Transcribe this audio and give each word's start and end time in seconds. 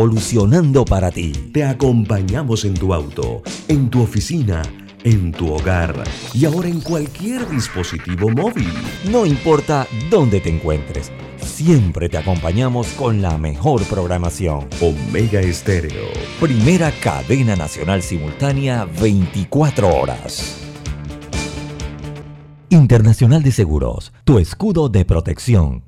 Evolucionando 0.00 0.84
para 0.84 1.10
ti. 1.10 1.32
Te 1.52 1.64
acompañamos 1.64 2.64
en 2.64 2.74
tu 2.74 2.94
auto, 2.94 3.42
en 3.66 3.90
tu 3.90 4.00
oficina, 4.00 4.62
en 5.02 5.32
tu 5.32 5.52
hogar 5.52 6.04
y 6.32 6.44
ahora 6.44 6.68
en 6.68 6.80
cualquier 6.80 7.48
dispositivo 7.50 8.28
móvil. 8.28 8.72
No 9.10 9.26
importa 9.26 9.88
dónde 10.08 10.38
te 10.38 10.50
encuentres, 10.50 11.10
siempre 11.38 12.08
te 12.08 12.16
acompañamos 12.16 12.86
con 12.92 13.20
la 13.20 13.36
mejor 13.38 13.82
programación. 13.86 14.68
Omega 14.80 15.40
Estéreo. 15.40 16.06
Primera 16.38 16.92
cadena 17.02 17.56
nacional 17.56 18.00
simultánea 18.00 18.84
24 18.84 19.88
horas. 19.88 20.58
Internacional 22.70 23.42
de 23.42 23.50
Seguros, 23.50 24.12
tu 24.22 24.38
escudo 24.38 24.88
de 24.88 25.04
protección, 25.04 25.87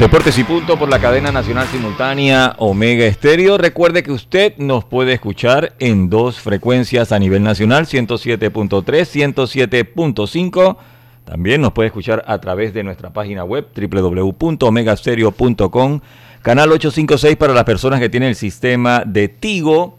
Deportes 0.00 0.36
y 0.38 0.44
punto 0.44 0.78
por 0.78 0.88
la 0.88 0.98
cadena 0.98 1.30
nacional 1.30 1.66
simultánea 1.66 2.54
Omega 2.56 3.04
Estéreo. 3.04 3.58
Recuerde 3.58 4.02
que 4.02 4.12
usted 4.12 4.56
nos 4.56 4.86
puede 4.86 5.12
escuchar 5.12 5.74
en 5.78 6.08
dos 6.08 6.40
frecuencias 6.40 7.12
a 7.12 7.18
nivel 7.18 7.42
nacional, 7.42 7.84
107.3, 7.84 8.82
107.5. 8.82 10.78
También 11.26 11.60
nos 11.60 11.72
puede 11.72 11.88
escuchar 11.88 12.24
a 12.26 12.40
través 12.40 12.72
de 12.72 12.82
nuestra 12.82 13.12
página 13.12 13.44
web 13.44 13.66
www.omegastereo.com. 13.76 16.00
Canal 16.40 16.72
856 16.72 17.36
para 17.36 17.52
las 17.52 17.64
personas 17.64 18.00
que 18.00 18.08
tienen 18.08 18.30
el 18.30 18.36
sistema 18.36 19.02
de 19.04 19.28
Tigo. 19.28 19.98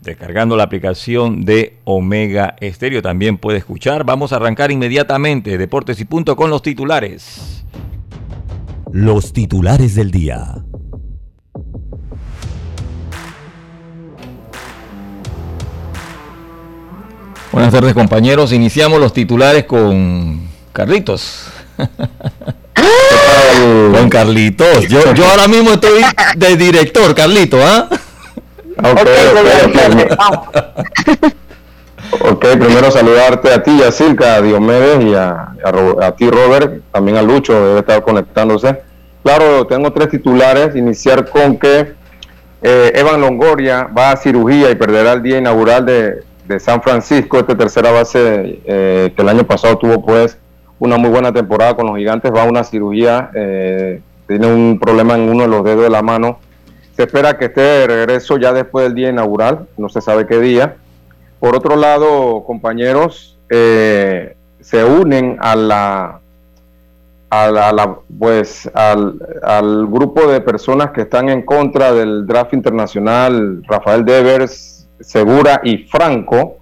Descargando 0.00 0.56
la 0.56 0.62
aplicación 0.62 1.44
de 1.44 1.76
Omega 1.84 2.56
Estéreo 2.58 3.02
también 3.02 3.36
puede 3.36 3.58
escuchar. 3.58 4.04
Vamos 4.04 4.32
a 4.32 4.36
arrancar 4.36 4.70
inmediatamente 4.70 5.58
Deportes 5.58 6.00
y 6.00 6.06
punto 6.06 6.36
con 6.36 6.48
los 6.48 6.62
titulares. 6.62 7.62
Los 8.92 9.32
titulares 9.32 9.94
del 9.94 10.10
día. 10.10 10.54
Buenas 17.50 17.72
tardes 17.72 17.94
compañeros, 17.94 18.52
iniciamos 18.52 19.00
los 19.00 19.14
titulares 19.14 19.64
con 19.64 20.46
Carlitos. 20.74 21.46
con 23.92 24.10
Carlitos. 24.10 24.86
Yo, 24.88 25.14
yo 25.14 25.26
ahora 25.26 25.48
mismo 25.48 25.72
estoy 25.72 26.02
de 26.36 26.56
director, 26.58 27.14
Carlito, 27.14 27.58
¿ah? 27.64 27.88
Ok, 32.24 32.46
primero 32.52 32.88
saludarte 32.92 33.52
a 33.52 33.64
ti, 33.64 33.82
a 33.82 33.90
Silca, 33.90 34.36
a 34.36 34.42
Diomedes 34.42 35.04
y 35.04 35.14
a, 35.14 35.54
a, 36.00 36.12
ti, 36.12 36.30
Robert, 36.30 36.80
también 36.92 37.16
a 37.16 37.22
Lucho, 37.22 37.52
debe 37.52 37.80
estar 37.80 38.00
conectándose. 38.02 38.80
Claro, 39.24 39.66
tengo 39.66 39.92
tres 39.92 40.10
titulares. 40.10 40.76
Iniciar 40.76 41.28
con 41.28 41.58
que 41.58 41.94
eh, 42.62 42.92
Evan 42.94 43.20
Longoria 43.20 43.88
va 43.96 44.12
a 44.12 44.16
cirugía 44.16 44.70
y 44.70 44.76
perderá 44.76 45.14
el 45.14 45.22
día 45.22 45.38
inaugural 45.38 45.84
de, 45.84 46.22
San 46.60 46.82
Francisco, 46.82 47.38
esta 47.38 47.56
tercera 47.56 47.90
base 47.92 48.60
eh, 48.66 49.10
que 49.16 49.22
el 49.22 49.28
año 49.30 49.44
pasado 49.44 49.78
tuvo 49.78 50.04
pues 50.04 50.36
una 50.78 50.98
muy 50.98 51.08
buena 51.08 51.32
temporada 51.32 51.74
con 51.74 51.86
los 51.86 51.96
gigantes, 51.96 52.30
va 52.30 52.42
a 52.42 52.46
una 52.46 52.62
cirugía, 52.62 53.30
eh, 53.34 54.02
tiene 54.28 54.48
un 54.48 54.78
problema 54.78 55.14
en 55.14 55.30
uno 55.30 55.44
de 55.44 55.48
los 55.48 55.64
dedos 55.64 55.84
de 55.84 55.88
la 55.88 56.02
mano. 56.02 56.40
Se 56.94 57.04
espera 57.04 57.38
que 57.38 57.46
esté 57.46 57.62
de 57.62 57.86
regreso 57.86 58.36
ya 58.36 58.52
después 58.52 58.84
del 58.84 58.94
día 58.94 59.08
inaugural, 59.08 59.66
no 59.78 59.88
se 59.88 60.02
sabe 60.02 60.26
qué 60.26 60.40
día. 60.40 60.76
Por 61.42 61.56
otro 61.56 61.74
lado, 61.74 62.44
compañeros, 62.44 63.36
eh, 63.50 64.36
se 64.60 64.84
unen 64.84 65.38
a 65.40 65.56
la, 65.56 66.20
a 67.30 67.50
la, 67.50 67.98
pues, 68.16 68.70
al, 68.72 69.88
grupo 69.88 70.28
de 70.28 70.40
personas 70.40 70.92
que 70.92 71.00
están 71.00 71.28
en 71.30 71.42
contra 71.42 71.92
del 71.92 72.28
draft 72.28 72.54
internacional, 72.54 73.60
Rafael 73.64 74.04
Devers, 74.04 74.88
Segura 75.00 75.60
y 75.64 75.78
Franco. 75.78 76.58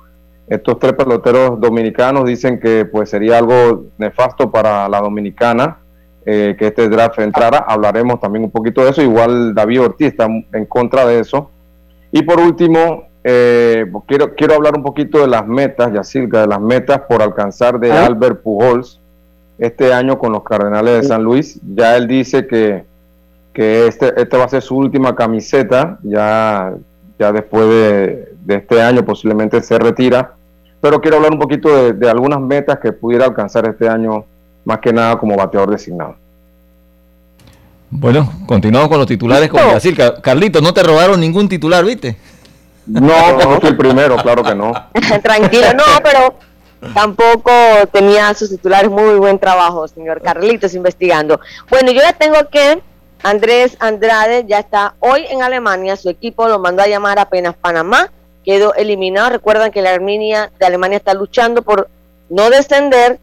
Estos 0.48 0.78
tres 0.78 0.94
peloteros 0.94 1.60
dominicanos 1.60 2.24
dicen 2.24 2.58
que 2.58 2.86
pues 2.86 3.10
sería 3.10 3.36
algo 3.36 3.84
nefasto 3.98 4.50
para 4.50 4.88
la 4.88 5.02
dominicana 5.02 5.76
eh, 6.24 6.56
que 6.58 6.68
este 6.68 6.88
draft 6.88 7.18
entrara. 7.18 7.66
Hablaremos 7.68 8.18
también 8.18 8.46
un 8.46 8.50
poquito 8.50 8.82
de 8.82 8.92
eso. 8.92 9.02
Igual 9.02 9.54
David 9.54 9.82
Ortiz 9.82 10.06
está 10.06 10.24
en 10.24 10.64
contra 10.64 11.04
de 11.04 11.20
eso. 11.20 11.50
Y 12.12 12.22
por 12.22 12.40
último, 12.40 13.09
eh, 13.22 13.86
quiero, 14.06 14.34
quiero 14.34 14.54
hablar 14.54 14.76
un 14.76 14.82
poquito 14.82 15.18
de 15.20 15.26
las 15.26 15.46
metas, 15.46 15.92
Yacirca, 15.92 16.42
de 16.42 16.46
las 16.46 16.60
metas 16.60 17.02
por 17.08 17.22
alcanzar 17.22 17.78
de 17.78 17.92
Albert 17.92 18.42
Pujols 18.42 19.00
este 19.58 19.92
año 19.92 20.18
con 20.18 20.32
los 20.32 20.42
Cardenales 20.42 21.02
de 21.02 21.08
San 21.08 21.22
Luis. 21.22 21.60
Ya 21.74 21.96
él 21.96 22.08
dice 22.08 22.46
que, 22.46 22.84
que 23.52 23.86
este, 23.86 24.20
este 24.20 24.36
va 24.36 24.44
a 24.44 24.48
ser 24.48 24.62
su 24.62 24.76
última 24.76 25.14
camiseta, 25.14 25.98
ya, 26.02 26.72
ya 27.18 27.32
después 27.32 27.68
de, 27.68 28.30
este 28.48 28.80
año 28.80 29.04
posiblemente 29.04 29.62
se 29.62 29.78
retira. 29.78 30.34
Pero 30.80 31.00
quiero 31.00 31.18
hablar 31.18 31.32
un 31.32 31.38
poquito 31.38 31.92
de, 31.92 32.10
algunas 32.10 32.40
metas 32.40 32.78
que 32.78 32.92
pudiera 32.92 33.26
alcanzar 33.26 33.68
este 33.68 33.86
año, 33.86 34.24
más 34.64 34.78
que 34.78 34.94
nada 34.94 35.18
como 35.18 35.36
bateador 35.36 35.70
designado. 35.70 36.16
Bueno, 37.90 38.32
continuamos 38.46 38.88
con 38.88 38.98
los 38.98 39.06
titulares 39.06 39.50
con 39.50 39.60
Brasil. 39.68 39.96
Carlito, 40.22 40.62
no 40.62 40.72
te 40.72 40.82
robaron 40.82 41.20
ningún 41.20 41.48
titular, 41.48 41.84
¿viste? 41.84 42.16
No, 42.86 43.32
no 43.32 43.58
el 43.62 43.76
primero, 43.76 44.16
claro 44.16 44.42
que 44.42 44.54
no. 44.54 44.72
Tranquilo, 45.22 45.72
no, 45.74 45.84
pero 46.02 46.34
tampoco 46.94 47.52
tenía 47.92 48.32
sus 48.34 48.50
titulares 48.50 48.90
muy 48.90 49.14
buen 49.18 49.38
trabajo, 49.38 49.86
señor 49.86 50.22
Carlitos, 50.22 50.74
investigando. 50.74 51.40
Bueno, 51.68 51.92
yo 51.92 52.00
ya 52.00 52.12
tengo 52.12 52.48
que 52.50 52.82
Andrés 53.22 53.76
Andrade 53.80 54.44
ya 54.46 54.60
está 54.60 54.94
hoy 55.00 55.26
en 55.28 55.42
Alemania, 55.42 55.96
su 55.96 56.08
equipo 56.08 56.48
lo 56.48 56.58
mandó 56.58 56.82
a 56.82 56.86
llamar 56.88 57.18
apenas 57.18 57.54
Panamá, 57.54 58.10
quedó 58.44 58.74
eliminado. 58.74 59.30
Recuerdan 59.30 59.70
que 59.70 59.82
la 59.82 59.92
Arminia 59.92 60.50
de 60.58 60.66
Alemania 60.66 60.96
está 60.96 61.12
luchando 61.14 61.62
por 61.62 61.88
no 62.30 62.48
descender. 62.50 63.18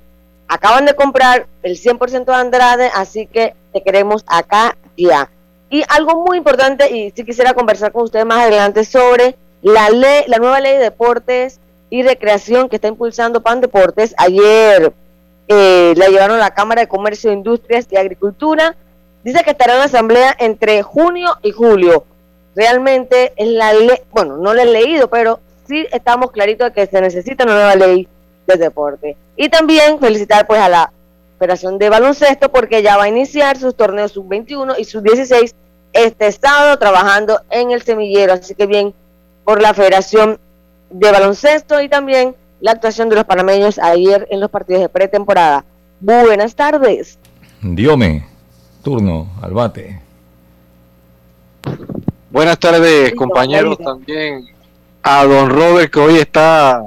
Acaban 0.48 0.86
de 0.86 0.96
comprar 0.96 1.48
el 1.64 1.78
100% 1.78 2.26
de 2.26 2.34
Andrade, 2.34 2.92
así 2.94 3.26
que 3.26 3.54
te 3.74 3.82
queremos 3.82 4.24
acá 4.28 4.78
ya. 4.96 5.30
Y 5.70 5.84
algo 5.90 6.24
muy 6.26 6.38
importante, 6.38 6.90
y 6.96 7.12
si 7.12 7.26
quisiera 7.26 7.54
conversar 7.54 7.92
con 7.92 8.04
ustedes 8.04 8.26
más 8.26 8.40
adelante 8.40 8.86
sobre 8.86 9.36
la 9.68 9.90
ley, 9.90 10.24
la 10.28 10.38
nueva 10.38 10.60
ley 10.60 10.74
de 10.74 10.84
deportes 10.84 11.60
y 11.90 12.04
recreación 12.04 12.70
que 12.70 12.78
está 12.78 12.88
impulsando 12.88 13.42
PAN 13.42 13.62
Deportes. 13.62 14.16
Ayer 14.18 14.94
eh, 15.48 15.94
la 15.98 16.08
llevaron 16.08 16.38
a 16.38 16.40
la 16.40 16.54
Cámara 16.54 16.82
de 16.82 16.88
Comercio, 16.88 17.32
Industrias 17.32 17.88
y 17.92 17.98
Agricultura. 17.98 18.76
Dice 19.24 19.44
que 19.44 19.52
estará 19.52 19.76
en 19.76 19.82
asamblea 19.82 20.36
entre 20.40 20.84
junio 20.84 21.38
y 21.44 21.52
julio. 21.52 22.06
Realmente 22.56 23.34
es 23.36 23.48
la 23.50 23.74
ley, 23.74 24.00
bueno, 24.12 24.38
no 24.38 24.54
la 24.54 24.64
he 24.64 24.66
leído, 24.66 25.10
pero 25.10 25.40
sí 25.68 25.86
estamos 25.92 26.32
claritos 26.32 26.68
de 26.68 26.74
que 26.74 26.88
se 26.88 27.02
necesita 27.02 27.44
una 27.44 27.54
nueva 27.54 27.76
ley 27.76 28.08
de 28.48 28.56
deporte. 28.56 29.18
Y 29.36 29.50
también 29.50 30.00
felicitar 30.00 30.48
pues 30.48 30.62
a 30.62 30.70
la 30.70 30.94
Federación 31.40 31.78
de 31.78 31.90
Baloncesto 31.90 32.50
porque 32.52 32.82
ya 32.82 32.98
va 32.98 33.04
a 33.04 33.10
iniciar 33.10 33.58
sus 33.58 33.76
torneos 33.76 34.14
sub-21 34.14 34.76
y 34.80 34.86
sub-16 34.86 35.54
este 35.94 36.32
sábado 36.32 36.80
trabajando 36.80 37.42
en 37.50 37.72
el 37.72 37.82
semillero. 37.82 38.34
Así 38.34 38.56
que 38.56 38.66
bien 38.66 38.94
por 39.48 39.62
la 39.62 39.74
Federación 39.74 40.38
de 40.90 41.10
baloncesto 41.10 41.82
y 41.82 41.88
también 41.88 42.36
la 42.60 42.72
actuación 42.72 43.08
de 43.08 43.16
los 43.16 43.24
panameños 43.24 43.80
ayer 43.80 44.28
en 44.30 44.42
los 44.42 44.50
partidos 44.52 44.82
de 44.82 44.90
pretemporada. 44.90 45.64
Buenas 46.02 46.54
tardes. 46.54 47.18
Diome, 47.62 48.28
turno 48.84 49.30
al 49.42 49.54
bate. 49.54 50.02
Buenas 52.30 52.60
tardes, 52.60 53.16
compañeros, 53.16 53.78
también 53.78 54.48
a 55.02 55.24
don 55.24 55.50
Robert, 55.50 55.94
que 55.94 56.00
hoy 56.02 56.16
está 56.18 56.84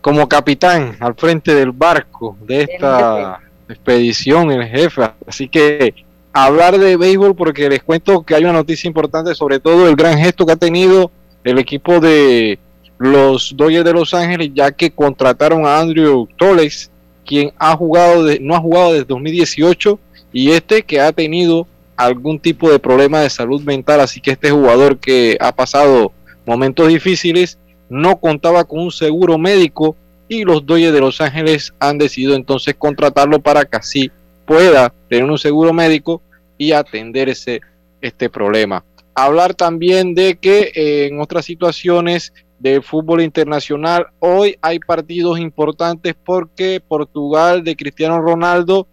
como 0.00 0.26
capitán 0.26 0.96
al 1.00 1.14
frente 1.16 1.54
del 1.54 1.72
barco 1.72 2.34
de 2.46 2.62
esta 2.62 3.40
expedición, 3.68 4.50
el 4.52 4.66
jefe. 4.66 5.02
Así 5.26 5.50
que 5.50 5.94
hablar 6.32 6.78
de 6.78 6.96
béisbol, 6.96 7.36
porque 7.36 7.68
les 7.68 7.82
cuento 7.82 8.22
que 8.22 8.34
hay 8.34 8.44
una 8.44 8.54
noticia 8.54 8.88
importante, 8.88 9.34
sobre 9.34 9.60
todo 9.60 9.86
el 9.86 9.96
gran 9.96 10.16
gesto 10.16 10.46
que 10.46 10.52
ha 10.52 10.56
tenido 10.56 11.10
el 11.44 11.58
equipo 11.58 12.00
de 12.00 12.58
los 12.98 13.56
Dodgers 13.56 13.84
de 13.84 13.92
Los 13.92 14.12
Ángeles, 14.12 14.50
ya 14.54 14.72
que 14.72 14.90
contrataron 14.90 15.64
a 15.64 15.78
Andrew 15.78 16.28
Toles, 16.36 16.90
quien 17.24 17.52
ha 17.58 17.76
jugado 17.76 18.24
de, 18.24 18.40
no 18.40 18.56
ha 18.56 18.60
jugado 18.60 18.92
desde 18.92 19.04
2018 19.04 19.98
y 20.32 20.50
este 20.50 20.82
que 20.82 21.00
ha 21.00 21.12
tenido 21.12 21.66
algún 21.96 22.38
tipo 22.38 22.70
de 22.70 22.78
problema 22.78 23.20
de 23.20 23.30
salud 23.30 23.62
mental, 23.62 24.00
así 24.00 24.20
que 24.20 24.32
este 24.32 24.50
jugador 24.50 24.98
que 24.98 25.36
ha 25.40 25.52
pasado 25.52 26.12
momentos 26.46 26.88
difíciles 26.88 27.58
no 27.88 28.16
contaba 28.18 28.64
con 28.64 28.80
un 28.80 28.90
seguro 28.90 29.38
médico 29.38 29.96
y 30.28 30.44
los 30.44 30.64
Dodgers 30.64 30.92
de 30.92 31.00
Los 31.00 31.20
Ángeles 31.20 31.72
han 31.78 31.98
decidido 31.98 32.34
entonces 32.34 32.74
contratarlo 32.76 33.40
para 33.40 33.64
que 33.64 33.76
así 33.76 34.10
pueda 34.46 34.92
tener 35.08 35.24
un 35.24 35.38
seguro 35.38 35.72
médico 35.72 36.22
y 36.56 36.72
atenderse 36.72 37.60
este 38.00 38.28
problema. 38.28 38.84
Hablar 39.20 39.52
también 39.54 40.14
de 40.14 40.38
que 40.38 40.70
eh, 40.76 41.08
en 41.08 41.20
otras 41.20 41.44
situaciones 41.44 42.32
del 42.60 42.84
fútbol 42.84 43.20
internacional 43.20 44.06
hoy 44.20 44.56
hay 44.62 44.78
partidos 44.78 45.40
importantes 45.40 46.14
porque 46.24 46.80
Portugal 46.86 47.64
de 47.64 47.74
Cristiano 47.74 48.20
Ronaldo 48.20 48.86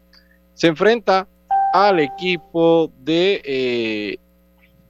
se 0.56 0.66
enfrenta 0.66 1.28
al 1.74 2.00
equipo 2.00 2.92
de 3.04 3.40
eh, 3.46 4.18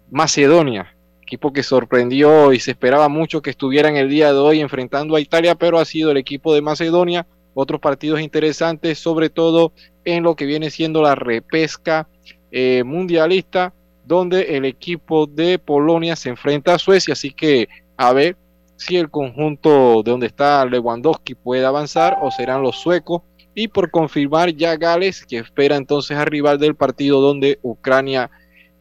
Macedonia, 0.09 0.95
equipo 1.21 1.51
que 1.51 1.63
sorprendió 1.63 2.53
y 2.53 2.61
se 2.61 2.71
esperaba 2.71 3.09
mucho 3.09 3.41
que 3.41 3.49
estuviera 3.49 3.89
en 3.89 3.97
el 3.97 4.09
día 4.09 4.31
de 4.31 4.39
hoy 4.39 4.61
enfrentando 4.61 5.17
a 5.17 5.19
Italia, 5.19 5.55
pero 5.55 5.79
ha 5.79 5.85
sido 5.85 6.11
el 6.11 6.17
equipo 6.17 6.53
de 6.53 6.61
Macedonia. 6.61 7.27
Otros 7.53 7.81
partidos 7.81 8.21
interesantes, 8.21 8.99
sobre 8.99 9.29
todo 9.29 9.73
en 10.05 10.23
lo 10.23 10.38
que 10.38 10.45
viene 10.45 10.69
siendo 10.69 11.01
la 11.01 11.13
repesca 11.13 12.07
eh, 12.53 12.83
mundialista, 12.85 13.73
donde 14.05 14.55
el 14.57 14.65
equipo 14.65 15.25
de 15.25 15.59
Polonia 15.59 16.15
se 16.15 16.29
enfrenta 16.29 16.75
a 16.75 16.79
Suecia. 16.79 17.13
Así 17.13 17.31
que 17.31 17.67
a 17.97 18.13
ver 18.13 18.37
si 18.77 18.97
el 18.97 19.09
conjunto 19.09 20.03
de 20.03 20.11
donde 20.11 20.27
está 20.27 20.65
Lewandowski 20.65 21.35
puede 21.35 21.65
avanzar 21.65 22.17
o 22.21 22.29
serán 22.31 22.61
los 22.61 22.77
suecos 22.77 23.21
y 23.53 23.69
por 23.69 23.89
confirmar 23.89 24.53
ya 24.53 24.75
Gales, 24.75 25.25
que 25.25 25.37
espera 25.37 25.77
entonces 25.77 26.17
a 26.17 26.25
rival 26.25 26.59
del 26.59 26.75
partido 26.75 27.21
donde 27.21 27.57
Ucrania 27.61 28.29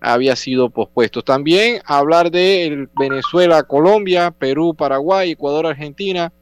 había 0.00 0.34
sido 0.36 0.68
pospuesto. 0.68 1.22
También 1.22 1.80
hablar 1.86 2.30
de 2.30 2.88
Venezuela, 2.98 3.62
Colombia, 3.62 4.32
Perú, 4.32 4.74
Paraguay, 4.74 5.30
Ecuador, 5.30 5.66
Argentina, 5.66 6.32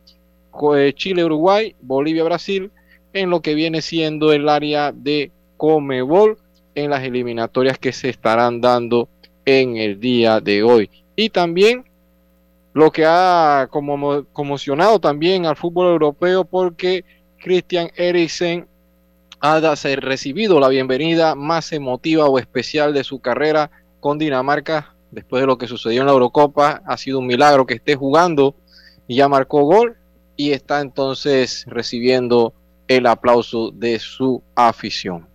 eh, 0.76 0.92
Chile, 0.94 1.24
Uruguay, 1.24 1.76
Bolivia, 1.80 2.24
Brasil, 2.24 2.70
en 3.12 3.30
lo 3.30 3.42
que 3.42 3.54
viene 3.54 3.82
siendo 3.82 4.32
el 4.32 4.48
área 4.48 4.92
de 4.92 5.30
Comebol 5.58 6.38
en 6.74 6.90
las 6.90 7.02
eliminatorias 7.02 7.78
que 7.78 7.92
se 7.92 8.08
estarán 8.08 8.60
dando 8.60 9.08
en 9.44 9.76
el 9.76 10.00
día 10.00 10.40
de 10.40 10.62
hoy. 10.62 10.90
Y 11.16 11.30
también 11.30 11.84
lo 12.72 12.90
que 12.90 13.04
ha 13.06 13.68
como, 13.70 14.24
conmocionado 14.32 14.98
también 14.98 15.46
al 15.46 15.56
fútbol 15.56 15.88
europeo 15.88 16.44
porque 16.44 17.04
Christian 17.38 17.90
Eriksen 17.96 18.66
ha 19.40 19.60
recibido 19.96 20.60
la 20.60 20.68
bienvenida 20.68 21.34
más 21.34 21.72
emotiva 21.72 22.26
o 22.26 22.38
especial 22.38 22.94
de 22.94 23.04
su 23.04 23.20
carrera 23.20 23.70
con 24.00 24.18
Dinamarca 24.18 24.94
después 25.10 25.42
de 25.42 25.48
lo 25.48 25.58
que 25.58 25.66
sucedió 25.66 26.00
en 26.00 26.06
la 26.06 26.12
Eurocopa. 26.12 26.82
Ha 26.86 26.96
sido 26.96 27.18
un 27.18 27.26
milagro 27.26 27.66
que 27.66 27.74
esté 27.74 27.96
jugando 27.96 28.54
y 29.08 29.16
ya 29.16 29.28
marcó 29.28 29.64
gol 29.64 29.96
y 30.36 30.52
está 30.52 30.80
entonces 30.80 31.64
recibiendo 31.66 32.54
el 32.86 33.06
aplauso 33.06 33.70
de 33.72 33.98
su 33.98 34.42
afición. 34.54 35.31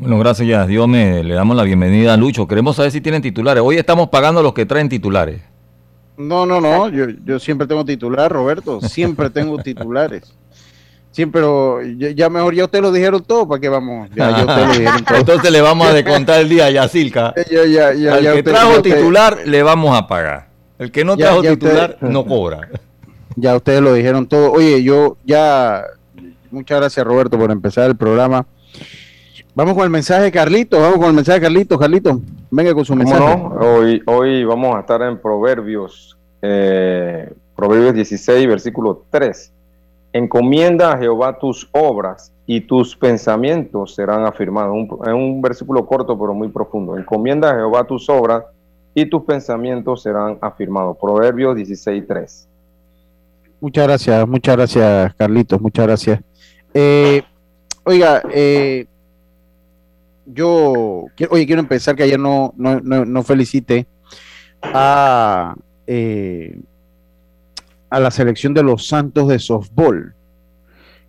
Bueno, 0.00 0.18
gracias, 0.18 0.66
Dios 0.66 0.88
me 0.88 1.22
le 1.22 1.34
damos 1.34 1.54
la 1.54 1.62
bienvenida 1.62 2.14
a 2.14 2.16
Lucho. 2.16 2.48
Queremos 2.48 2.76
saber 2.76 2.90
si 2.90 3.02
tienen 3.02 3.20
titulares. 3.20 3.62
Hoy 3.62 3.76
estamos 3.76 4.08
pagando 4.08 4.40
a 4.40 4.42
los 4.42 4.54
que 4.54 4.64
traen 4.64 4.88
titulares. 4.88 5.42
No, 6.16 6.46
no, 6.46 6.58
no, 6.58 6.88
yo, 6.88 7.04
yo 7.22 7.38
siempre 7.38 7.66
tengo 7.66 7.84
titular, 7.84 8.32
Roberto, 8.32 8.80
siempre 8.80 9.28
tengo 9.28 9.58
titulares. 9.62 10.34
Pero 11.14 11.82
ya, 11.82 12.30
mejor 12.30 12.54
ya 12.54 12.64
ustedes 12.64 12.82
lo 12.82 12.92
dijeron 12.92 13.22
todo, 13.22 13.46
¿para 13.46 13.60
qué 13.60 13.68
vamos? 13.68 14.08
Ya, 14.14 14.30
ya 14.30 14.46
ustedes 14.46 14.66
lo 14.68 14.72
dijeron 14.72 15.04
todo. 15.04 15.18
Entonces 15.18 15.50
le 15.50 15.60
vamos 15.60 15.86
a 15.86 15.92
descontar 15.92 16.40
el 16.40 16.48
día 16.48 16.64
a 16.68 16.70
Yacilca. 16.70 17.34
Ya, 17.50 17.92
ya, 17.92 18.14
Al 18.14 18.32
que 18.32 18.42
trajo 18.42 18.80
titular 18.80 19.40
le 19.44 19.62
vamos 19.62 19.94
a 19.94 20.06
pagar. 20.06 20.48
El 20.78 20.90
que 20.90 21.04
no 21.04 21.14
trajo 21.14 21.42
titular 21.42 21.98
no 22.00 22.24
cobra. 22.24 22.70
Ya 23.36 23.54
ustedes 23.54 23.82
lo 23.82 23.92
dijeron 23.92 24.26
todo. 24.26 24.50
Oye, 24.50 24.82
yo 24.82 25.18
ya, 25.26 25.84
muchas 26.50 26.80
gracias 26.80 27.06
Roberto 27.06 27.38
por 27.38 27.50
empezar 27.50 27.90
el 27.90 27.96
programa. 27.96 28.46
Vamos 29.60 29.74
con 29.74 29.84
el 29.84 29.90
mensaje 29.90 30.22
de 30.22 30.32
Carlito, 30.32 30.80
vamos 30.80 30.96
con 30.96 31.08
el 31.08 31.12
mensaje 31.12 31.38
de 31.38 31.44
Carlito, 31.44 31.78
Carlito, 31.78 32.18
venga 32.50 32.72
con 32.72 32.82
su 32.82 32.96
mensaje. 32.96 33.20
No? 33.20 33.56
Hoy, 33.60 34.02
hoy 34.06 34.42
vamos 34.42 34.74
a 34.74 34.80
estar 34.80 35.02
en 35.02 35.18
Proverbios, 35.18 36.16
eh, 36.40 37.30
Proverbios 37.54 37.92
16, 37.92 38.48
versículo 38.48 39.04
3 39.10 39.52
Encomienda 40.14 40.92
a 40.92 40.96
Jehová 40.96 41.38
tus 41.38 41.68
obras 41.72 42.32
y 42.46 42.62
tus 42.62 42.96
pensamientos 42.96 43.94
serán 43.94 44.24
afirmados. 44.24 44.74
Es 45.02 45.12
un 45.12 45.42
versículo 45.42 45.84
corto 45.84 46.18
pero 46.18 46.32
muy 46.32 46.48
profundo. 46.48 46.96
Encomienda 46.96 47.50
a 47.50 47.56
Jehová 47.56 47.84
tus 47.84 48.08
obras 48.08 48.44
y 48.94 49.04
tus 49.10 49.24
pensamientos 49.24 50.02
serán 50.02 50.38
afirmados. 50.40 50.96
Proverbios 50.98 51.54
16.3. 51.54 52.46
Muchas 53.60 53.86
gracias, 53.86 54.26
muchas 54.26 54.56
gracias 54.56 55.14
Carlitos, 55.16 55.60
muchas 55.60 55.86
gracias. 55.86 56.20
Eh, 56.72 57.22
oiga, 57.84 58.22
eh, 58.30 58.86
yo 60.32 61.06
quiero, 61.16 61.32
oye, 61.32 61.46
quiero 61.46 61.60
empezar 61.60 61.96
que 61.96 62.04
ayer 62.04 62.18
no, 62.18 62.52
no, 62.56 62.80
no, 62.80 63.22
felicite 63.22 63.86
a 64.62 65.54
eh, 65.86 66.58
a 67.90 67.98
la 67.98 68.10
selección 68.10 68.54
de 68.54 68.62
los 68.62 68.86
Santos 68.86 69.28
de 69.28 69.38
softball, 69.38 70.14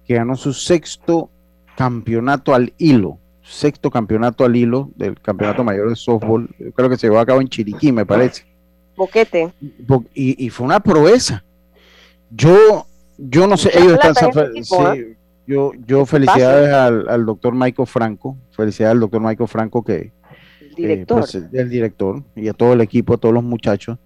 que 0.05 0.15
ganó 0.15 0.35
su 0.35 0.51
sexto 0.51 1.29
campeonato 1.77 2.53
al 2.53 2.73
hilo, 2.77 3.19
sexto 3.43 3.91
campeonato 3.91 4.43
al 4.43 4.55
hilo 4.55 4.89
del 4.95 5.19
campeonato 5.21 5.63
mayor 5.63 5.89
de 5.89 5.95
softball, 5.95 6.49
creo 6.75 6.89
que 6.89 6.97
se 6.97 7.07
llevó 7.07 7.19
a 7.19 7.25
cabo 7.25 7.39
en 7.39 7.47
Chiriquí, 7.47 7.91
me 7.91 8.05
parece. 8.05 8.45
Boquete. 8.97 9.51
Y, 10.13 10.49
fue 10.49 10.65
una 10.65 10.79
proeza. 10.79 11.43
Yo, 12.29 12.85
yo 13.17 13.47
no 13.47 13.57
sé, 13.57 13.71
ellos 13.77 13.93
están... 13.93 14.97
¿eh? 14.97 15.15
Yo, 15.47 15.71
yo 15.85 16.05
felicidades 16.05 16.73
al, 16.73 17.25
doctor 17.25 17.53
Michael 17.53 17.87
Franco, 17.87 18.37
felicidades 18.51 18.93
al 18.93 18.99
doctor 18.99 19.21
Michael 19.21 19.49
Franco 19.49 19.83
que... 19.83 20.11
El 20.61 20.75
director. 20.75 21.17
Eh, 21.17 21.21
pues, 21.21 21.35
el 21.53 21.69
director 21.69 22.23
y 22.35 22.47
a 22.47 22.53
todo 22.53 22.73
el 22.73 22.81
equipo, 22.81 23.13
a 23.13 23.17
todos 23.17 23.33
los 23.33 23.43
muchachos. 23.43 23.97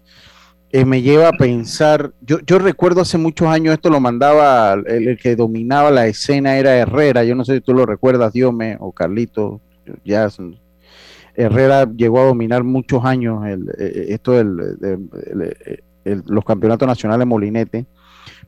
Eh, 0.70 0.84
me 0.84 1.00
lleva 1.00 1.28
a 1.28 1.32
pensar, 1.32 2.12
yo, 2.20 2.40
yo 2.40 2.58
recuerdo 2.58 3.00
hace 3.00 3.18
muchos 3.18 3.46
años, 3.46 3.74
esto 3.74 3.88
lo 3.88 4.00
mandaba, 4.00 4.72
el, 4.72 5.16
que 5.16 5.36
dominaba 5.36 5.92
la 5.92 6.08
escena 6.08 6.58
era 6.58 6.76
Herrera, 6.76 7.22
yo 7.22 7.36
no 7.36 7.44
sé 7.44 7.54
si 7.54 7.60
tú 7.60 7.72
lo 7.72 7.86
recuerdas, 7.86 8.32
Diome 8.32 8.76
o 8.80 8.90
Carlito, 8.90 9.60
ya 10.04 10.28
Herrera 11.36 11.88
llegó 11.96 12.20
a 12.20 12.26
dominar 12.26 12.64
muchos 12.64 13.04
años 13.04 13.46
el, 13.46 13.68
eh, 13.78 14.06
esto 14.08 14.32
del, 14.32 15.08
los 16.04 16.44
campeonatos 16.44 16.88
nacionales 16.88 17.26
Molinete, 17.26 17.86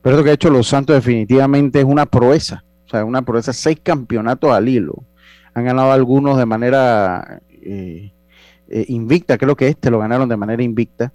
pero 0.01 0.17
lo 0.17 0.23
que 0.23 0.31
ha 0.31 0.33
hecho 0.33 0.49
Los 0.49 0.67
Santos 0.67 0.95
definitivamente 0.95 1.79
es 1.79 1.85
una 1.85 2.05
proeza, 2.05 2.63
o 2.89 2.91
sea, 2.91 3.05
una 3.05 3.21
proeza, 3.21 3.53
seis 3.53 3.79
campeonatos 3.83 4.51
al 4.51 4.67
hilo, 4.67 5.03
han 5.53 5.63
ganado 5.63 5.91
algunos 5.91 6.39
de 6.39 6.45
manera 6.47 7.39
invicta, 8.87 9.37
creo 9.37 9.55
que 9.55 9.67
este 9.67 9.91
lo 9.91 9.99
ganaron 9.99 10.27
de 10.27 10.37
manera 10.37 10.63
invicta, 10.63 11.13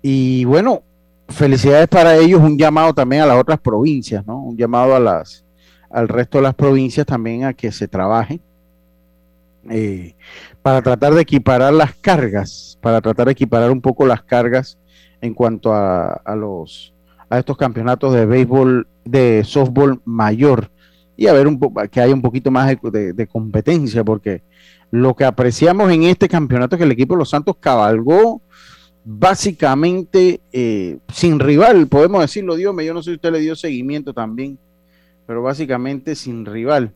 y 0.00 0.46
bueno, 0.46 0.82
felicidades 1.28 1.88
para 1.88 2.16
ellos, 2.16 2.40
un 2.40 2.56
llamado 2.56 2.94
también 2.94 3.22
a 3.22 3.26
las 3.26 3.38
otras 3.38 3.60
provincias, 3.60 4.26
¿no? 4.26 4.38
Un 4.38 4.56
llamado 4.56 4.96
a 4.96 5.00
las, 5.00 5.44
al 5.90 6.08
resto 6.08 6.38
de 6.38 6.42
las 6.44 6.54
provincias 6.54 7.04
también 7.04 7.44
a 7.44 7.52
que 7.52 7.70
se 7.70 7.86
trabaje 7.86 8.40
eh, 9.68 10.14
para 10.62 10.80
tratar 10.80 11.12
de 11.12 11.20
equiparar 11.20 11.74
las 11.74 11.94
cargas, 11.96 12.78
para 12.80 13.02
tratar 13.02 13.26
de 13.26 13.32
equiparar 13.32 13.70
un 13.70 13.82
poco 13.82 14.06
las 14.06 14.22
cargas 14.22 14.78
en 15.20 15.34
cuanto 15.34 15.74
a, 15.74 16.12
a 16.12 16.34
los 16.34 16.94
a 17.30 17.38
estos 17.38 17.58
campeonatos 17.58 18.14
de 18.14 18.24
béisbol, 18.24 18.86
de 19.04 19.44
softball 19.44 20.00
mayor 20.06 20.70
y 21.18 21.26
a 21.26 21.32
ver 21.32 21.48
un 21.48 21.58
que 21.90 22.00
haya 22.00 22.14
un 22.14 22.22
poquito 22.22 22.48
más 22.52 22.76
de, 22.80 23.26
competencia, 23.26 24.04
porque 24.04 24.40
lo 24.92 25.16
que 25.16 25.24
apreciamos 25.24 25.90
en 25.90 26.04
este 26.04 26.28
campeonato 26.28 26.76
es 26.76 26.78
que 26.78 26.84
el 26.84 26.92
equipo 26.92 27.14
de 27.14 27.18
los 27.18 27.30
Santos 27.30 27.56
cabalgó 27.58 28.40
básicamente 29.04 30.40
eh, 30.52 30.98
sin 31.12 31.40
rival, 31.40 31.88
podemos 31.88 32.20
decirlo, 32.20 32.54
Dios 32.54 32.72
yo 32.84 32.94
no 32.94 33.02
sé 33.02 33.10
si 33.10 33.16
usted 33.16 33.32
le 33.32 33.40
dio 33.40 33.56
seguimiento 33.56 34.14
también, 34.14 34.60
pero 35.26 35.42
básicamente 35.42 36.14
sin 36.14 36.46
rival, 36.46 36.94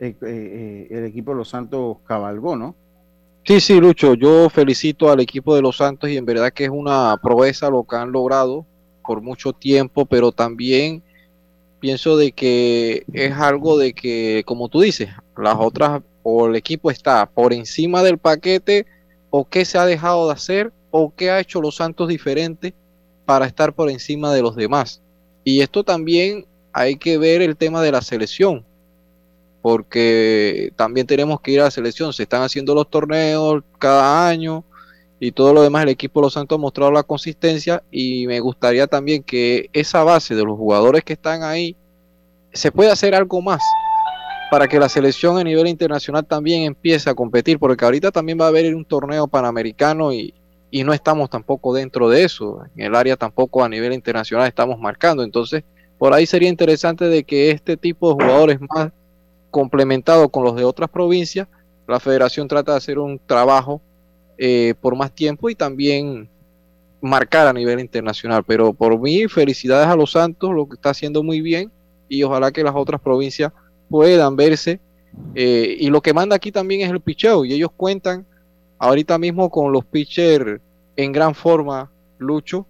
eh, 0.00 0.16
eh, 0.20 0.88
el 0.90 1.04
equipo 1.04 1.30
de 1.30 1.36
los 1.36 1.48
Santos 1.48 1.98
cabalgó, 2.04 2.56
¿no? 2.56 2.74
Sí, 3.44 3.60
sí, 3.60 3.80
Lucho, 3.80 4.14
yo 4.14 4.50
felicito 4.50 5.12
al 5.12 5.20
equipo 5.20 5.54
de 5.54 5.62
los 5.62 5.76
Santos 5.76 6.10
y 6.10 6.16
en 6.16 6.26
verdad 6.26 6.52
que 6.52 6.64
es 6.64 6.70
una 6.70 7.16
proeza 7.22 7.70
lo 7.70 7.84
que 7.84 7.94
han 7.94 8.10
logrado 8.10 8.66
por 9.06 9.22
mucho 9.22 9.52
tiempo, 9.52 10.06
pero 10.06 10.32
también 10.32 11.04
pienso 11.80 12.16
de 12.16 12.32
que 12.32 13.04
es 13.12 13.32
algo 13.32 13.78
de 13.78 13.92
que, 13.94 14.42
como 14.46 14.68
tú 14.68 14.82
dices, 14.82 15.08
las 15.36 15.56
otras 15.58 16.02
o 16.22 16.46
el 16.46 16.56
equipo 16.56 16.90
está 16.90 17.26
por 17.26 17.52
encima 17.52 18.02
del 18.02 18.18
paquete 18.18 18.86
o 19.30 19.48
qué 19.48 19.64
se 19.64 19.78
ha 19.78 19.86
dejado 19.86 20.26
de 20.26 20.34
hacer 20.34 20.72
o 20.90 21.12
qué 21.14 21.30
ha 21.30 21.40
hecho 21.40 21.60
los 21.60 21.76
Santos 21.76 22.08
diferente 22.08 22.74
para 23.24 23.46
estar 23.46 23.72
por 23.72 23.90
encima 23.90 24.32
de 24.32 24.42
los 24.42 24.54
demás. 24.56 25.00
Y 25.42 25.60
esto 25.60 25.82
también 25.82 26.46
hay 26.72 26.96
que 26.96 27.18
ver 27.18 27.42
el 27.42 27.56
tema 27.56 27.82
de 27.82 27.92
la 27.92 28.02
selección, 28.02 28.64
porque 29.62 30.72
también 30.76 31.06
tenemos 31.06 31.40
que 31.40 31.52
ir 31.52 31.60
a 31.60 31.64
la 31.64 31.70
selección. 31.70 32.12
Se 32.12 32.24
están 32.24 32.42
haciendo 32.42 32.74
los 32.74 32.88
torneos 32.88 33.62
cada 33.78 34.28
año 34.28 34.64
y 35.20 35.32
todo 35.32 35.52
lo 35.52 35.62
demás. 35.62 35.84
El 35.84 35.90
equipo 35.90 36.20
de 36.20 36.26
Los 36.26 36.32
Santos 36.32 36.56
ha 36.56 36.60
mostrado 36.60 36.90
la 36.90 37.02
consistencia 37.02 37.82
y 37.90 38.26
me 38.26 38.40
gustaría 38.40 38.86
también 38.86 39.22
que 39.22 39.68
esa 39.72 40.02
base 40.02 40.34
de 40.34 40.42
los 40.42 40.56
jugadores 40.56 41.04
que 41.04 41.12
están 41.12 41.42
ahí 41.42 41.76
se 42.52 42.72
pueda 42.72 42.94
hacer 42.94 43.14
algo 43.14 43.40
más 43.40 43.60
para 44.50 44.66
que 44.66 44.80
la 44.80 44.88
selección 44.88 45.38
a 45.38 45.44
nivel 45.44 45.68
internacional 45.68 46.26
también 46.26 46.62
empiece 46.62 47.08
a 47.08 47.14
competir, 47.14 47.60
porque 47.60 47.84
ahorita 47.84 48.10
también 48.10 48.40
va 48.40 48.46
a 48.46 48.48
haber 48.48 48.74
un 48.74 48.84
torneo 48.84 49.28
panamericano 49.28 50.12
y, 50.12 50.34
y 50.72 50.82
no 50.82 50.92
estamos 50.92 51.30
tampoco 51.30 51.72
dentro 51.72 52.08
de 52.08 52.24
eso. 52.24 52.62
En 52.74 52.86
el 52.86 52.96
área 52.96 53.16
tampoco 53.16 53.62
a 53.62 53.68
nivel 53.68 53.92
internacional 53.92 54.48
estamos 54.48 54.80
marcando. 54.80 55.22
Entonces, 55.22 55.62
por 55.98 56.12
ahí 56.14 56.26
sería 56.26 56.48
interesante 56.48 57.04
de 57.04 57.22
que 57.22 57.52
este 57.52 57.76
tipo 57.76 58.08
de 58.08 58.24
jugadores 58.24 58.58
más 58.60 58.90
complementado 59.52 60.28
con 60.30 60.42
los 60.42 60.56
de 60.56 60.64
otras 60.64 60.90
provincias, 60.90 61.46
la 61.86 62.00
federación 62.00 62.48
trata 62.48 62.72
de 62.72 62.78
hacer 62.78 62.98
un 62.98 63.20
trabajo 63.24 63.80
eh, 64.42 64.72
por 64.80 64.96
más 64.96 65.12
tiempo 65.12 65.50
y 65.50 65.54
también 65.54 66.26
marcar 67.02 67.46
a 67.46 67.52
nivel 67.52 67.78
internacional. 67.78 68.42
Pero 68.42 68.72
por 68.72 68.98
mí, 68.98 69.28
felicidades 69.28 69.86
a 69.86 69.94
los 69.94 70.12
Santos, 70.12 70.54
lo 70.54 70.66
que 70.66 70.76
está 70.76 70.90
haciendo 70.90 71.22
muy 71.22 71.42
bien 71.42 71.70
y 72.08 72.22
ojalá 72.22 72.50
que 72.50 72.64
las 72.64 72.74
otras 72.74 73.02
provincias 73.02 73.52
puedan 73.90 74.36
verse. 74.36 74.80
Eh, 75.34 75.76
y 75.80 75.90
lo 75.90 76.00
que 76.00 76.14
manda 76.14 76.36
aquí 76.36 76.50
también 76.50 76.80
es 76.80 76.90
el 76.90 77.00
picheo. 77.00 77.44
Y 77.44 77.52
ellos 77.52 77.68
cuentan 77.76 78.24
ahorita 78.78 79.18
mismo 79.18 79.50
con 79.50 79.72
los 79.72 79.84
pitchers 79.84 80.58
en 80.96 81.12
gran 81.12 81.34
forma, 81.34 81.90
Lucho, 82.16 82.66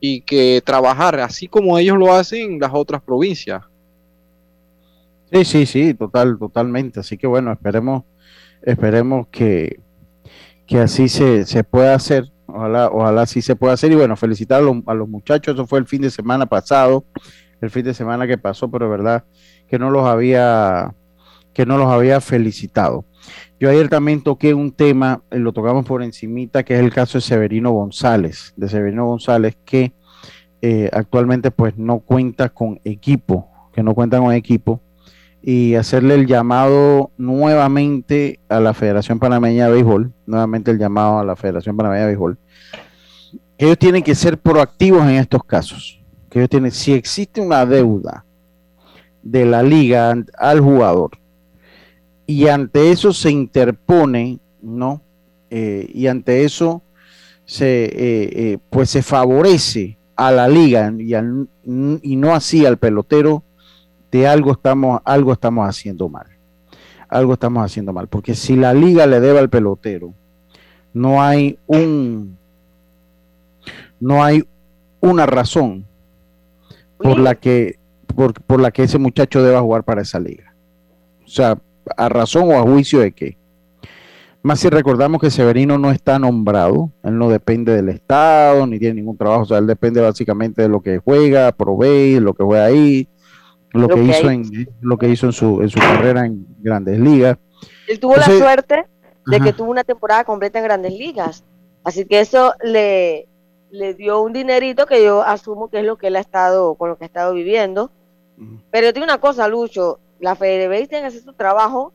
y 0.00 0.20
que 0.22 0.62
trabajar 0.66 1.20
así 1.20 1.46
como 1.46 1.78
ellos 1.78 1.96
lo 1.96 2.12
hacen 2.12 2.54
en 2.54 2.58
las 2.58 2.72
otras 2.74 3.00
provincias. 3.00 3.62
Sí, 5.32 5.44
sí, 5.44 5.66
sí, 5.66 5.94
total, 5.94 6.36
totalmente. 6.40 6.98
Así 6.98 7.16
que 7.16 7.28
bueno, 7.28 7.52
esperemos, 7.52 8.02
esperemos 8.62 9.28
que, 9.28 9.78
que 10.66 10.78
así 10.78 11.08
se, 11.08 11.44
se 11.44 11.64
pueda 11.64 11.94
hacer. 11.94 12.30
Ojalá, 12.46 12.88
ojalá 12.88 13.22
así 13.22 13.42
se 13.42 13.56
pueda 13.56 13.74
hacer. 13.74 13.92
Y 13.92 13.96
bueno, 13.96 14.16
felicitar 14.16 14.60
a 14.60 14.64
los, 14.64 14.76
a 14.86 14.94
los 14.94 15.08
muchachos. 15.08 15.54
Eso 15.54 15.66
fue 15.66 15.78
el 15.78 15.86
fin 15.86 16.02
de 16.02 16.10
semana 16.10 16.46
pasado, 16.46 17.04
el 17.60 17.70
fin 17.70 17.84
de 17.84 17.94
semana 17.94 18.26
que 18.26 18.38
pasó, 18.38 18.70
pero 18.70 18.88
verdad 18.88 19.24
que 19.68 19.78
no 19.78 19.90
los 19.90 20.06
había, 20.06 20.94
que 21.52 21.66
no 21.66 21.78
los 21.78 21.88
había 21.88 22.20
felicitado. 22.20 23.04
Yo 23.58 23.70
ayer 23.70 23.88
también 23.88 24.22
toqué 24.22 24.54
un 24.54 24.72
tema, 24.72 25.22
eh, 25.30 25.38
lo 25.38 25.52
tocamos 25.52 25.86
por 25.86 26.02
encimita, 26.02 26.62
que 26.62 26.74
es 26.74 26.80
el 26.80 26.92
caso 26.92 27.18
de 27.18 27.22
Severino 27.22 27.72
González, 27.72 28.52
de 28.56 28.68
Severino 28.68 29.06
González, 29.06 29.56
que 29.64 29.94
eh, 30.60 30.90
actualmente 30.92 31.50
pues 31.50 31.76
no 31.76 32.00
cuenta 32.00 32.50
con 32.50 32.80
equipo, 32.84 33.48
que 33.72 33.82
no 33.82 33.94
cuenta 33.94 34.18
con 34.18 34.32
equipo, 34.32 34.80
y 35.46 35.74
hacerle 35.74 36.14
el 36.14 36.26
llamado 36.26 37.10
nuevamente 37.18 38.40
a 38.48 38.60
la 38.60 38.72
Federación 38.72 39.18
Panameña 39.18 39.66
de 39.66 39.72
Béisbol, 39.72 40.10
nuevamente 40.24 40.70
el 40.70 40.78
llamado 40.78 41.18
a 41.18 41.24
la 41.24 41.36
Federación 41.36 41.76
Panameña 41.76 42.02
de 42.02 42.06
Béisbol, 42.06 42.38
que 43.58 43.66
ellos 43.66 43.78
tienen 43.78 44.02
que 44.02 44.14
ser 44.14 44.38
proactivos 44.38 45.02
en 45.02 45.16
estos 45.16 45.44
casos, 45.44 46.00
que 46.30 46.38
ellos 46.38 46.48
tienen, 46.48 46.70
si 46.70 46.94
existe 46.94 47.42
una 47.42 47.66
deuda 47.66 48.24
de 49.22 49.44
la 49.44 49.62
liga 49.62 50.16
al 50.38 50.60
jugador 50.60 51.10
y 52.26 52.48
ante 52.48 52.90
eso 52.90 53.12
se 53.12 53.30
interpone, 53.30 54.38
¿no? 54.62 55.02
Eh, 55.50 55.90
y 55.92 56.06
ante 56.06 56.44
eso 56.44 56.82
se, 57.44 57.84
eh, 57.84 57.90
eh, 57.96 58.58
pues 58.70 58.88
se 58.88 59.02
favorece 59.02 59.98
a 60.16 60.30
la 60.30 60.48
liga 60.48 60.90
y, 60.98 61.14
y, 61.14 62.16
no 62.16 62.34
así 62.34 62.64
al 62.64 62.78
pelotero, 62.78 63.42
de 64.18 64.28
algo 64.28 64.52
estamos, 64.52 65.00
algo 65.04 65.32
estamos 65.32 65.68
haciendo 65.68 66.08
mal. 66.08 66.26
Algo 67.08 67.32
estamos 67.32 67.64
haciendo 67.64 67.92
mal. 67.92 68.06
Porque 68.06 68.36
si 68.36 68.54
la 68.54 68.72
liga 68.72 69.08
le 69.08 69.18
debe 69.18 69.40
al 69.40 69.50
pelotero, 69.50 70.14
no 70.92 71.20
hay 71.20 71.58
un 71.66 72.38
no 73.98 74.22
hay 74.22 74.44
una 75.00 75.26
razón 75.26 75.84
por 76.98 77.18
la 77.18 77.34
que 77.34 77.80
por, 78.14 78.34
por 78.34 78.60
la 78.60 78.70
que 78.70 78.84
ese 78.84 78.98
muchacho 78.98 79.42
deba 79.42 79.60
jugar 79.60 79.82
para 79.82 80.02
esa 80.02 80.20
liga. 80.20 80.54
O 81.24 81.28
sea, 81.28 81.58
a 81.96 82.08
razón 82.08 82.44
o 82.52 82.56
a 82.56 82.62
juicio 82.62 83.00
de 83.00 83.10
qué. 83.10 83.36
Más 84.42 84.60
si 84.60 84.68
recordamos 84.68 85.20
que 85.20 85.30
Severino 85.30 85.76
no 85.76 85.90
está 85.90 86.20
nombrado, 86.20 86.92
él 87.02 87.18
no 87.18 87.30
depende 87.30 87.74
del 87.74 87.88
Estado, 87.88 88.64
ni 88.66 88.78
tiene 88.78 88.96
ningún 88.96 89.16
trabajo, 89.16 89.42
o 89.42 89.46
sea, 89.46 89.58
él 89.58 89.66
depende 89.66 90.00
básicamente 90.00 90.62
de 90.62 90.68
lo 90.68 90.82
que 90.82 90.98
juega, 90.98 91.50
provee, 91.50 92.20
lo 92.20 92.34
que 92.34 92.44
juega 92.44 92.66
ahí, 92.66 93.08
lo, 93.74 93.88
que, 93.88 94.02
hizo 94.02 94.30
en 94.30 94.68
lo 94.80 94.96
que 94.96 95.08
hizo 95.08 95.26
en 95.26 95.32
su, 95.32 95.62
en 95.62 95.68
su 95.68 95.78
carrera 95.78 96.24
en 96.26 96.46
Grandes 96.60 96.98
Ligas. 96.98 97.36
Él 97.88 98.00
tuvo 98.00 98.16
la 98.16 98.24
suerte 98.24 98.86
de 99.26 99.40
que 99.40 99.52
tuvo 99.52 99.70
una 99.70 99.84
temporada 99.84 100.24
completa 100.24 100.58
en 100.58 100.64
Grandes 100.64 100.92
Ligas, 100.92 101.44
así 101.82 102.04
que 102.04 102.20
eso 102.20 102.54
le, 102.62 103.26
le 103.70 103.94
dio 103.94 104.20
un 104.20 104.32
dinerito 104.32 104.86
que 104.86 105.02
yo 105.02 105.22
asumo 105.22 105.68
que 105.68 105.80
es 105.80 105.84
lo 105.84 105.96
que 105.96 106.06
él 106.06 106.16
ha 106.16 106.20
estado, 106.20 106.74
con 106.76 106.88
lo 106.88 106.96
que 106.96 107.04
ha 107.04 107.06
estado 107.06 107.34
viviendo. 107.34 107.90
Pero 108.70 108.86
yo 108.86 108.92
tengo 108.92 109.04
una 109.04 109.18
cosa, 109.18 109.46
Lucho, 109.46 110.00
la 110.18 110.34
FedeBase 110.34 110.88
tiene 110.88 111.02
que 111.02 111.08
hacer 111.08 111.22
su 111.22 111.32
trabajo, 111.34 111.92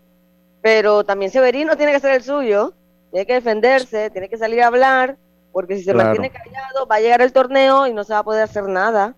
pero 0.61 1.03
también 1.03 1.31
Severino 1.31 1.75
tiene 1.75 1.91
que 1.91 1.97
hacer 1.97 2.15
el 2.15 2.23
suyo, 2.23 2.73
tiene 3.11 3.25
que 3.25 3.33
defenderse, 3.33 4.09
tiene 4.09 4.29
que 4.29 4.37
salir 4.37 4.61
a 4.61 4.67
hablar, 4.67 5.17
porque 5.51 5.75
si 5.77 5.83
se 5.83 5.93
mantiene 5.93 6.29
callado 6.29 6.85
va 6.85 6.95
a 6.95 6.99
llegar 6.99 7.21
el 7.21 7.33
torneo 7.33 7.87
y 7.87 7.93
no 7.93 8.03
se 8.03 8.13
va 8.13 8.19
a 8.19 8.23
poder 8.23 8.43
hacer 8.43 8.63
nada. 8.63 9.15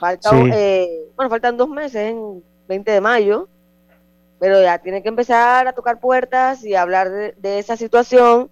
Falta, 0.00 0.30
eh, 0.54 0.88
bueno, 1.14 1.28
faltan 1.28 1.58
dos 1.58 1.68
meses, 1.68 2.10
en 2.10 2.42
20 2.68 2.90
de 2.90 3.00
mayo, 3.02 3.48
pero 4.38 4.60
ya 4.62 4.78
tiene 4.78 5.02
que 5.02 5.10
empezar 5.10 5.68
a 5.68 5.74
tocar 5.74 6.00
puertas 6.00 6.64
y 6.64 6.74
hablar 6.74 7.10
de, 7.36 7.58
esa 7.58 7.76
situación 7.76 8.48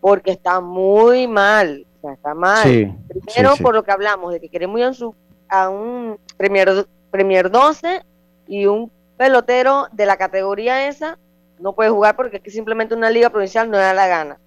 porque 0.00 0.30
está 0.30 0.60
muy 0.60 1.26
mal, 1.26 1.86
o 1.96 2.00
sea, 2.02 2.12
está 2.12 2.34
mal. 2.34 2.94
Primero 3.24 3.54
por 3.62 3.74
lo 3.74 3.82
que 3.82 3.92
hablamos, 3.92 4.32
de 4.32 4.40
que 4.40 4.50
queremos 4.50 4.78
ir 4.78 4.84
a 4.84 4.90
un, 4.90 5.14
a 5.48 5.68
un 5.70 6.18
premier, 6.36 6.86
premier 7.10 7.50
12 7.50 8.02
y 8.46 8.66
un 8.66 8.90
pelotero 9.16 9.88
de 9.92 10.04
la 10.06 10.18
categoría 10.18 10.88
esa 10.88 11.18
no 11.58 11.74
puede 11.74 11.90
jugar 11.90 12.16
porque 12.16 12.40
es 12.42 12.52
simplemente 12.52 12.94
una 12.94 13.10
liga 13.10 13.30
provincial 13.30 13.70
no 13.70 13.76
da 13.76 13.94
la 13.94 14.06
gana. 14.06 14.38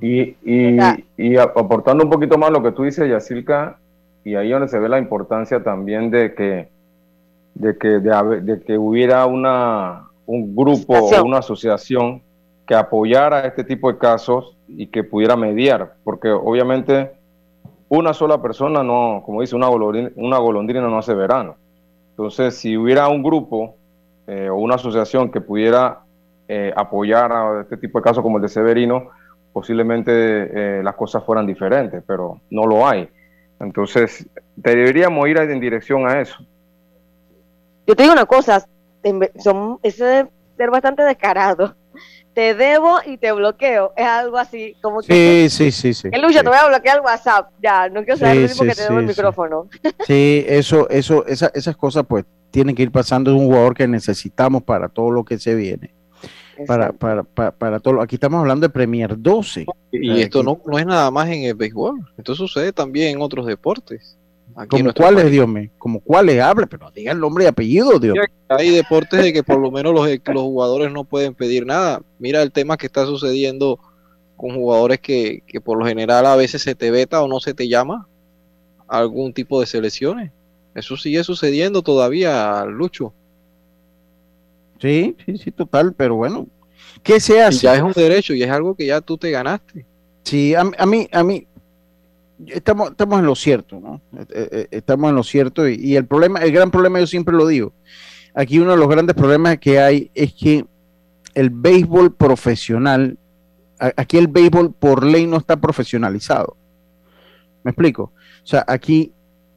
Y, 0.00 0.36
y, 0.44 1.36
aportando 1.36 2.04
un 2.04 2.10
poquito 2.10 2.38
más 2.38 2.50
lo 2.50 2.62
que 2.62 2.70
tú 2.70 2.84
dices, 2.84 3.08
Yacilca, 3.08 3.78
y 4.24 4.34
ahí 4.34 4.50
donde 4.50 4.68
se 4.68 4.78
ve 4.78 4.88
la 4.88 4.98
importancia 4.98 5.62
también 5.62 6.10
de 6.10 6.34
que, 6.34 6.68
de 7.54 7.78
que, 7.78 7.88
de, 7.88 8.62
que 8.62 8.78
hubiera 8.78 9.26
una, 9.26 10.08
un 10.26 10.54
grupo 10.54 10.94
o 10.94 11.24
una 11.24 11.38
asociación 11.38 12.22
que 12.66 12.74
apoyara 12.74 13.46
este 13.46 13.64
tipo 13.64 13.90
de 13.90 13.98
casos 13.98 14.56
y 14.68 14.88
que 14.88 15.02
pudiera 15.02 15.36
mediar, 15.36 15.94
porque 16.04 16.30
obviamente 16.30 17.12
una 17.88 18.12
sola 18.12 18.40
persona 18.42 18.82
no, 18.82 19.22
como 19.24 19.40
dice, 19.40 19.56
una 19.56 19.68
golondrina, 19.68 20.10
una 20.16 20.38
golondrina 20.38 20.82
no 20.82 20.98
hace 20.98 21.14
verano. 21.14 21.56
Entonces, 22.10 22.56
si 22.56 22.76
hubiera 22.76 23.08
un 23.08 23.22
grupo 23.22 23.76
eh, 24.26 24.50
o 24.50 24.56
una 24.56 24.74
asociación 24.74 25.30
que 25.30 25.40
pudiera 25.40 26.00
eh, 26.46 26.72
apoyar 26.76 27.32
a 27.32 27.60
este 27.62 27.78
tipo 27.78 27.98
de 27.98 28.02
casos 28.02 28.22
como 28.22 28.36
el 28.36 28.42
de 28.42 28.48
Severino, 28.48 29.08
posiblemente 29.52 30.10
eh, 30.12 30.82
las 30.82 30.94
cosas 30.94 31.24
fueran 31.24 31.46
diferentes, 31.46 32.02
pero 32.06 32.40
no 32.50 32.66
lo 32.66 32.86
hay. 32.86 33.08
Entonces, 33.60 34.26
deberíamos 34.56 35.28
ir 35.28 35.38
en 35.38 35.60
dirección 35.60 36.08
a 36.08 36.20
eso. 36.20 36.38
Yo 37.86 37.96
te 37.96 38.02
digo 38.02 38.12
una 38.12 38.26
cosa, 38.26 38.66
son, 39.42 39.78
eso 39.82 40.04
debe 40.04 40.30
ser 40.56 40.70
bastante 40.70 41.02
descarado. 41.02 41.74
Te 42.34 42.54
debo 42.54 42.98
y 43.04 43.16
te 43.16 43.32
bloqueo. 43.32 43.92
Es 43.96 44.06
algo 44.06 44.38
así, 44.38 44.76
como 44.80 45.00
que. 45.00 45.48
Sí, 45.48 45.72
sí, 45.72 45.72
sí. 45.72 45.92
sí 45.94 46.10
te 46.10 46.42
voy 46.42 46.56
a 46.56 46.68
bloquear 46.68 46.98
el 46.98 47.02
WhatsApp. 47.02 47.50
Ya, 47.60 47.88
no 47.88 48.04
quiero 48.04 48.16
saber 48.16 48.48
sí, 48.48 48.64
que 48.64 48.74
te 48.74 48.82
debo 48.82 48.98
el 49.00 49.06
micrófono. 49.06 49.68
Sí, 50.06 50.44
eso, 50.46 50.88
eso, 50.88 51.26
esa, 51.26 51.50
esas 51.54 51.76
cosas, 51.76 52.04
pues, 52.06 52.24
tiene 52.50 52.74
que 52.74 52.82
ir 52.82 52.92
pasando, 52.92 53.30
es 53.32 53.36
un 53.36 53.46
jugador 53.46 53.74
que 53.74 53.88
necesitamos 53.88 54.62
para 54.62 54.88
todo 54.88 55.10
lo 55.10 55.24
que 55.24 55.38
se 55.38 55.54
viene. 55.54 55.97
Para, 56.66 56.92
para, 56.92 57.22
para, 57.22 57.78
todo. 57.80 58.00
Aquí 58.00 58.16
estamos 58.16 58.40
hablando 58.40 58.66
de 58.66 58.72
Premier 58.72 59.20
12. 59.20 59.66
Y 59.92 60.20
esto 60.20 60.42
no, 60.42 60.60
no 60.66 60.78
es 60.78 60.86
nada 60.86 61.10
más 61.10 61.28
en 61.28 61.44
el 61.44 61.54
béisbol. 61.54 62.12
Esto 62.16 62.34
sucede 62.34 62.72
también 62.72 63.16
en 63.16 63.22
otros 63.22 63.46
deportes. 63.46 64.18
¿Como 64.68 64.92
cuáles, 64.92 65.30
Dios 65.30 65.46
mío? 65.46 65.70
¿Como 65.78 66.00
cuáles 66.00 66.40
hable? 66.40 66.66
Pero 66.66 66.90
diga 66.90 67.12
el 67.12 67.20
nombre 67.20 67.44
y 67.44 67.46
apellido, 67.46 67.98
Dios 67.98 68.16
Hay 68.48 68.70
deportes 68.70 69.22
de 69.22 69.32
que 69.32 69.42
por 69.44 69.60
lo 69.60 69.70
menos 69.70 69.94
los, 69.94 70.08
los 70.08 70.42
jugadores 70.42 70.90
no 70.90 71.04
pueden 71.04 71.34
pedir 71.34 71.64
nada. 71.64 72.02
Mira 72.18 72.42
el 72.42 72.50
tema 72.50 72.76
que 72.76 72.86
está 72.86 73.06
sucediendo 73.06 73.78
con 74.36 74.54
jugadores 74.54 75.00
que, 75.00 75.42
que 75.46 75.60
por 75.60 75.78
lo 75.78 75.86
general 75.86 76.26
a 76.26 76.36
veces 76.36 76.62
se 76.62 76.74
te 76.74 76.90
veta 76.90 77.22
o 77.22 77.28
no 77.28 77.40
se 77.40 77.54
te 77.54 77.68
llama 77.68 78.08
algún 78.88 79.32
tipo 79.32 79.60
de 79.60 79.66
selecciones. 79.66 80.32
Eso 80.74 80.96
sigue 80.96 81.22
sucediendo 81.24 81.82
todavía, 81.82 82.64
Lucho. 82.64 83.12
Sí, 84.78 85.16
sí, 85.26 85.38
sí, 85.38 85.50
total, 85.50 85.92
pero 85.92 86.16
bueno, 86.16 86.46
¿qué 87.02 87.20
se 87.20 87.42
hace? 87.42 87.60
ya 87.60 87.74
es 87.74 87.82
un 87.82 87.92
derecho 87.92 88.34
y 88.34 88.42
es 88.42 88.50
algo 88.50 88.74
que 88.74 88.86
ya 88.86 89.00
tú 89.00 89.18
te 89.18 89.30
ganaste. 89.30 89.84
Sí, 90.22 90.54
a, 90.54 90.64
mí, 90.86 91.08
a 91.10 91.24
mí, 91.24 91.46
estamos, 92.46 92.90
estamos 92.90 93.18
en 93.18 93.26
lo 93.26 93.34
cierto, 93.34 93.80
¿no? 93.80 94.00
Eh, 94.16 94.26
eh, 94.30 94.48
eh, 94.52 94.68
estamos 94.70 95.10
en 95.10 95.16
lo 95.16 95.22
cierto 95.22 95.68
y, 95.68 95.96
el 95.96 96.06
problema, 96.06 96.40
el 96.40 96.52
gran 96.52 96.70
problema, 96.70 97.00
yo 97.00 97.06
siempre 97.06 97.34
lo 97.34 97.46
digo, 97.46 97.72
aquí 98.34 98.58
uno 98.58 98.72
de 98.72 98.76
los 98.76 98.88
grandes 98.88 99.16
problemas 99.16 99.58
que 99.58 99.80
hay 99.80 100.10
es 100.14 100.34
que 100.34 100.64
el 101.34 101.50
béisbol 101.50 102.14
profesional, 102.14 103.18
aquí 103.78 104.18
el 104.18 104.28
béisbol 104.28 104.72
por 104.72 105.04
ley 105.04 105.26
no 105.26 105.36
está 105.36 105.56
profesionalizado. 105.56 106.56
¿Me 107.64 107.70
explico? 107.70 108.12
O 108.42 108.46
sea, 108.46 108.64
aquí 108.66 109.12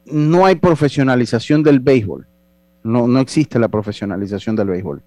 no 0.06 0.46
hay 0.46 0.56
profesionalización 0.56 1.62
del 1.62 1.80
béisbol. 1.80 2.26
No, 2.82 3.06
no 3.06 3.20
existe 3.20 3.58
la 3.58 3.68
profesionalización 3.68 4.56
del 4.56 4.68
béisbol. 4.68 5.02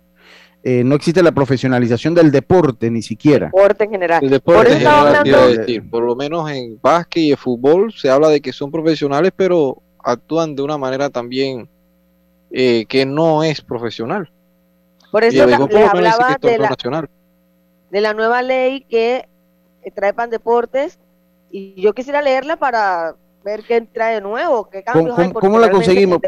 Eh, 0.68 0.84
no 0.84 0.96
existe 0.96 1.22
la 1.22 1.32
profesionalización 1.32 2.16
del 2.16 2.32
deporte 2.32 2.90
ni 2.90 3.04
siquiera. 3.04 3.52
Deporte 3.54 3.84
en 3.84 3.92
general. 3.92 4.24
El 4.24 4.32
deporte 4.32 4.72
en 4.72 4.80
general, 4.80 5.58
decir. 5.58 5.88
Por 5.88 6.04
lo 6.04 6.16
menos 6.16 6.50
en 6.50 6.80
básquet 6.82 7.22
y 7.22 7.32
en 7.32 7.38
fútbol 7.38 7.94
se 7.94 8.10
habla 8.10 8.30
de 8.30 8.42
que 8.42 8.52
son 8.52 8.72
profesionales, 8.72 9.32
pero 9.36 9.84
actúan 10.00 10.56
de 10.56 10.64
una 10.64 10.80
manera 10.80 11.12
también 11.12 11.70
eh, 12.50 12.88
que 12.88 13.06
no 13.06 13.44
es 13.44 13.62
profesional. 13.62 14.32
Por 15.12 15.24
eso 15.24 15.46
les 15.46 15.54
hablaba 15.54 16.36
de 16.42 16.58
la, 16.58 17.10
de 17.92 18.02
la 18.02 18.14
nueva 18.16 18.42
ley 18.42 18.82
que 18.90 19.28
trae 19.94 20.16
Pan 20.16 20.32
Deportes 20.32 20.98
y 21.52 21.80
yo 21.80 21.94
quisiera 21.94 22.24
leerla 22.24 22.58
para 22.58 23.16
ver 23.44 23.62
qué 23.68 23.82
trae 23.82 24.16
de 24.16 24.22
nuevo, 24.22 24.68
qué 24.68 24.82
cambios 24.82 25.16
¿Cómo, 25.16 25.34
¿cómo 25.36 25.60
la 25.60 25.70
conseguimos? 25.70 26.22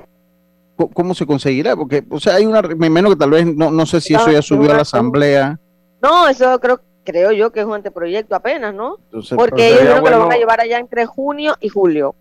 ¿Cómo 0.93 1.15
se 1.15 1.25
conseguirá? 1.25 1.75
Porque, 1.75 2.03
o 2.09 2.19
sea, 2.19 2.35
hay 2.35 2.45
una, 2.45 2.61
me 2.61 2.89
menos 2.89 3.13
que 3.13 3.19
tal 3.19 3.31
vez, 3.31 3.45
no, 3.45 3.71
no 3.71 3.85
sé 3.87 3.99
si 3.99 4.13
eso 4.13 4.31
ya 4.31 4.41
subió 4.43 4.71
a 4.71 4.75
la 4.75 4.81
asamblea. 4.83 5.59
No, 6.01 6.27
eso 6.27 6.59
creo, 6.59 6.79
creo 7.03 7.31
yo 7.31 7.51
que 7.51 7.61
es 7.61 7.65
un 7.65 7.73
anteproyecto 7.73 8.35
apenas, 8.35 8.73
¿no? 8.73 8.97
Porque 9.35 9.69
ellos 9.69 9.81
creo 9.81 10.03
que 10.03 10.11
lo 10.11 10.19
van 10.19 10.33
a 10.33 10.37
llevar 10.37 10.61
allá 10.61 10.77
entre 10.77 11.05
junio 11.05 11.55
y 11.59 11.69
julio. 11.69 12.15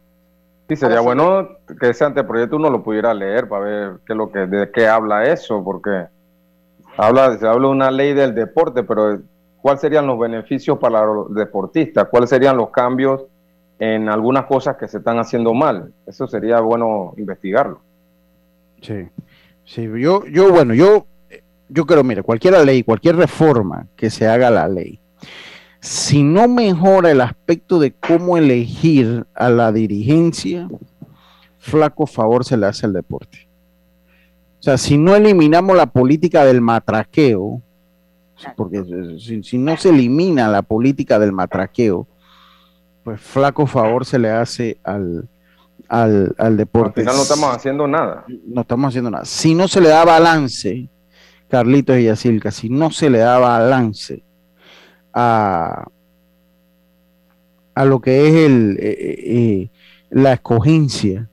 Sí, 0.68 0.76
sería 0.76 1.00
bueno 1.00 1.48
que 1.78 1.90
ese 1.90 2.04
anteproyecto 2.04 2.56
uno 2.56 2.70
lo 2.70 2.82
pudiera 2.82 3.12
leer 3.12 3.48
para 3.48 3.64
ver 3.64 3.92
qué 4.06 4.14
lo 4.14 4.32
que, 4.32 4.46
de 4.46 4.70
qué 4.72 4.88
habla 4.88 5.24
eso, 5.24 5.62
porque 5.62 6.06
habla, 6.96 7.38
se 7.38 7.46
habla 7.46 7.68
de 7.68 7.72
una 7.72 7.90
ley 7.90 8.14
del 8.14 8.34
deporte, 8.34 8.82
pero 8.82 9.20
¿cuáles 9.60 9.80
serían 9.80 10.06
los 10.06 10.18
beneficios 10.18 10.78
para 10.78 11.04
los 11.04 11.32
deportistas? 11.34 12.08
¿Cuáles 12.08 12.30
serían 12.30 12.56
los 12.56 12.70
cambios 12.70 13.26
en 13.78 14.08
algunas 14.08 14.46
cosas 14.46 14.76
que 14.76 14.88
se 14.88 14.98
están 14.98 15.18
haciendo 15.18 15.52
mal? 15.54 15.92
Eso 16.06 16.26
sería 16.26 16.60
bueno 16.60 17.12
investigarlo. 17.16 17.80
Sí, 18.80 19.08
sí, 19.64 19.88
yo, 19.98 20.24
yo, 20.26 20.52
bueno, 20.52 20.74
yo, 20.74 21.06
yo 21.68 21.86
creo, 21.86 22.04
mire, 22.04 22.22
cualquier 22.22 22.64
ley, 22.64 22.82
cualquier 22.82 23.16
reforma 23.16 23.86
que 23.96 24.10
se 24.10 24.26
haga 24.28 24.48
a 24.48 24.52
la 24.52 24.68
ley, 24.68 25.00
si 25.80 26.22
no 26.22 26.48
mejora 26.48 27.10
el 27.10 27.20
aspecto 27.20 27.78
de 27.78 27.92
cómo 27.92 28.36
elegir 28.36 29.26
a 29.34 29.50
la 29.50 29.72
dirigencia, 29.72 30.68
flaco 31.58 32.06
favor 32.06 32.44
se 32.44 32.56
le 32.56 32.66
hace 32.66 32.86
al 32.86 32.92
deporte. 32.92 33.48
O 34.60 34.62
sea, 34.62 34.78
si 34.78 34.98
no 34.98 35.14
eliminamos 35.14 35.76
la 35.76 35.86
política 35.86 36.44
del 36.44 36.60
matraqueo, 36.60 37.62
porque 38.56 38.82
si, 39.18 39.42
si, 39.42 39.58
no 39.58 39.76
se 39.76 39.90
elimina 39.90 40.48
la 40.48 40.62
política 40.62 41.18
del 41.18 41.32
matraqueo, 41.32 42.06
pues 43.04 43.20
flaco 43.20 43.66
favor 43.66 44.04
se 44.04 44.18
le 44.18 44.30
hace 44.30 44.78
al, 44.82 45.28
al, 45.88 46.34
al 46.38 46.56
deporte. 46.56 47.00
Al 47.00 47.04
final 47.04 47.16
no 47.16 47.22
estamos 47.22 47.56
haciendo 47.56 47.88
nada. 47.88 48.24
No 48.46 48.60
estamos 48.60 48.88
haciendo 48.88 49.10
nada. 49.10 49.24
Si 49.24 49.54
no 49.54 49.68
se 49.68 49.80
le 49.80 49.88
da 49.88 50.04
balance, 50.04 50.88
Carlitos 51.48 51.98
y 51.98 52.04
Yacilca, 52.04 52.50
si 52.50 52.68
no 52.68 52.90
se 52.90 53.10
le 53.10 53.18
da 53.18 53.38
balance 53.38 54.22
a, 55.14 55.86
a 57.74 57.84
lo 57.84 58.00
que 58.00 58.28
es 58.28 58.34
el, 58.34 58.76
eh, 58.80 58.96
eh, 58.98 59.16
eh, 59.26 59.70
la 60.10 60.32
escogencia, 60.32 61.28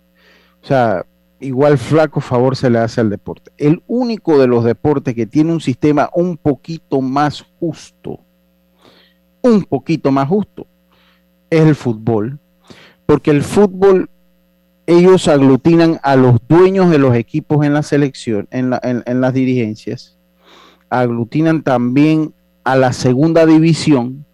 o 0.62 0.66
sea, 0.66 1.06
igual 1.40 1.78
flaco 1.78 2.22
favor 2.22 2.56
se 2.56 2.70
le 2.70 2.80
hace 2.80 3.02
al 3.02 3.10
deporte. 3.10 3.52
El 3.58 3.84
único 3.88 4.40
de 4.40 4.48
los 4.48 4.64
deportes 4.64 5.16
que 5.16 5.26
tiene 5.26 5.52
un 5.52 5.62
sistema 5.62 6.10
un 6.14 6.38
poquito 6.38 7.02
más 7.02 7.46
justo, 7.60 8.20
un 9.42 9.64
poquito 9.64 10.12
más 10.12 10.28
justo, 10.30 10.68
es 11.50 11.62
el 11.62 11.76
fútbol, 11.76 12.40
porque 13.06 13.32
el 13.32 13.44
fútbol 13.44 14.10
ellos 14.86 15.28
aglutinan 15.28 16.00
a 16.04 16.16
los 16.16 16.40
dueños 16.48 16.90
de 16.90 16.98
los 16.98 17.16
equipos 17.16 17.66
en 17.66 17.74
la 17.74 17.84
selección, 17.84 18.48
en, 18.52 18.70
las 18.70 19.34
dirigencias, 19.34 20.18
aglutinan 20.90 21.64
también 21.64 22.34
a 22.64 22.76
la 22.76 22.94
segunda 22.94 23.46
división 23.46 24.26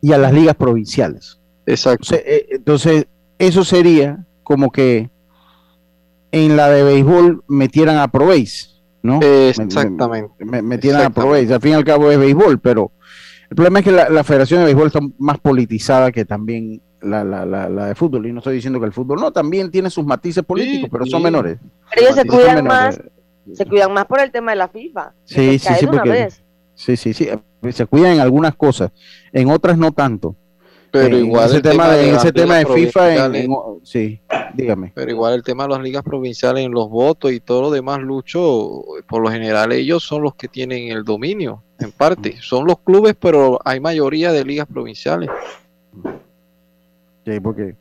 y 0.00 0.12
a 0.12 0.18
las 0.18 0.32
ligas 0.32 0.54
provinciales. 0.56 1.38
Exacto. 1.66 2.14
Eh, 2.14 2.46
entonces, 2.50 3.06
eso 3.38 3.64
sería 3.64 4.24
como 4.42 4.70
que 4.70 5.10
en 6.32 6.56
la 6.56 6.68
de 6.68 6.82
béisbol 6.82 7.44
metieran 7.48 7.98
a 7.98 8.08
Proveis, 8.08 8.80
¿no? 9.02 9.20
Exactamente. 9.20 10.44
metieran 10.44 11.02
a 11.02 11.10
Proveis. 11.10 11.50
Al 11.50 11.60
fin 11.60 11.72
y 11.72 11.74
al 11.74 11.84
cabo 11.84 12.10
es 12.10 12.18
béisbol, 12.18 12.60
pero 12.60 12.92
el 13.50 13.56
problema 13.56 13.80
es 13.80 13.84
que 13.84 13.92
la, 13.92 14.08
la 14.08 14.24
Federación 14.24 14.60
de 14.60 14.66
Béisbol 14.66 14.88
está 14.88 15.00
más 15.18 15.38
politizada 15.38 16.10
que 16.10 16.24
también 16.24 16.80
la, 17.06 17.24
la, 17.24 17.46
la, 17.46 17.68
la, 17.68 17.86
de 17.86 17.94
fútbol. 17.94 18.26
Y 18.26 18.32
no 18.32 18.38
estoy 18.38 18.56
diciendo 18.56 18.78
que 18.80 18.86
el 18.86 18.92
fútbol 18.92 19.20
no, 19.20 19.32
también 19.32 19.70
tiene 19.70 19.90
sus 19.90 20.04
matices 20.04 20.44
políticos, 20.44 20.88
pero 20.90 21.06
son 21.06 21.22
menores. 21.22 21.58
Pero 21.94 22.02
ellos 22.02 22.16
se 22.16 22.26
cuidan 22.26 22.64
más, 22.64 23.00
se 23.52 23.66
cuidan 23.66 23.92
más 23.92 24.06
por 24.06 24.20
el 24.20 24.30
tema 24.30 24.52
de 24.52 24.56
la 24.56 24.68
FIFA. 24.68 25.12
Sí, 25.24 25.58
sí, 25.58 25.74
sí, 25.78 25.86
porque, 25.86 26.28
sí, 26.74 26.96
sí, 26.96 27.14
sí, 27.14 27.28
se 27.70 27.86
cuidan 27.86 28.12
en 28.12 28.20
algunas 28.20 28.54
cosas, 28.54 28.90
en 29.32 29.50
otras 29.50 29.78
no 29.78 29.92
tanto. 29.92 30.36
Pero 30.90 31.18
igual 31.18 31.50
ese 31.50 31.60
tema, 31.60 31.90
de, 31.90 32.10
ese 32.14 32.32
tema 32.32 32.56
de 32.56 32.66
FIFA, 32.66 33.30
sí, 33.82 34.20
dígame. 34.54 34.92
Pero 34.94 35.10
igual 35.10 35.34
el 35.34 35.42
tema 35.42 35.64
de 35.64 35.70
las 35.70 35.80
ligas 35.80 36.02
provinciales 36.02 36.64
en 36.64 36.72
los 36.72 36.88
votos 36.88 37.32
y 37.32 37.40
todo 37.40 37.62
lo 37.62 37.70
demás, 37.70 38.00
Lucho, 38.00 38.82
por 39.06 39.20
lo 39.20 39.30
general 39.30 39.72
ellos 39.72 40.04
son 40.04 40.22
los 40.22 40.34
que 40.36 40.48
tienen 40.48 40.88
el 40.88 41.04
dominio, 41.04 41.62
en 41.78 41.92
parte. 41.92 42.36
Son 42.40 42.66
los 42.66 42.78
clubes, 42.78 43.14
pero 43.18 43.58
hay 43.64 43.80
mayoría 43.80 44.32
de 44.32 44.44
ligas 44.44 44.66
provinciales 44.66 45.28
porque, 47.42 47.76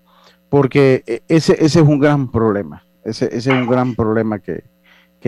porque 0.49 1.03
e, 1.05 1.21
ese, 1.27 1.53
ese 1.53 1.79
es 1.79 1.88
un 1.88 1.99
gran 1.99 2.31
problema. 2.31 2.84
Ese, 3.03 3.25
ese 3.25 3.38
es 3.38 3.47
un 3.47 3.67
gran 3.67 3.95
problema 3.95 4.39
que, 4.39 4.63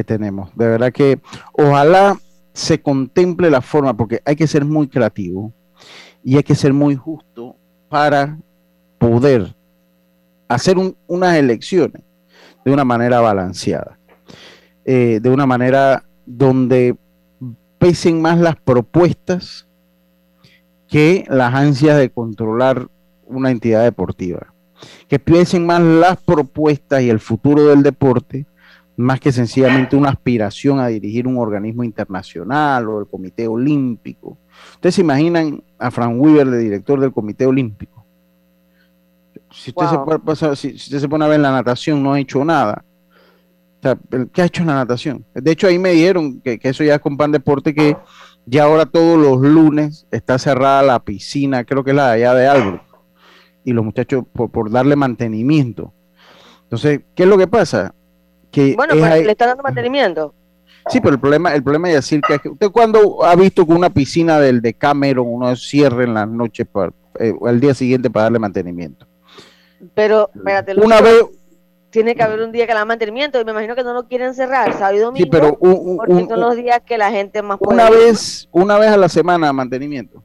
tenemos. 0.05 0.55
De 0.55 0.67
verdad 0.67 0.91
que 0.91 1.19
ojalá 1.53 2.19
se 2.53 2.79
contemple 2.79 3.49
la 3.49 3.61
forma, 3.61 3.97
porque 3.97 4.21
hay 4.25 4.35
que 4.35 4.45
ser 4.45 4.63
muy 4.63 4.87
creativo 4.87 5.51
y 6.23 6.37
hay 6.37 6.43
que 6.43 6.53
ser 6.53 6.71
muy 6.71 6.95
justo 6.95 7.55
para 7.89 8.37
poder 8.99 9.55
hacer 10.47 10.77
unas 11.07 11.35
elecciones 11.37 12.03
de 12.63 12.71
una 12.71 12.85
manera 12.85 13.21
balanceada, 13.21 13.97
eh, 14.85 15.19
de 15.19 15.29
una 15.31 15.47
manera 15.47 16.03
donde 16.27 16.95
pesen 17.79 18.21
más 18.21 18.37
las 18.37 18.55
propuestas 18.55 19.67
que 20.87 21.25
las 21.27 21.55
ansias 21.55 21.97
de 21.97 22.11
controlar 22.11 22.87
una 23.27 23.51
entidad 23.51 23.83
deportiva. 23.83 24.53
Que 25.07 25.19
piensen 25.19 25.65
más 25.65 25.81
las 25.81 26.17
propuestas 26.17 27.01
y 27.01 27.09
el 27.09 27.19
futuro 27.19 27.65
del 27.65 27.83
deporte, 27.83 28.45
más 28.95 29.19
que 29.19 29.31
sencillamente 29.31 29.95
una 29.95 30.09
aspiración 30.09 30.79
a 30.79 30.87
dirigir 30.87 31.27
un 31.27 31.37
organismo 31.37 31.83
internacional 31.83 32.89
o 32.89 32.99
el 32.99 33.07
Comité 33.07 33.47
Olímpico. 33.47 34.37
Ustedes 34.73 34.95
se 34.95 35.01
imaginan 35.01 35.63
a 35.77 35.91
Frank 35.91 36.15
Weaver 36.19 36.47
de 36.47 36.57
director 36.57 36.99
del 36.99 37.11
Comité 37.11 37.45
Olímpico. 37.45 38.05
Si 39.51 39.71
usted, 39.71 40.35
se, 40.35 40.55
si, 40.55 40.75
usted 40.75 40.99
se 40.99 41.07
pone 41.07 41.25
a 41.25 41.27
ver 41.27 41.39
la 41.39 41.51
natación, 41.51 42.01
no 42.03 42.13
ha 42.13 42.19
hecho 42.19 42.43
nada. 42.43 42.83
¿Qué 44.33 44.41
ha 44.41 44.45
hecho 44.45 44.63
en 44.63 44.67
la 44.67 44.75
natación? 44.75 45.23
De 45.33 45.51
hecho, 45.51 45.67
ahí 45.67 45.79
me 45.79 45.91
dijeron 45.91 46.41
que, 46.41 46.59
eso 46.63 46.83
ya 46.83 46.95
es 46.95 47.01
con 47.01 47.17
Pan 47.17 47.31
Deporte, 47.31 47.73
que 47.73 47.95
ya 48.45 48.63
ahora 48.63 48.85
todos 48.85 49.17
los 49.17 49.39
lunes 49.41 50.07
está 50.11 50.39
cerrada 50.39 50.81
la 50.81 50.99
piscina, 50.99 51.63
creo 51.63 51.83
que 51.83 51.91
es 51.91 51.95
la 51.95 52.07
de 52.07 52.13
allá 52.13 52.33
de 52.33 52.47
Albert 52.47 52.86
y 53.67 53.73
los 53.73 53.83
muchachos 53.83 54.23
por, 54.31 54.71
darle 54.71 54.95
mantenimiento. 54.95 55.91
Entonces, 56.63 57.01
¿qué 57.13 57.23
es 57.23 57.29
lo 57.29 57.37
que 57.37 57.47
pasa? 57.47 57.93
Que 58.49 58.75
bueno, 58.77 58.93
pues 58.97 59.25
le 59.25 59.31
están 59.31 59.49
dando 59.49 59.63
mantenimiento. 59.63 60.33
Sí, 60.89 61.01
pero 61.01 61.15
el 61.15 61.19
problema, 61.19 61.53
el 61.53 61.61
problema 61.61 61.89
es 61.89 61.95
decir 61.95 62.21
que, 62.21 62.47
usted 62.47 62.71
cuando 62.71 63.25
ha 63.25 63.35
visto 63.35 63.67
que 63.67 63.73
una 63.73 63.89
piscina 63.89 64.39
del 64.39 64.61
de 64.61 64.73
Cameron 64.73 65.27
uno 65.27 65.53
cierre 65.57 66.05
en 66.05 66.13
las 66.13 66.29
noches 66.29 66.65
para 66.65 66.93
eh, 67.19 67.33
el 67.45 67.59
día 67.59 67.73
siguiente 67.73 68.09
para 68.09 68.23
darle 68.23 68.39
mantenimiento. 68.39 69.05
Pero, 69.93 70.31
espérate, 70.33 70.73
una 70.79 71.01
vez 71.01 71.25
tiene 71.89 72.15
que 72.15 72.23
haber 72.23 72.39
un 72.39 72.53
día 72.53 72.67
que 72.67 72.71
le 72.71 72.79
da 72.79 72.85
mantenimiento 72.85 73.41
y 73.41 73.43
me 73.43 73.51
imagino 73.51 73.75
que 73.75 73.83
no 73.83 73.93
lo 73.93 74.07
quieren 74.07 74.33
cerrar 74.33 74.71
sábado 74.75 74.95
y 74.95 74.99
domingo. 74.99 75.25
Sí, 75.25 75.29
pero 75.29 75.57
porque 75.57 76.25
son 76.25 76.39
los 76.39 76.55
días 76.55 76.81
que 76.85 76.97
la 76.97 77.11
gente 77.11 77.41
más 77.41 77.57
una 77.59 77.89
vez, 77.89 78.47
una 78.53 78.77
vez 78.77 78.91
a 78.91 78.97
la 78.97 79.09
semana 79.09 79.51
mantenimiento. 79.51 80.23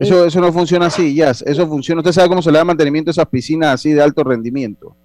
Eso, 0.00 0.24
eso 0.24 0.40
no 0.40 0.50
funciona 0.50 0.86
así, 0.86 1.14
ya. 1.14 1.30
Eso 1.30 1.68
funciona. 1.68 2.00
Usted 2.00 2.12
sabe 2.12 2.28
cómo 2.28 2.40
se 2.40 2.50
le 2.50 2.56
da 2.56 2.64
mantenimiento 2.64 3.10
a 3.10 3.12
esas 3.12 3.26
piscinas 3.26 3.74
así 3.74 3.92
de 3.92 4.02
alto 4.02 4.24
rendimiento. 4.24 4.96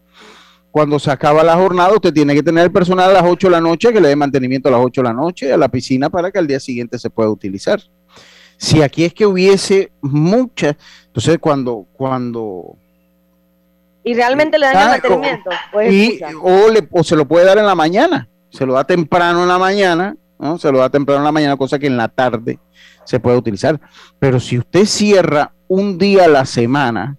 Cuando 0.71 0.99
se 0.99 1.11
acaba 1.11 1.43
la 1.43 1.55
jornada, 1.55 1.93
usted 1.93 2.13
tiene 2.13 2.33
que 2.33 2.41
tener 2.41 2.63
el 2.63 2.71
personal 2.71 3.09
a 3.09 3.13
las 3.13 3.23
8 3.25 3.47
de 3.47 3.51
la 3.51 3.61
noche 3.61 3.91
que 3.91 3.99
le 3.99 4.07
dé 4.07 4.15
mantenimiento 4.15 4.69
a 4.69 4.71
las 4.71 4.81
8 4.81 5.01
de 5.01 5.07
la 5.07 5.13
noche 5.13 5.51
a 5.51 5.57
la 5.57 5.67
piscina 5.67 6.09
para 6.09 6.31
que 6.31 6.39
al 6.39 6.47
día 6.47 6.61
siguiente 6.61 6.97
se 6.97 7.09
pueda 7.09 7.29
utilizar. 7.29 7.81
Si 8.57 8.81
aquí 8.81 9.03
es 9.03 9.13
que 9.13 9.25
hubiese 9.25 9.91
muchas, 10.01 10.77
entonces 11.07 11.39
cuando, 11.39 11.85
cuando 11.91 12.77
Y 14.05 14.13
realmente 14.13 14.57
le 14.57 14.67
dan 14.67 14.75
el 14.77 14.89
mantenimiento. 15.01 15.49
y, 15.89 16.19
o, 16.41 16.69
le, 16.69 16.87
o 16.89 17.03
se 17.03 17.17
lo 17.17 17.27
puede 17.27 17.45
dar 17.45 17.57
en 17.57 17.65
la 17.65 17.75
mañana. 17.75 18.29
Se 18.49 18.65
lo 18.65 18.73
da 18.73 18.85
temprano 18.85 19.43
en 19.43 19.49
la 19.49 19.59
mañana, 19.59 20.15
¿no? 20.39 20.57
Se 20.57 20.71
lo 20.71 20.77
da 20.79 20.89
temprano 20.89 21.19
en 21.19 21.25
la 21.25 21.31
mañana, 21.33 21.57
cosa 21.57 21.77
que 21.77 21.87
en 21.87 21.97
la 21.97 22.07
tarde 22.07 22.59
se 23.05 23.19
puede 23.19 23.37
utilizar. 23.37 23.79
Pero 24.19 24.39
si 24.39 24.57
usted 24.57 24.85
cierra 24.85 25.53
un 25.67 25.97
día 25.97 26.25
a 26.25 26.27
la 26.27 26.45
semana 26.45 27.17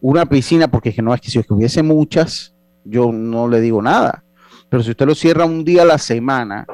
una 0.00 0.26
piscina, 0.26 0.68
porque 0.68 0.94
no 1.00 1.14
es 1.14 1.20
que 1.20 1.30
si 1.30 1.40
hubiese 1.48 1.82
muchas, 1.82 2.54
yo 2.84 3.12
no 3.12 3.46
le 3.48 3.60
digo 3.60 3.80
nada. 3.80 4.24
Pero 4.68 4.82
si 4.82 4.90
usted 4.90 5.06
lo 5.06 5.14
cierra 5.14 5.44
un 5.44 5.64
día 5.64 5.82
a 5.82 5.86
la 5.86 5.98
semana, 5.98 6.66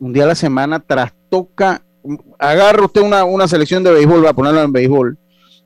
un 0.00 0.12
día 0.12 0.24
a 0.24 0.28
la 0.28 0.34
semana 0.34 0.80
trastoca, 0.80 1.82
agarra 2.38 2.84
usted 2.84 3.00
una, 3.00 3.24
una 3.24 3.46
selección 3.46 3.84
de 3.84 3.92
béisbol, 3.92 4.24
va 4.24 4.30
a 4.30 4.34
ponerlo 4.34 4.60
en 4.62 4.72
béisbol, 4.72 5.18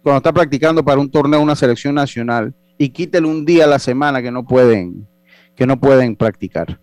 cuando 0.03 0.19
está 0.19 0.33
practicando 0.33 0.85
para 0.85 1.01
un 1.01 1.11
torneo, 1.11 1.41
una 1.41 1.57
selección 1.57 1.95
nacional, 1.95 2.55
y 2.77 2.91
quítele 2.91 3.27
un 3.27 3.47
día 3.47 3.65
a 3.65 3.69
la 3.69 3.79
semana 3.79 4.21
que 4.21 4.31
no 4.31 4.47
pueden, 4.47 5.09
que 5.55 5.67
no 5.67 5.81
pueden 5.81 6.15
practicar. 6.15 6.79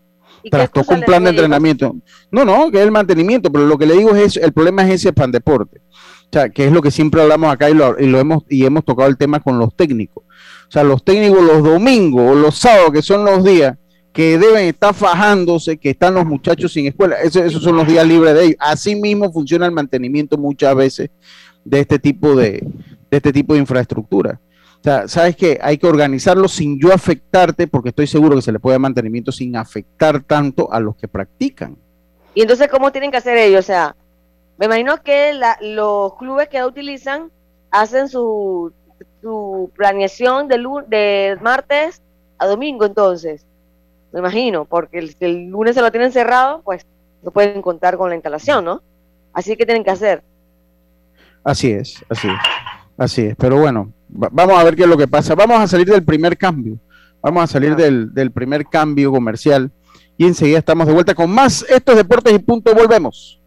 Trastoca 0.49 0.95
un 0.95 1.01
plan 1.01 1.23
de 1.23 1.31
entrenamiento. 1.31 1.95
No, 2.31 2.45
no, 2.45 2.69
que 2.71 2.77
es 2.77 2.83
el 2.83 2.91
mantenimiento, 2.91 3.51
pero 3.51 3.65
lo 3.65 3.77
que 3.77 3.85
le 3.85 3.95
digo 3.95 4.15
es, 4.15 4.37
el 4.37 4.53
problema 4.53 4.83
es 4.83 4.95
ese 4.95 5.13
pan 5.13 5.31
deporte. 5.31 5.81
O 5.89 6.29
sea, 6.33 6.49
que 6.49 6.65
es 6.65 6.71
lo 6.71 6.81
que 6.81 6.91
siempre 6.91 7.21
hablamos 7.21 7.51
acá 7.51 7.69
y 7.69 7.73
lo, 7.73 7.99
y 7.99 8.07
lo 8.07 8.19
hemos, 8.19 8.43
y 8.49 8.65
hemos 8.65 8.83
tocado 8.83 9.09
el 9.09 9.17
tema 9.17 9.39
con 9.39 9.59
los 9.59 9.75
técnicos. 9.75 10.23
O 10.67 10.71
sea, 10.71 10.83
los 10.83 11.03
técnicos 11.03 11.43
los 11.43 11.63
domingos 11.63 12.31
o 12.31 12.35
los 12.35 12.57
sábados, 12.57 12.91
que 12.91 13.01
son 13.01 13.23
los 13.23 13.43
días 13.43 13.77
que 14.11 14.37
deben 14.37 14.65
estar 14.65 14.93
fajándose, 14.93 15.77
que 15.77 15.91
están 15.91 16.13
los 16.13 16.25
muchachos 16.25 16.71
sin 16.71 16.85
escuela, 16.85 17.15
esos, 17.15 17.43
esos 17.43 17.63
son 17.63 17.75
los 17.75 17.87
días 17.87 18.05
libres 18.07 18.33
de 18.35 18.45
ellos. 18.45 18.55
Así 18.59 18.95
mismo 18.95 19.31
funciona 19.31 19.65
el 19.65 19.71
mantenimiento 19.71 20.37
muchas 20.37 20.75
veces 20.75 21.09
de 21.65 21.79
este 21.79 21.97
tipo 21.99 22.35
de, 22.35 22.63
de 23.09 23.17
este 23.17 23.33
tipo 23.33 23.53
de 23.53 23.59
infraestructura. 23.59 24.39
O 24.83 24.85
sea, 24.85 25.07
sabes 25.07 25.37
que 25.37 25.57
hay 25.61 25.77
que 25.77 25.87
organizarlo 25.87 26.49
sin 26.49 26.77
yo 26.77 26.91
afectarte, 26.93 27.67
porque 27.67 27.89
estoy 27.89 28.05
seguro 28.05 28.35
que 28.35 28.41
se 28.41 28.51
le 28.51 28.59
puede 28.59 28.73
dar 28.73 28.81
mantenimiento 28.81 29.31
sin 29.31 29.55
afectar 29.55 30.21
tanto 30.21 30.73
a 30.73 30.81
los 30.81 30.97
que 30.97 31.07
practican. 31.07 31.77
Y 32.33 32.41
entonces, 32.41 32.67
¿cómo 32.67 32.91
tienen 32.91 33.09
que 33.09 33.15
hacer 33.15 33.37
ellos? 33.37 33.61
O 33.61 33.65
sea, 33.65 33.95
me 34.57 34.65
imagino 34.65 35.01
que 35.01 35.39
los 35.61 36.15
clubes 36.15 36.49
que 36.49 36.61
utilizan 36.65 37.31
hacen 37.71 38.09
su, 38.09 38.73
su 39.21 39.71
planeación 39.73 40.49
de, 40.49 40.57
de 40.89 41.37
martes 41.41 42.01
a 42.37 42.45
domingo, 42.45 42.85
entonces. 42.85 43.45
Me 44.11 44.19
imagino, 44.19 44.65
porque 44.65 44.99
el, 44.99 45.15
el 45.21 45.45
lunes 45.45 45.75
se 45.75 45.81
lo 45.81 45.91
tienen 45.91 46.11
cerrado, 46.11 46.61
pues 46.61 46.85
no 47.21 47.31
pueden 47.31 47.61
contar 47.61 47.97
con 47.97 48.09
la 48.09 48.15
instalación, 48.15 48.65
¿no? 48.65 48.81
Así 49.31 49.55
que 49.55 49.65
tienen 49.65 49.85
que 49.85 49.91
hacer. 49.91 50.21
Así 51.41 51.71
es, 51.71 52.03
así 52.09 52.27
es. 52.27 52.35
Así 52.97 53.21
es, 53.27 53.35
pero 53.37 53.57
bueno, 53.57 53.93
vamos 54.13 54.57
a 54.57 54.63
ver 54.63 54.75
qué 54.75 54.83
es 54.83 54.89
lo 54.89 54.97
que 54.97 55.07
pasa. 55.07 55.35
Vamos 55.35 55.59
a 55.59 55.67
salir 55.67 55.87
del 55.87 56.03
primer 56.03 56.37
cambio. 56.37 56.77
Vamos 57.21 57.43
a 57.43 57.47
salir 57.47 57.75
del, 57.75 58.13
del 58.13 58.31
primer 58.31 58.65
cambio 58.65 59.11
comercial 59.11 59.71
y 60.17 60.25
enseguida 60.25 60.59
estamos 60.59 60.87
de 60.87 60.93
vuelta 60.93 61.15
con 61.15 61.31
más 61.31 61.65
estos 61.69 61.95
deportes 61.95 62.33
y 62.33 62.39
punto. 62.39 62.73
Volvemos. 62.73 63.39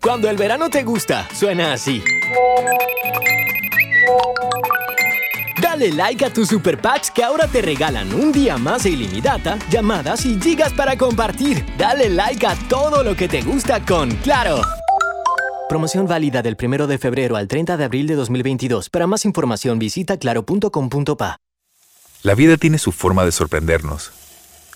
Cuando 0.00 0.28
el 0.30 0.36
verano 0.36 0.68
te 0.70 0.82
gusta, 0.82 1.28
suena 1.34 1.72
así. 1.72 2.02
Dale 5.60 5.92
like 5.92 6.24
a 6.24 6.32
tus 6.32 6.48
super 6.48 6.80
packs 6.80 7.10
que 7.10 7.22
ahora 7.22 7.46
te 7.46 7.60
regalan 7.60 8.14
un 8.14 8.32
día 8.32 8.56
más 8.56 8.84
de 8.84 8.90
ilimitada, 8.90 9.58
llamadas 9.68 10.24
y 10.24 10.40
gigas 10.40 10.72
para 10.72 10.96
compartir. 10.96 11.64
Dale 11.76 12.08
like 12.08 12.46
a 12.46 12.54
todo 12.68 13.02
lo 13.02 13.14
que 13.14 13.28
te 13.28 13.42
gusta 13.42 13.84
con 13.84 14.10
Claro. 14.16 14.60
Promoción 15.68 16.06
válida 16.06 16.42
del 16.42 16.56
1 16.62 16.86
de 16.86 16.96
febrero 16.96 17.34
al 17.34 17.48
30 17.48 17.76
de 17.76 17.84
abril 17.84 18.06
de 18.06 18.14
2022. 18.14 18.88
Para 18.88 19.08
más 19.08 19.24
información 19.24 19.80
visita 19.80 20.16
claro.com.pa. 20.16 21.40
La 22.22 22.34
vida 22.36 22.56
tiene 22.56 22.78
su 22.78 22.92
forma 22.92 23.24
de 23.24 23.32
sorprendernos. 23.32 24.12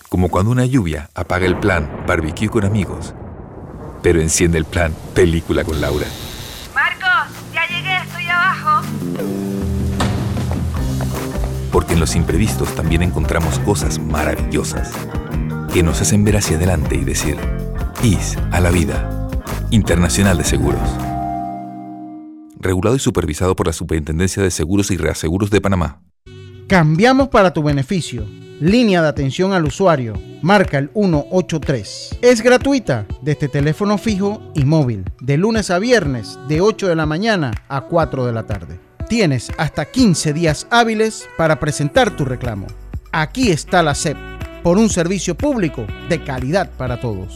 Como 0.09 0.27
cuando 0.27 0.51
una 0.51 0.65
lluvia 0.65 1.09
apaga 1.15 1.45
el 1.45 1.57
plan 1.57 2.03
barbecue 2.05 2.49
con 2.49 2.65
amigos, 2.65 3.13
pero 4.01 4.19
enciende 4.19 4.57
el 4.57 4.65
plan 4.65 4.93
película 5.13 5.63
con 5.63 5.79
Laura. 5.79 6.07
Marcos, 6.75 7.37
ya 7.53 7.65
llegué, 7.67 7.95
estoy 7.95 8.25
abajo. 8.25 8.85
Porque 11.71 11.93
en 11.93 12.01
los 12.01 12.17
imprevistos 12.17 12.75
también 12.75 13.01
encontramos 13.01 13.59
cosas 13.59 13.97
maravillosas 13.97 14.91
que 15.73 15.83
nos 15.83 16.01
hacen 16.01 16.25
ver 16.25 16.35
hacia 16.35 16.57
adelante 16.57 16.95
y 16.95 17.05
decir, 17.05 17.37
IS 18.03 18.37
a 18.51 18.59
la 18.59 18.71
vida. 18.71 19.20
Internacional 19.71 20.37
de 20.37 20.43
Seguros. 20.43 20.81
Regulado 22.59 22.97
y 22.97 22.99
supervisado 22.99 23.55
por 23.55 23.67
la 23.67 23.73
Superintendencia 23.73 24.43
de 24.43 24.51
Seguros 24.51 24.91
y 24.91 24.97
Reaseguros 24.97 25.49
de 25.49 25.61
Panamá. 25.61 26.01
Cambiamos 26.67 27.29
para 27.29 27.53
tu 27.53 27.63
beneficio. 27.63 28.25
Línea 28.59 29.01
de 29.01 29.07
atención 29.07 29.53
al 29.53 29.63
usuario. 29.63 30.21
Marca 30.41 30.77
el 30.77 30.89
183. 30.93 32.19
Es 32.21 32.41
gratuita 32.41 33.05
desde 33.21 33.47
teléfono 33.47 33.97
fijo 33.97 34.51
y 34.55 34.65
móvil. 34.65 35.05
De 35.21 35.37
lunes 35.37 35.71
a 35.71 35.79
viernes, 35.79 36.37
de 36.49 36.59
8 36.59 36.89
de 36.89 36.95
la 36.97 37.05
mañana 37.05 37.53
a 37.69 37.81
4 37.81 38.25
de 38.25 38.33
la 38.33 38.45
tarde. 38.45 38.77
Tienes 39.07 39.53
hasta 39.57 39.85
15 39.85 40.33
días 40.33 40.67
hábiles 40.69 41.29
para 41.37 41.61
presentar 41.61 42.13
tu 42.17 42.25
reclamo. 42.25 42.67
Aquí 43.13 43.51
está 43.51 43.81
la 43.81 43.95
SEP, 43.95 44.17
por 44.63 44.77
un 44.77 44.89
servicio 44.89 45.35
público 45.35 45.87
de 46.09 46.21
calidad 46.21 46.69
para 46.77 46.99
todos. 46.99 47.35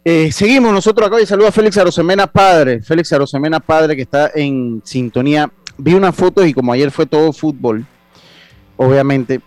Eh, 0.06 0.32
seguimos 0.32 0.74
nosotros 0.74 1.08
acá 1.08 1.22
y 1.22 1.26
saludo 1.26 1.48
a 1.48 1.52
Félix 1.52 1.78
Arosemena 1.78 2.28
Padre. 2.28 2.82
Félix 2.82 3.14
Arosemena 3.14 3.60
Padre 3.60 3.96
que 3.96 4.02
está 4.02 4.32
en 4.36 4.82
sintonía. 4.84 5.50
Vi 5.78 5.94
una 5.94 6.12
foto 6.12 6.46
y 6.46 6.54
como 6.54 6.74
ayer 6.74 6.92
fue 6.92 7.06
todo 7.06 7.32
fútbol, 7.34 7.86
obviamente, 8.76 9.42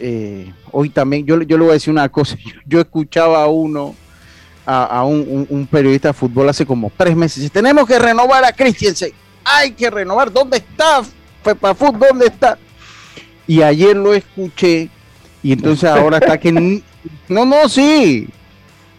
eh, 0.00 0.52
hoy 0.72 0.90
también, 0.90 1.24
yo, 1.24 1.40
yo 1.42 1.56
le 1.56 1.62
voy 1.62 1.70
a 1.70 1.74
decir 1.74 1.92
una 1.92 2.08
cosa, 2.08 2.36
yo, 2.66 2.80
escuchaba 2.80 3.42
a 3.42 3.46
uno, 3.46 3.94
a, 4.64 5.04
un, 5.04 5.68
periodista 5.70 6.08
de 6.08 6.14
fútbol 6.14 6.48
hace 6.48 6.66
como 6.66 6.90
tres 6.96 7.14
meses, 7.14 7.50
tenemos 7.52 7.86
que 7.86 7.98
renovar 7.98 8.44
a 8.44 8.52
Christiansen, 8.52 9.12
hay 9.44 9.72
que 9.72 9.88
renovar, 9.88 10.32
¿dónde 10.32 10.56
está? 10.56 11.02
Para 11.60 11.74
fútbol, 11.74 12.08
¿dónde 12.10 12.26
está? 12.26 12.58
Y 13.46 13.62
ayer 13.62 13.96
lo 13.96 14.12
escuché 14.14 14.90
y 15.46 15.52
entonces 15.52 15.88
ahora 15.88 16.18
está 16.18 16.38
que... 16.38 16.50
No, 17.28 17.44
no, 17.44 17.68
sí. 17.68 18.28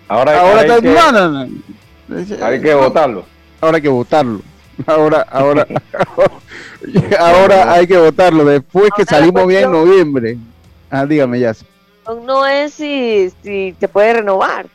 Ahora, 0.08 0.40
ahora 0.40 0.62
hay, 0.62 0.82
que, 0.82 2.42
hay 2.42 2.62
que 2.62 2.74
votarlo. 2.74 3.26
Ahora 3.60 3.76
hay 3.76 3.82
que 3.82 3.90
votarlo. 3.90 4.40
Ahora, 4.86 5.28
ahora, 5.30 5.68
ahora 7.20 7.74
hay 7.74 7.86
que 7.86 7.98
votarlo. 7.98 8.46
Después 8.46 8.92
que 8.96 9.04
salimos 9.04 9.46
bien 9.46 9.66
en 9.66 9.72
noviembre. 9.74 10.38
Ah, 10.90 11.06
dígame, 11.06 11.42
ya. 11.42 11.54
No 12.26 12.46
es 12.46 12.76
si, 12.76 13.30
si 13.44 13.76
se 13.78 13.88
puede 13.90 14.14
renovar. 14.14 14.68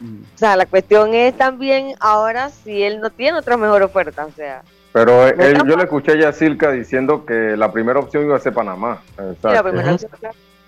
Mm. 0.00 0.22
O 0.34 0.38
sea, 0.38 0.56
la 0.56 0.66
cuestión 0.66 1.14
es 1.14 1.36
también 1.36 1.94
ahora 2.00 2.48
si 2.48 2.82
él 2.82 3.00
no 3.00 3.10
tiene 3.10 3.38
otra 3.38 3.56
mejor 3.56 3.84
oferta. 3.84 4.26
O 4.26 4.32
sea. 4.32 4.62
Pero 4.92 5.28
él, 5.28 5.62
yo 5.64 5.76
le 5.76 5.84
escuché 5.84 6.18
ya 6.18 6.30
a 6.30 6.32
Silca 6.32 6.72
diciendo 6.72 7.24
que 7.24 7.56
la 7.56 7.70
primera 7.70 8.00
opción 8.00 8.24
iba 8.24 8.34
a 8.34 8.40
ser 8.40 8.52
Panamá. 8.52 9.00
la 9.44 9.62
primera 9.62 9.92
opción, 9.92 10.10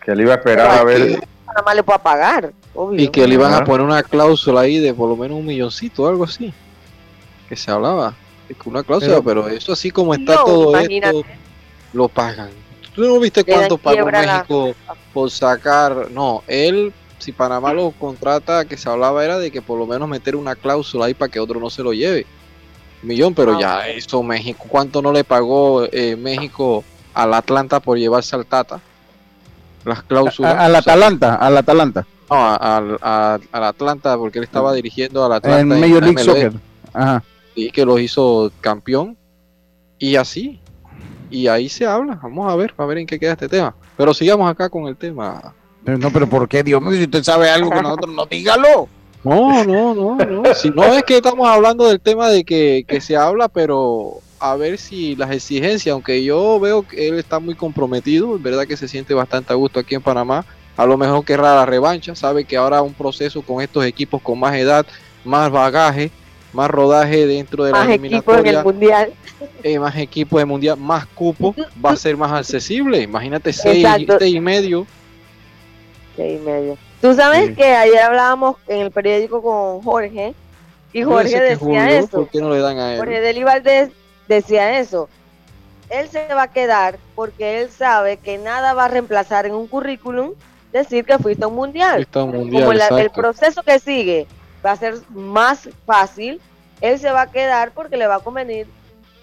que 0.06 0.12
él 0.12 0.20
iba 0.20 0.34
a 0.34 0.36
esperar 0.36 0.70
a 0.70 0.84
ver. 0.84 1.20
Nada 1.46 1.74
le 1.74 1.82
pueda 1.82 1.98
pagar, 1.98 2.52
Y 2.92 3.08
que 3.08 3.26
le 3.26 3.34
iban 3.34 3.52
a 3.52 3.64
poner 3.64 3.84
una 3.84 4.04
cláusula 4.04 4.60
ahí 4.60 4.78
de 4.78 4.94
por 4.94 5.08
lo 5.08 5.16
menos 5.16 5.36
un 5.36 5.44
milloncito 5.44 6.04
o 6.04 6.08
algo 6.08 6.22
así. 6.22 6.54
Que 7.48 7.56
se 7.56 7.72
hablaba. 7.72 8.14
Una 8.64 8.84
cláusula, 8.84 9.20
pero, 9.20 9.48
eso 9.48 9.72
así 9.72 9.90
como 9.90 10.14
está 10.14 10.36
todo 10.36 10.78
esto, 10.78 11.22
lo 11.92 12.08
pagan. 12.08 12.50
¿Tú 12.94 13.02
no 13.02 13.18
viste 13.18 13.42
cuánto 13.42 13.76
pagó 13.76 14.06
México 14.06 14.74
por 15.12 15.28
sacar? 15.28 16.08
No, 16.12 16.44
él, 16.46 16.92
si 17.18 17.32
Panamá 17.32 17.72
lo 17.72 17.90
contrata, 17.90 18.64
que 18.64 18.76
se 18.76 18.88
hablaba 18.88 19.24
era 19.24 19.38
de 19.38 19.50
que 19.50 19.60
por 19.60 19.76
lo 19.76 19.86
menos 19.86 20.08
meter 20.08 20.36
una 20.36 20.54
cláusula 20.54 21.06
ahí 21.06 21.14
para 21.14 21.32
que 21.32 21.40
otro 21.40 21.58
no 21.58 21.68
se 21.68 21.82
lo 21.82 21.92
lleve. 21.92 22.26
millón, 23.02 23.34
pero 23.34 23.56
ah, 23.56 23.60
ya 23.60 23.88
eso 23.88 24.22
México, 24.22 24.66
¿cuánto 24.68 25.02
no 25.02 25.12
le 25.12 25.24
pagó 25.24 25.84
eh, 25.90 26.14
México 26.14 26.84
al 27.12 27.34
Atlanta 27.34 27.80
por 27.80 27.98
llevarse 27.98 28.36
al 28.36 28.46
Tata? 28.46 28.80
Las 29.86 30.02
cláusulas. 30.02 30.56
Al 30.58 30.74
Atalanta, 30.74 31.36
al 31.36 31.56
Atalanta. 31.56 32.04
No, 32.28 32.54
al, 32.56 32.98
Atlanta, 33.52 34.18
porque 34.18 34.38
él 34.38 34.44
estaba 34.44 34.72
dirigiendo 34.72 35.24
al 35.24 35.32
Atlanta. 35.34 35.60
En 35.60 35.68
Major 35.68 36.02
League 36.02 36.22
Soccer. 36.24 36.52
Ajá. 36.92 37.22
Y 37.54 37.70
que 37.70 37.84
lo 37.86 37.98
hizo 38.00 38.50
campeón. 38.60 39.16
Y 39.98 40.16
así, 40.16 40.60
y 41.30 41.46
ahí 41.46 41.68
se 41.68 41.86
habla. 41.86 42.18
Vamos 42.20 42.52
a 42.52 42.56
ver, 42.56 42.74
a 42.76 42.84
ver 42.84 42.98
en 42.98 43.06
qué 43.06 43.20
queda 43.20 43.32
este 43.32 43.48
tema. 43.48 43.76
Pero 43.96 44.12
sigamos 44.12 44.50
acá 44.50 44.68
con 44.68 44.88
el 44.88 44.96
tema. 44.96 45.54
No, 45.84 46.10
pero 46.10 46.28
¿por 46.28 46.48
qué, 46.48 46.64
Dios 46.64 46.82
mío? 46.82 46.92
Si 46.92 47.04
usted 47.04 47.22
sabe 47.22 47.48
algo 47.48 47.70
que 47.70 47.80
nosotros 47.80 48.12
no, 48.12 48.26
dígalo. 48.26 48.88
No, 49.22 49.64
no, 49.64 49.94
no, 49.94 50.16
no. 50.16 50.54
Si 50.54 50.68
no 50.70 50.82
es 50.82 51.04
que 51.04 51.18
estamos 51.18 51.48
hablando 51.48 51.86
del 51.86 52.00
tema 52.00 52.28
de 52.28 52.44
que, 52.44 52.84
que 52.88 53.00
se 53.00 53.16
habla, 53.16 53.48
pero 53.48 54.18
a 54.38 54.56
ver 54.56 54.78
si 54.78 55.16
las 55.16 55.30
exigencias, 55.30 55.92
aunque 55.92 56.22
yo 56.22 56.58
veo 56.60 56.86
que 56.86 57.08
él 57.08 57.18
está 57.18 57.38
muy 57.38 57.54
comprometido, 57.54 58.36
es 58.36 58.42
verdad 58.42 58.66
que 58.66 58.76
se 58.76 58.88
siente 58.88 59.14
bastante 59.14 59.52
a 59.52 59.56
gusto 59.56 59.80
aquí 59.80 59.94
en 59.94 60.02
Panamá, 60.02 60.44
a 60.76 60.84
lo 60.86 60.96
mejor 60.96 61.24
querrá 61.24 61.54
la 61.54 61.66
revancha, 61.66 62.14
sabe 62.14 62.44
que 62.44 62.56
ahora 62.56 62.82
un 62.82 62.92
proceso 62.92 63.42
con 63.42 63.62
estos 63.62 63.84
equipos 63.84 64.20
con 64.20 64.38
más 64.38 64.54
edad, 64.56 64.86
más 65.24 65.50
bagaje, 65.50 66.10
más 66.52 66.70
rodaje 66.70 67.26
dentro 67.26 67.64
de 67.64 67.72
la 67.72 67.84
eliminatoria. 67.84 68.62
mundial. 68.62 69.12
Eh, 69.62 69.78
más 69.78 69.96
equipos 69.96 70.38
de 70.38 70.44
mundial, 70.44 70.78
más 70.78 71.06
cupo, 71.06 71.54
va 71.84 71.90
a 71.90 71.96
ser 71.96 72.16
más 72.16 72.32
accesible. 72.32 73.02
Imagínate 73.02 73.52
seis, 73.52 73.86
y 74.20 74.40
medio. 74.40 74.86
Seis 76.16 76.40
y 76.40 76.44
medio. 76.44 76.78
Tú 77.00 77.14
sabes 77.14 77.54
que 77.56 77.64
ayer 77.64 77.98
hablábamos 77.98 78.56
en 78.68 78.80
el 78.80 78.90
periódico 78.90 79.42
con 79.42 79.82
Jorge 79.82 80.34
y 80.92 81.02
Jorge 81.02 81.40
decía 81.40 81.90
eso. 81.90 82.08
¿Por 82.08 82.28
qué 82.28 82.40
no 82.40 82.50
le 82.50 82.60
dan 82.60 82.78
a 82.78 82.94
él? 82.94 82.98
Jorge 82.98 83.20
Deli 83.20 83.44
decía 84.28 84.78
eso. 84.78 85.08
Él 85.88 86.08
se 86.08 86.26
va 86.34 86.42
a 86.42 86.50
quedar 86.50 86.98
porque 87.14 87.60
él 87.60 87.70
sabe 87.70 88.16
que 88.16 88.38
nada 88.38 88.74
va 88.74 88.86
a 88.86 88.88
reemplazar 88.88 89.46
en 89.46 89.54
un 89.54 89.68
currículum 89.68 90.32
decir 90.72 91.04
que 91.04 91.18
fuiste 91.18 91.44
a 91.44 91.48
un 91.48 91.54
mundial. 91.54 92.06
Como 92.08 92.72
el 92.72 93.10
proceso 93.10 93.62
que 93.62 93.78
sigue 93.78 94.26
va 94.64 94.72
a 94.72 94.76
ser 94.76 94.96
más 95.10 95.68
fácil, 95.84 96.40
él 96.80 96.98
se 96.98 97.10
va 97.10 97.22
a 97.22 97.30
quedar 97.30 97.70
porque 97.70 97.96
le 97.96 98.06
va 98.06 98.16
a 98.16 98.20
convenir 98.20 98.66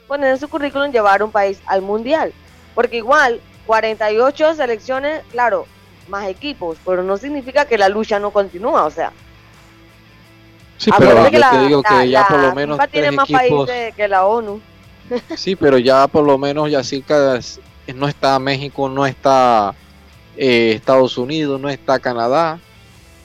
poner 0.08 0.32
en 0.32 0.40
su 0.40 0.48
currículum 0.48 0.92
llevar 0.92 1.24
un 1.24 1.32
país 1.32 1.62
al 1.66 1.82
mundial. 1.82 2.34
Porque 2.76 2.98
igual, 2.98 3.42
48 3.66 4.56
selecciones, 4.56 5.24
claro, 5.32 5.66
más 6.08 6.28
equipos, 6.28 6.78
pero 6.86 7.04
no 7.04 7.18
significa 7.18 7.66
que 7.66 7.78
la 7.78 7.90
lucha 7.90 8.20
no 8.20 8.32
continúa, 8.32 8.86
o 8.86 8.92
sea. 8.92 9.12
Sí, 10.78 10.92
pero 10.98 11.30
que 11.30 11.40
te 11.40 11.58
digo 11.60 11.84
que 11.84 12.10
ya 12.10 12.28
por 12.28 12.40
lo 12.40 12.56
menos 12.56 12.80
tiene 12.92 13.12
más 13.12 13.30
países 13.30 13.96
que 13.96 14.08
la 14.08 14.26
ONU. 14.26 14.62
Sí, 15.36 15.56
pero 15.56 15.78
ya 15.78 16.08
por 16.08 16.24
lo 16.26 16.38
menos 16.38 16.72
ya 16.72 16.84
cerca 16.84 17.40
no 17.94 18.08
está 18.08 18.40
México, 18.40 18.88
no 18.90 19.06
está 19.06 19.76
eh, 20.38 20.74
Estados 20.76 21.18
Unidos, 21.18 21.60
no 21.60 21.70
está 21.70 22.00
Canadá. 22.00 22.60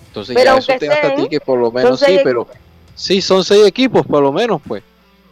Entonces 0.09 0.37
ya 0.43 0.57
eso 0.57 0.73
te 0.79 0.89
hasta 0.89 1.09
a 1.09 1.15
ti 1.15 1.29
que 1.29 1.41
por 1.41 1.59
lo 1.59 1.71
menos 1.71 2.01
sí, 2.01 2.19
pero 2.25 2.47
sí, 2.95 3.21
son 3.21 3.45
seis 3.45 3.67
equipos 3.67 4.07
por 4.07 4.23
lo 4.23 4.33
menos, 4.33 4.61
pues. 4.67 4.83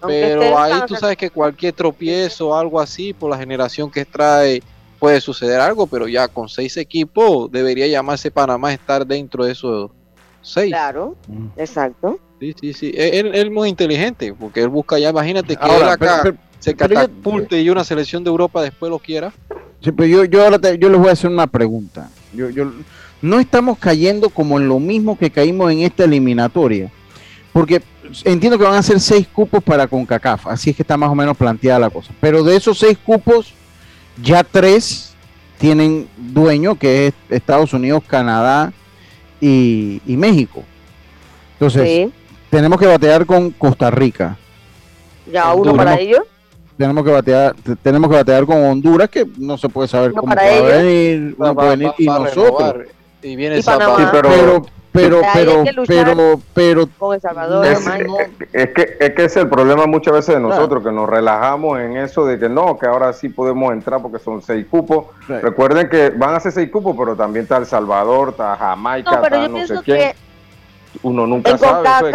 pero 0.00 0.58
ahí 0.58 0.74
tú 0.86 0.94
sabes 0.94 1.16
que 1.16 1.30
cualquier 1.30 1.72
tropiezo 1.72 2.48
o 2.48 2.54
algo 2.54 2.80
así 2.80 3.12
por 3.12 3.30
la 3.30 3.38
generación 3.38 3.90
que 3.90 4.04
trae 4.04 4.62
puede 4.98 5.20
suceder 5.20 5.60
algo, 5.60 5.86
pero 5.86 6.08
ya 6.08 6.28
con 6.28 6.48
seis 6.48 6.76
equipos 6.76 7.50
debería 7.50 7.86
llamarse 7.86 8.30
Panamá 8.30 8.72
estar 8.72 9.06
dentro 9.06 9.44
de 9.44 9.52
esos 9.52 9.90
seis. 10.42 10.70
Claro, 10.70 11.16
mm. 11.26 11.48
exacto. 11.56 12.20
Sí, 12.40 12.54
sí, 12.60 12.72
sí. 12.72 12.92
Él, 12.94 13.34
es 13.34 13.50
muy 13.50 13.68
inteligente, 13.68 14.34
porque 14.38 14.62
él 14.62 14.68
busca 14.68 14.98
ya, 14.98 15.10
imagínate 15.10 15.56
que 15.56 15.64
él 15.64 15.82
acá 15.82 16.34
se 16.58 16.74
catapulte 16.74 17.60
y 17.60 17.70
una 17.70 17.84
selección 17.84 18.24
de 18.24 18.30
Europa 18.30 18.62
después 18.62 18.90
lo 18.90 18.98
quiera. 18.98 19.32
Sí, 19.82 19.92
pero 19.92 20.06
yo, 20.06 20.24
yo 20.24 20.44
ahora 20.44 20.58
yo 20.74 20.88
les 20.88 20.98
voy 20.98 21.08
a 21.08 21.12
hacer 21.12 21.30
una 21.30 21.46
pregunta. 21.46 22.10
Yo, 22.34 22.50
yo, 22.50 22.72
no 23.22 23.40
estamos 23.40 23.78
cayendo 23.78 24.30
como 24.30 24.58
en 24.58 24.68
lo 24.68 24.78
mismo 24.78 25.18
que 25.18 25.30
caímos 25.30 25.70
en 25.72 25.80
esta 25.80 26.04
eliminatoria. 26.04 26.90
Porque 27.52 27.82
entiendo 28.24 28.58
que 28.58 28.64
van 28.64 28.74
a 28.74 28.82
ser 28.82 29.00
seis 29.00 29.26
cupos 29.26 29.62
para 29.62 29.86
CONCACAF, 29.86 30.46
así 30.48 30.70
es 30.70 30.76
que 30.76 30.82
está 30.82 30.96
más 30.96 31.10
o 31.10 31.14
menos 31.14 31.36
planteada 31.36 31.78
la 31.78 31.90
cosa. 31.90 32.12
Pero 32.20 32.42
de 32.42 32.56
esos 32.56 32.78
seis 32.78 32.98
cupos, 32.98 33.54
ya 34.22 34.44
tres 34.44 35.14
tienen 35.58 36.08
dueño, 36.16 36.74
que 36.74 37.06
es 37.08 37.14
Estados 37.30 37.72
Unidos, 37.72 38.02
Canadá 38.06 38.72
y, 39.40 40.00
México. 40.06 40.64
Entonces, 41.54 42.10
tenemos 42.50 42.78
que 42.78 42.86
batear 42.86 43.26
con 43.26 43.50
Costa 43.50 43.90
Rica. 43.90 44.36
Ya 45.30 45.52
uno 45.54 45.74
para 45.74 45.98
ellos. 45.98 46.22
Tenemos 46.76 47.04
que 47.04 47.10
batear, 47.10 47.54
tenemos 47.82 48.10
que 48.10 48.16
batear 48.16 48.44
con 48.44 48.62
Honduras, 48.62 49.08
que 49.08 49.26
no 49.38 49.56
se 49.56 49.68
puede 49.68 49.88
saber 49.88 50.12
cómo 50.12 50.34
va 50.34 50.42
a 50.42 50.60
venir, 50.60 51.34
uno 51.38 51.54
puede 51.54 51.70
venir, 51.70 51.92
y 51.96 52.04
nosotros 52.04 52.86
y 53.22 53.34
viene 53.34 53.60
pero, 53.62 54.62
pero, 54.92 55.20
pero, 55.32 55.62
pero, 55.86 56.40
pero, 56.54 56.88
con 56.98 57.14
El 57.14 57.20
Salvador, 57.20 57.66
es, 57.66 57.86
es, 58.52 58.70
que, 58.70 58.96
es 58.98 59.10
que 59.10 59.24
es 59.24 59.36
el 59.36 59.48
problema 59.48 59.86
muchas 59.86 60.14
veces 60.14 60.34
de 60.36 60.40
nosotros, 60.40 60.82
que 60.82 60.92
nos 60.92 61.08
relajamos 61.08 61.80
en 61.80 61.96
eso 61.96 62.24
de 62.24 62.38
que 62.38 62.48
no, 62.48 62.78
que 62.78 62.86
ahora 62.86 63.12
sí 63.12 63.28
podemos 63.28 63.72
entrar 63.72 64.00
porque 64.00 64.18
son 64.18 64.40
seis 64.40 64.66
cupos. 64.70 65.06
Recuerden 65.28 65.88
que 65.88 66.10
van 66.10 66.34
a 66.34 66.40
ser 66.40 66.52
seis 66.52 66.70
cupos, 66.70 66.94
pero 66.96 67.16
también 67.16 67.42
está 67.42 67.58
El 67.58 67.66
Salvador, 67.66 68.30
está 68.30 68.56
Jamaica, 68.56 69.20
está 69.22 69.48
no 69.48 69.66
sé 69.66 69.74
quién. 69.84 70.12
Uno 71.02 71.26
nunca 71.26 71.58
sabe 71.58 72.12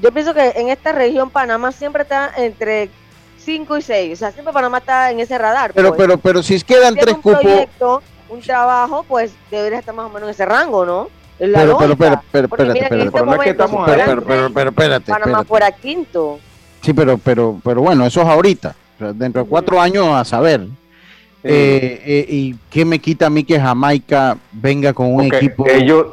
Yo 0.00 0.12
pienso 0.12 0.34
que 0.34 0.52
en 0.56 0.68
esta 0.68 0.92
región 0.92 1.30
Panamá 1.30 1.72
siempre 1.72 2.02
está 2.02 2.32
entre 2.36 2.90
5 3.38 3.76
y 3.78 3.82
6. 3.82 4.12
O 4.12 4.16
sea, 4.16 4.32
siempre 4.32 4.52
Panamá 4.52 4.78
está 4.78 5.10
en 5.10 5.20
ese 5.20 5.38
radar. 5.38 5.72
Pero, 5.74 5.88
pues. 5.88 5.98
pero, 5.98 6.18
pero 6.18 6.42
si 6.42 6.60
quedan 6.62 6.94
tres 6.94 7.16
cupos 7.16 8.02
un 8.28 8.40
trabajo, 8.40 9.04
pues 9.08 9.32
debería 9.50 9.78
estar 9.78 9.94
más 9.94 10.06
o 10.06 10.08
menos 10.08 10.24
en 10.24 10.30
ese 10.30 10.44
rango, 10.44 10.84
¿no? 10.84 11.08
pero, 11.38 11.78
pero, 11.78 11.96
pero, 11.96 12.20
pero, 12.30 12.44
espérate, 12.46 12.80
espérate, 12.80 13.10
pero, 14.26 14.50
pero, 14.52 14.70
espérate, 14.70 15.12
Panamá 15.12 15.44
fuera 15.44 15.70
quinto. 15.70 16.38
Sí, 16.80 16.92
pero, 16.92 17.18
pero, 17.18 17.60
pero 17.62 17.82
bueno, 17.82 18.06
eso 18.06 18.22
es 18.22 18.28
ahorita. 18.28 18.74
dentro 19.14 19.42
de 19.42 19.48
cuatro 19.48 19.80
años 19.80 20.08
a 20.08 20.24
saber. 20.24 20.66
Eh, 21.42 22.02
eh, 22.04 22.26
¿Y 22.28 22.56
qué 22.70 22.84
me 22.84 22.98
quita 22.98 23.26
a 23.26 23.30
mí 23.30 23.44
que 23.44 23.60
Jamaica 23.60 24.36
venga 24.50 24.92
con 24.92 25.14
un 25.14 25.22
equipo? 25.24 25.66
Ellos, 25.68 26.06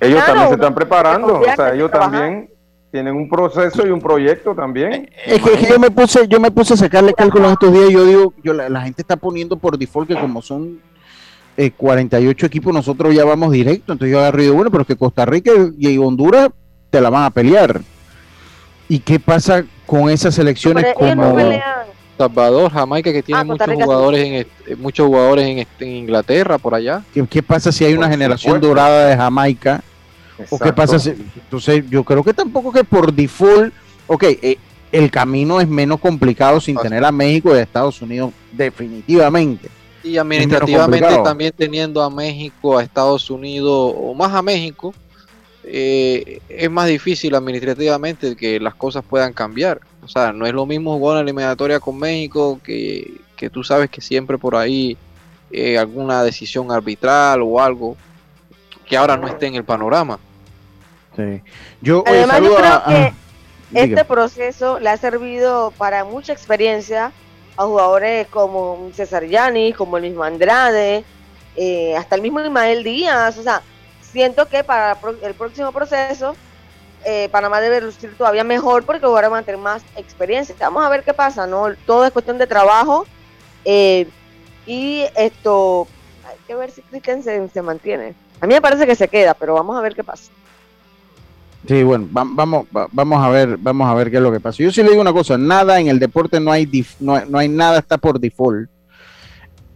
ellos 0.00 0.24
también 0.24 0.48
se 0.48 0.54
están 0.54 0.74
preparando. 0.74 1.40
O 1.40 1.44
sea, 1.44 1.74
ellos 1.74 1.90
también 1.90 2.50
tienen 2.90 3.14
un 3.14 3.28
proceso 3.28 3.86
y 3.86 3.90
un 3.90 4.00
proyecto 4.00 4.54
también. 4.54 5.10
Es 5.24 5.40
que, 5.42 5.66
yo 5.68 5.78
me 5.78 5.90
puse, 5.90 6.26
yo 6.26 6.40
me 6.40 6.50
puse 6.50 6.74
a 6.74 6.76
sacarle 6.76 7.14
cálculos 7.14 7.52
estos 7.52 7.72
días. 7.72 7.90
Yo 7.90 8.04
digo, 8.04 8.34
yo 8.42 8.52
la, 8.52 8.68
la, 8.68 8.82
gente 8.82 9.02
está 9.02 9.16
poniendo 9.16 9.56
por 9.56 9.78
default 9.78 10.08
que 10.08 10.14
como 10.14 10.42
son 10.42 10.80
48 11.76 12.44
eh, 12.44 12.48
equipos, 12.48 12.72
nosotros 12.72 13.14
ya 13.14 13.24
vamos 13.24 13.52
directo. 13.52 13.92
Entonces 13.92 14.12
yo 14.12 14.20
agarro 14.20 14.40
y 14.40 14.44
digo, 14.44 14.54
bueno, 14.56 14.70
pero 14.70 14.84
que 14.84 14.96
Costa 14.96 15.24
Rica 15.24 15.52
y 15.78 15.98
Honduras 15.98 16.50
te 16.90 17.00
la 17.00 17.10
van 17.10 17.24
a 17.24 17.30
pelear. 17.30 17.80
¿Y 18.88 18.98
qué 18.98 19.20
pasa 19.20 19.64
con 19.86 20.10
esas 20.10 20.34
selecciones 20.34 20.86
como 20.94 21.38
Salvador, 22.18 22.70
Jamaica, 22.70 23.12
que 23.12 23.22
tiene 23.22 23.40
ah, 23.40 23.44
muchos 23.44 23.72
jugadores, 23.72 24.26
en, 24.26 24.34
eh, 24.34 24.76
muchos 24.76 25.06
jugadores 25.06 25.66
en, 25.78 25.88
Inglaterra, 25.88 26.58
por 26.58 26.74
allá? 26.74 27.02
¿Qué, 27.30 27.42
pasa 27.42 27.72
si 27.72 27.84
hay 27.84 27.94
una 27.94 28.08
generación 28.08 28.60
dorada 28.60 29.06
de 29.06 29.16
Jamaica? 29.16 29.82
¿O 30.48 30.58
qué 30.58 30.72
pasa 30.72 30.98
si.? 30.98 31.10
Entonces, 31.10 31.84
yo 31.90 32.04
creo 32.04 32.24
que 32.24 32.34
tampoco 32.34 32.72
que 32.72 32.84
por 32.84 33.12
default. 33.12 33.74
Ok, 34.06 34.24
eh, 34.24 34.58
el 34.92 35.10
camino 35.10 35.60
es 35.60 35.68
menos 35.68 36.00
complicado 36.00 36.60
sin 36.60 36.76
tener 36.76 37.04
a 37.04 37.12
México 37.12 37.54
y 37.54 37.58
a 37.58 37.62
Estados 37.62 38.00
Unidos, 38.02 38.32
definitivamente 38.52 39.68
y 40.02 40.16
administrativamente 40.16 41.18
también 41.22 41.52
teniendo 41.56 42.02
a 42.02 42.10
México, 42.10 42.78
a 42.78 42.82
Estados 42.82 43.30
Unidos 43.30 43.94
o 43.96 44.14
más 44.14 44.32
a 44.34 44.42
México, 44.42 44.94
eh, 45.64 46.40
es 46.48 46.70
más 46.70 46.88
difícil 46.88 47.34
administrativamente 47.34 48.34
que 48.34 48.58
las 48.58 48.74
cosas 48.74 49.04
puedan 49.08 49.32
cambiar. 49.32 49.80
O 50.02 50.08
sea, 50.08 50.32
no 50.32 50.46
es 50.46 50.52
lo 50.52 50.64
mismo 50.64 50.96
jugar 50.96 51.16
una 51.16 51.22
eliminatoria 51.22 51.80
con 51.80 51.98
México 51.98 52.58
que, 52.64 53.20
que 53.36 53.50
tú 53.50 53.62
sabes 53.62 53.90
que 53.90 54.00
siempre 54.00 54.38
por 54.38 54.56
ahí 54.56 54.96
eh, 55.50 55.78
alguna 55.78 56.22
decisión 56.22 56.72
arbitral 56.72 57.42
o 57.42 57.60
algo 57.60 57.96
que 58.86 58.96
ahora 58.96 59.16
no 59.16 59.28
esté 59.28 59.46
en 59.46 59.56
el 59.56 59.64
panorama. 59.64 60.18
Sí. 61.16 61.42
Yo, 61.80 62.04
Además, 62.06 62.40
yo 62.40 62.56
creo 62.56 62.84
que 62.84 63.14
este 63.74 64.04
proceso 64.04 64.80
le 64.80 64.90
ha 64.90 64.96
servido 64.96 65.72
para 65.76 66.04
mucha 66.04 66.32
experiencia 66.32 67.12
a 67.56 67.64
jugadores 67.64 68.26
como 68.28 68.90
César 68.94 69.24
Yanis, 69.26 69.76
como 69.76 69.96
el 69.96 70.04
mismo 70.04 70.24
Andrade, 70.24 71.04
eh, 71.56 71.96
hasta 71.96 72.16
el 72.16 72.22
mismo 72.22 72.40
Ismael 72.40 72.82
Díaz. 72.82 73.38
O 73.38 73.42
sea, 73.42 73.62
siento 74.00 74.46
que 74.46 74.64
para 74.64 74.96
el 75.22 75.34
próximo 75.34 75.72
proceso 75.72 76.34
eh, 77.04 77.28
Panamá 77.30 77.60
debe 77.60 77.80
lucir 77.80 78.14
todavía 78.16 78.44
mejor 78.44 78.84
porque 78.84 79.06
ahora 79.06 79.42
tener 79.42 79.58
más 79.58 79.82
experiencia. 79.96 80.54
Vamos 80.58 80.84
a 80.84 80.88
ver 80.88 81.02
qué 81.02 81.14
pasa, 81.14 81.46
¿no? 81.46 81.74
Todo 81.86 82.04
es 82.04 82.12
cuestión 82.12 82.38
de 82.38 82.46
trabajo 82.46 83.06
eh, 83.64 84.06
Y 84.66 85.04
esto, 85.16 85.86
hay 86.26 86.36
que 86.46 86.54
ver 86.54 86.70
si 86.70 86.82
Cristian 86.82 87.22
se, 87.22 87.48
se 87.48 87.62
mantiene. 87.62 88.14
A 88.40 88.46
mí 88.46 88.54
me 88.54 88.60
parece 88.60 88.86
que 88.86 88.94
se 88.94 89.08
queda, 89.08 89.34
pero 89.34 89.54
vamos 89.54 89.76
a 89.78 89.80
ver 89.80 89.94
qué 89.94 90.04
pasa. 90.04 90.30
Sí, 91.66 91.82
bueno, 91.82 92.08
vamos, 92.10 92.66
vamos 92.90 93.22
a 93.22 93.28
ver, 93.28 93.58
vamos 93.58 93.88
a 93.88 93.94
ver 93.94 94.10
qué 94.10 94.16
es 94.16 94.22
lo 94.22 94.32
que 94.32 94.40
pasa. 94.40 94.62
Yo 94.62 94.72
sí 94.72 94.82
le 94.82 94.90
digo 94.90 95.02
una 95.02 95.12
cosa, 95.12 95.36
nada 95.36 95.78
en 95.78 95.88
el 95.88 95.98
deporte 95.98 96.40
no 96.40 96.50
hay, 96.50 96.68
no, 97.00 97.22
no, 97.26 97.38
hay 97.38 97.48
nada 97.48 97.78
está 97.78 97.98
por 97.98 98.18
default. 98.18 98.68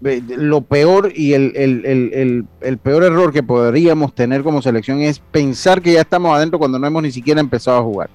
Lo 0.01 0.61
peor 0.61 1.13
y 1.15 1.33
el, 1.33 1.53
el, 1.57 2.47
el, 2.61 2.79
peor 2.79 3.05
error 3.05 3.33
que 3.33 3.43
podríamos 3.43 4.15
tener 4.15 4.43
como 4.43 4.61
selección 4.61 5.01
es 5.01 5.19
pensar 5.19 5.81
que 5.81 5.93
ya 5.93 6.03
estamos 6.03 6.37
adentro 6.37 6.59
cuando 6.59 6.79
no 6.79 6.87
hemos 6.87 7.03
ni 7.03 7.11
siquiera 7.11 7.41
empezado 7.41 7.79
a 7.79 7.83
jugar. 7.83 8.11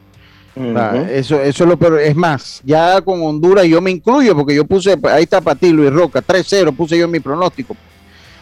eso, 1.11 1.41
eso 1.41 1.63
es 1.63 1.69
lo 1.69 1.77
peor. 1.77 1.99
Es 1.99 2.15
más, 2.15 2.61
ya 2.63 3.01
con 3.01 3.21
Honduras 3.23 3.65
yo 3.65 3.81
me 3.81 3.91
incluyo 3.91 4.35
porque 4.35 4.55
yo 4.55 4.65
puse, 4.65 4.97
ahí 5.03 5.23
está 5.23 5.41
Patilo 5.41 5.83
y 5.83 5.89
Roca, 5.89 6.21
3-0 6.21 6.75
puse 6.75 6.97
yo 6.97 7.05
en 7.05 7.11
mi 7.11 7.19
pronóstico. 7.19 7.75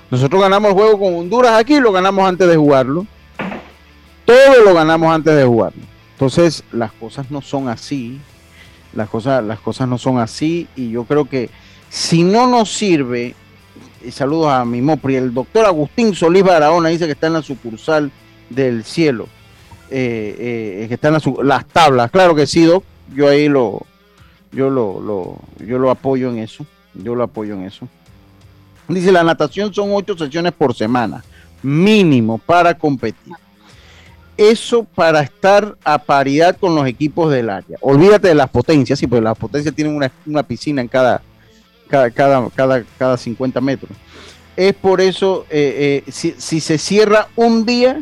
Nosotros 0.10 0.42
ganamos 0.42 0.72
el 0.72 0.78
juego 0.78 1.00
con 1.00 1.16
Honduras 1.16 1.54
aquí 1.54 1.76
y 1.76 1.82
lo 1.82 1.92
ganamos 1.92 2.28
antes 2.28 2.48
de 2.48 2.58
jugarlo 2.58 3.06
todo 4.28 4.62
lo 4.66 4.74
ganamos 4.74 5.10
antes 5.16 5.36
de 5.36 5.46
jugar. 5.46 5.72
Entonces, 6.12 6.64
las 6.74 6.92
cosas 6.92 7.32
no 7.32 7.42
son 7.42 7.70
así. 7.70 8.20
Las 8.94 9.08
cosas, 9.10 9.42
las 9.42 9.60
cosas 9.60 9.88
no 9.88 9.98
son 9.98 10.20
así. 10.20 10.68
Y 10.76 10.92
yo 10.92 11.06
creo 11.06 11.26
que 11.26 11.50
si 11.90 12.24
no 12.24 12.46
nos 12.46 12.70
sirve, 12.70 13.36
y 14.04 14.12
saludos 14.12 14.52
a 14.52 14.66
mi 14.66 14.82
Mopri, 14.82 15.16
el 15.16 15.34
doctor 15.34 15.66
Agustín 15.66 16.14
Solís 16.14 16.44
Barahona 16.44 16.90
dice 16.90 17.06
que 17.06 17.14
está 17.14 17.28
en 17.28 17.34
la 17.34 17.42
sucursal 17.42 18.12
del 18.50 18.84
cielo. 18.84 19.30
Eh, 19.90 20.82
eh, 20.82 20.86
que 20.90 20.96
está 20.96 21.08
en 21.08 21.48
las 21.48 21.66
tablas. 21.66 22.12
Claro 22.12 22.36
que 22.36 22.46
sí, 22.46 22.66
Doc. 22.66 22.84
Yo 23.16 23.30
ahí 23.30 23.48
lo, 23.48 23.86
yo 24.52 24.70
lo, 24.70 25.40
yo 25.66 25.80
lo 25.80 25.90
apoyo 25.90 26.30
en 26.30 26.40
eso. 26.40 26.66
Yo 26.94 27.16
lo 27.16 27.24
apoyo 27.24 27.54
en 27.54 27.64
eso. 27.64 27.88
Dice, 28.90 29.14
la 29.14 29.24
natación 29.24 29.74
son 29.74 29.92
ocho 29.94 30.18
sesiones 30.18 30.52
por 30.52 30.76
semana, 30.76 31.24
mínimo 31.64 32.38
para 32.38 32.78
competir 32.78 33.34
eso 34.38 34.84
para 34.84 35.22
estar 35.22 35.76
a 35.84 35.98
paridad 35.98 36.56
con 36.58 36.76
los 36.76 36.88
equipos 36.88 37.32
del 37.32 37.50
área. 37.50 37.78
Olvídate 37.82 38.30
de 38.30 38.36
las 38.36 38.50
potencias, 38.50 39.00
sí, 39.00 39.08
porque 39.08 39.24
las 39.24 39.38
potencias 39.38 39.74
tienen 39.74 39.96
una, 40.26 40.44
piscina 40.44 40.82
en 40.82 40.88
cada, 40.88 41.22
cada, 41.90 42.12
cada, 42.12 42.84
cada, 42.98 43.18
50 43.18 43.60
metros. 43.62 43.92
Es 44.56 44.74
por 44.74 45.02
eso, 45.02 45.46
eh, 45.50 46.04
eh, 46.08 46.12
si, 46.12 46.62
se 46.62 46.78
cierra 46.78 47.28
un 47.36 47.66
día, 47.66 48.02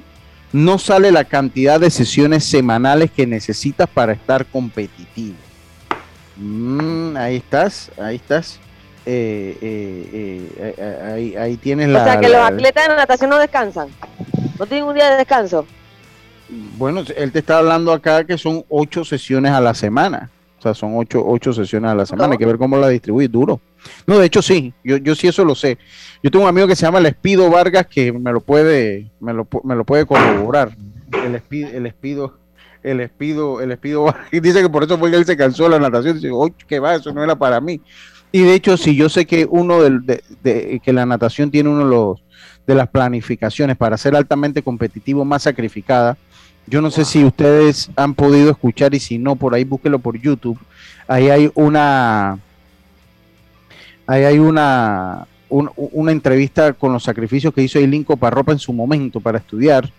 no 0.52 0.78
sale 0.78 1.12
la 1.12 1.24
cantidad 1.24 1.80
de 1.80 1.90
sesiones 1.90 2.44
semanales 2.44 3.12
que 3.12 3.26
necesitas 3.26 3.90
para 3.90 4.14
estar 4.14 4.46
competitivo. 4.46 5.36
Mm, 6.38 7.16
ahí 7.18 7.38
estás, 7.38 7.92
ahí 7.98 8.18
estás. 8.18 8.60
Eh, 9.08 10.74
ahí, 11.06 11.36
ahí, 11.36 11.58
tienes 11.58 11.90
la. 11.90 12.02
O 12.02 12.06
sea, 12.06 12.20
que 12.20 12.30
los 12.30 12.38
atletas 12.38 12.88
de 12.88 12.96
natación 12.96 13.30
no 13.30 13.38
descansan. 13.38 13.90
No 14.58 14.66
tienen 14.66 14.86
un 14.86 14.96
día 14.96 15.12
de 15.12 15.18
descanso. 15.18 15.66
Bueno, 16.78 17.04
él 17.16 17.32
te 17.32 17.40
está 17.40 17.60
hablando 17.60 17.92
acá 17.92 18.24
que 18.24 18.38
son 18.38 18.64
ocho 18.70 19.04
sesiones 19.04 19.52
a 19.52 19.62
la 19.62 19.74
semana. 19.74 20.30
O 20.60 20.62
sea, 20.62 20.74
son 20.74 20.94
ocho, 20.96 21.24
ocho 21.26 21.54
sesiones 21.54 21.92
a 21.92 21.96
la 21.96 22.06
semana. 22.06 22.34
Hay 22.34 22.38
que 22.38 22.46
ver 22.46 22.58
cómo 22.58 22.78
la 22.78 22.90
distribuye. 22.90 23.28
Duro. 23.28 23.60
No, 24.08 24.18
de 24.18 24.26
hecho 24.26 24.42
sí. 24.42 24.74
Yo, 24.84 24.98
yo 24.98 25.16
sí 25.16 25.28
eso 25.28 25.46
lo 25.46 25.56
sé. 25.56 25.78
Yo 26.24 26.32
tengo 26.32 26.46
un 26.46 26.50
amigo 26.50 26.68
que 26.68 26.76
se 26.76 26.86
llama 26.86 27.00
Lespido 27.00 27.50
Vargas 27.50 27.88
que 27.88 28.12
me 28.12 28.32
lo 28.32 28.42
puede, 28.42 29.12
me 29.20 29.34
lo, 29.34 29.48
me 29.64 29.76
lo 29.76 29.84
puede 29.84 30.06
corroborar. 30.06 30.76
El 31.24 31.36
Espido, 31.36 31.70
el 31.70 31.86
Espido, 31.86 32.38
el 32.84 33.00
Espido, 33.00 33.62
el 33.62 33.72
Espido 33.72 34.04
Vargas. 34.04 34.28
Y 34.32 34.40
dice 34.40 34.62
que 34.62 34.70
por 34.70 34.84
eso 34.84 34.98
fue 34.98 35.12
que 35.12 35.18
él 35.18 35.26
se 35.26 35.38
cansó 35.38 35.64
de 35.66 35.72
la 35.72 35.80
natación. 35.80 36.16
Dice, 36.16 36.32
oye, 36.32 36.56
que 36.68 36.80
va, 36.80 36.96
eso 36.96 37.14
no 37.14 37.24
era 37.24 37.36
para 37.36 37.62
mí. 37.62 37.82
Y 38.32 38.42
de 38.42 38.54
hecho, 38.54 38.76
sí, 38.76 38.96
yo 38.96 39.08
sé 39.08 39.26
que 39.26 39.48
uno 39.50 39.82
de, 39.82 40.22
de, 40.44 40.82
que 40.84 40.94
la 40.94 41.06
natación 41.06 41.52
tiene 41.52 41.70
uno 41.70 41.86
de 41.86 41.90
los 41.90 42.26
de 42.68 42.76
las 42.76 42.90
planificaciones 42.90 43.78
para 43.78 43.96
ser 43.96 44.16
altamente 44.16 44.64
competitivo 44.64 45.24
más 45.24 45.44
sacrificada 45.44 46.18
yo 46.68 46.82
no 46.82 46.90
sé 46.92 47.06
si 47.06 47.24
ustedes 47.24 47.90
han 47.96 48.14
podido 48.16 48.52
escuchar 48.52 48.94
y 48.96 49.00
si 49.00 49.18
no, 49.18 49.36
por 49.36 49.54
ahí 49.54 49.64
búsquelo 49.64 50.00
por 50.00 50.20
YouTube. 50.20 50.60
Ahí 51.08 51.30
hay 51.30 51.52
una, 51.54 52.40
ahí 54.08 54.24
hay 54.24 54.40
una, 54.40 55.28
una 55.50 56.12
entrevista 56.12 56.74
con 56.74 56.92
los 56.92 57.04
sacrificios 57.04 57.54
que 57.54 57.62
hizo 57.62 57.78
Eileen 57.78 58.04
Coparropa 58.04 58.52
en 58.52 58.60
su 58.60 58.74
momento 58.74 59.20
para 59.20 59.38
estudiar 59.38 59.90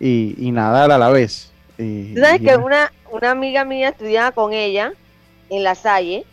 y, 0.00 0.50
nadar 0.52 0.90
a 0.90 0.98
la 0.98 1.10
vez. 1.10 1.50
¿Tú 1.76 2.20
sabes 2.20 2.40
que 2.40 2.56
una, 2.56 2.90
una 3.10 3.30
amiga 3.30 3.64
mía 3.64 3.90
estudiaba 3.90 4.32
con 4.32 4.54
ella 4.54 4.92
en 5.50 5.62
la 5.62 5.74
Salle 5.74 6.24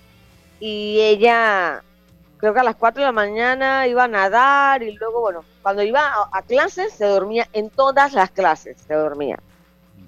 y 0.62 1.00
ella 1.02 1.84
creo 2.38 2.54
que 2.54 2.60
a 2.62 2.64
las 2.64 2.76
4 2.76 3.02
de 3.02 3.06
la 3.06 3.12
mañana 3.12 3.88
iba 3.88 4.06
a 4.06 4.08
nadar 4.08 4.84
y 4.84 4.94
luego, 4.96 5.20
bueno, 5.20 5.44
cuando 5.62 5.84
iba 5.84 6.30
a 6.32 6.42
clases 6.42 6.94
se 6.94 7.06
dormía 7.06 7.48
en 7.52 7.70
todas 7.70 8.14
las 8.14 8.32
clases, 8.32 8.78
se 8.88 8.94
dormía. 8.94 9.40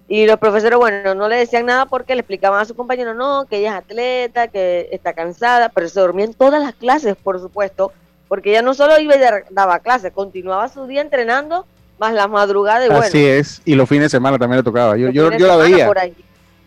Y 0.07 0.27
los 0.27 0.37
profesores, 0.37 0.77
bueno, 0.77 1.15
no 1.15 1.27
le 1.27 1.37
decían 1.37 1.65
nada 1.65 1.87
porque 1.87 2.13
le 2.13 2.21
explicaban 2.21 2.61
a 2.61 2.65
su 2.65 2.75
compañero, 2.75 3.15
no, 3.15 3.45
que 3.45 3.57
ella 3.57 3.71
es 3.71 3.75
atleta, 3.75 4.47
que 4.49 4.87
está 4.91 5.13
cansada, 5.13 5.69
pero 5.69 5.89
se 5.89 5.99
dormía 5.99 6.25
en 6.25 6.33
todas 6.33 6.61
las 6.61 6.75
clases, 6.75 7.15
por 7.15 7.39
supuesto, 7.39 7.91
porque 8.27 8.51
ella 8.51 8.61
no 8.61 8.75
solo 8.75 8.99
iba 8.99 9.15
y 9.15 9.19
daba 9.49 9.79
clases, 9.79 10.11
continuaba 10.11 10.69
su 10.69 10.85
día 10.85 11.01
entrenando, 11.01 11.65
más 11.97 12.13
la 12.13 12.27
madrugada 12.27 12.81
de 12.81 12.89
bueno. 12.89 13.03
Así 13.03 13.25
es, 13.25 13.61
y 13.65 13.73
los 13.73 13.89
fines 13.89 14.03
de 14.03 14.09
semana 14.09 14.37
también 14.37 14.57
le 14.57 14.63
tocaba. 14.63 14.95
Yo, 14.95 15.09
yo, 15.09 15.35
yo 15.35 15.47
la 15.47 15.55
veía. 15.55 15.89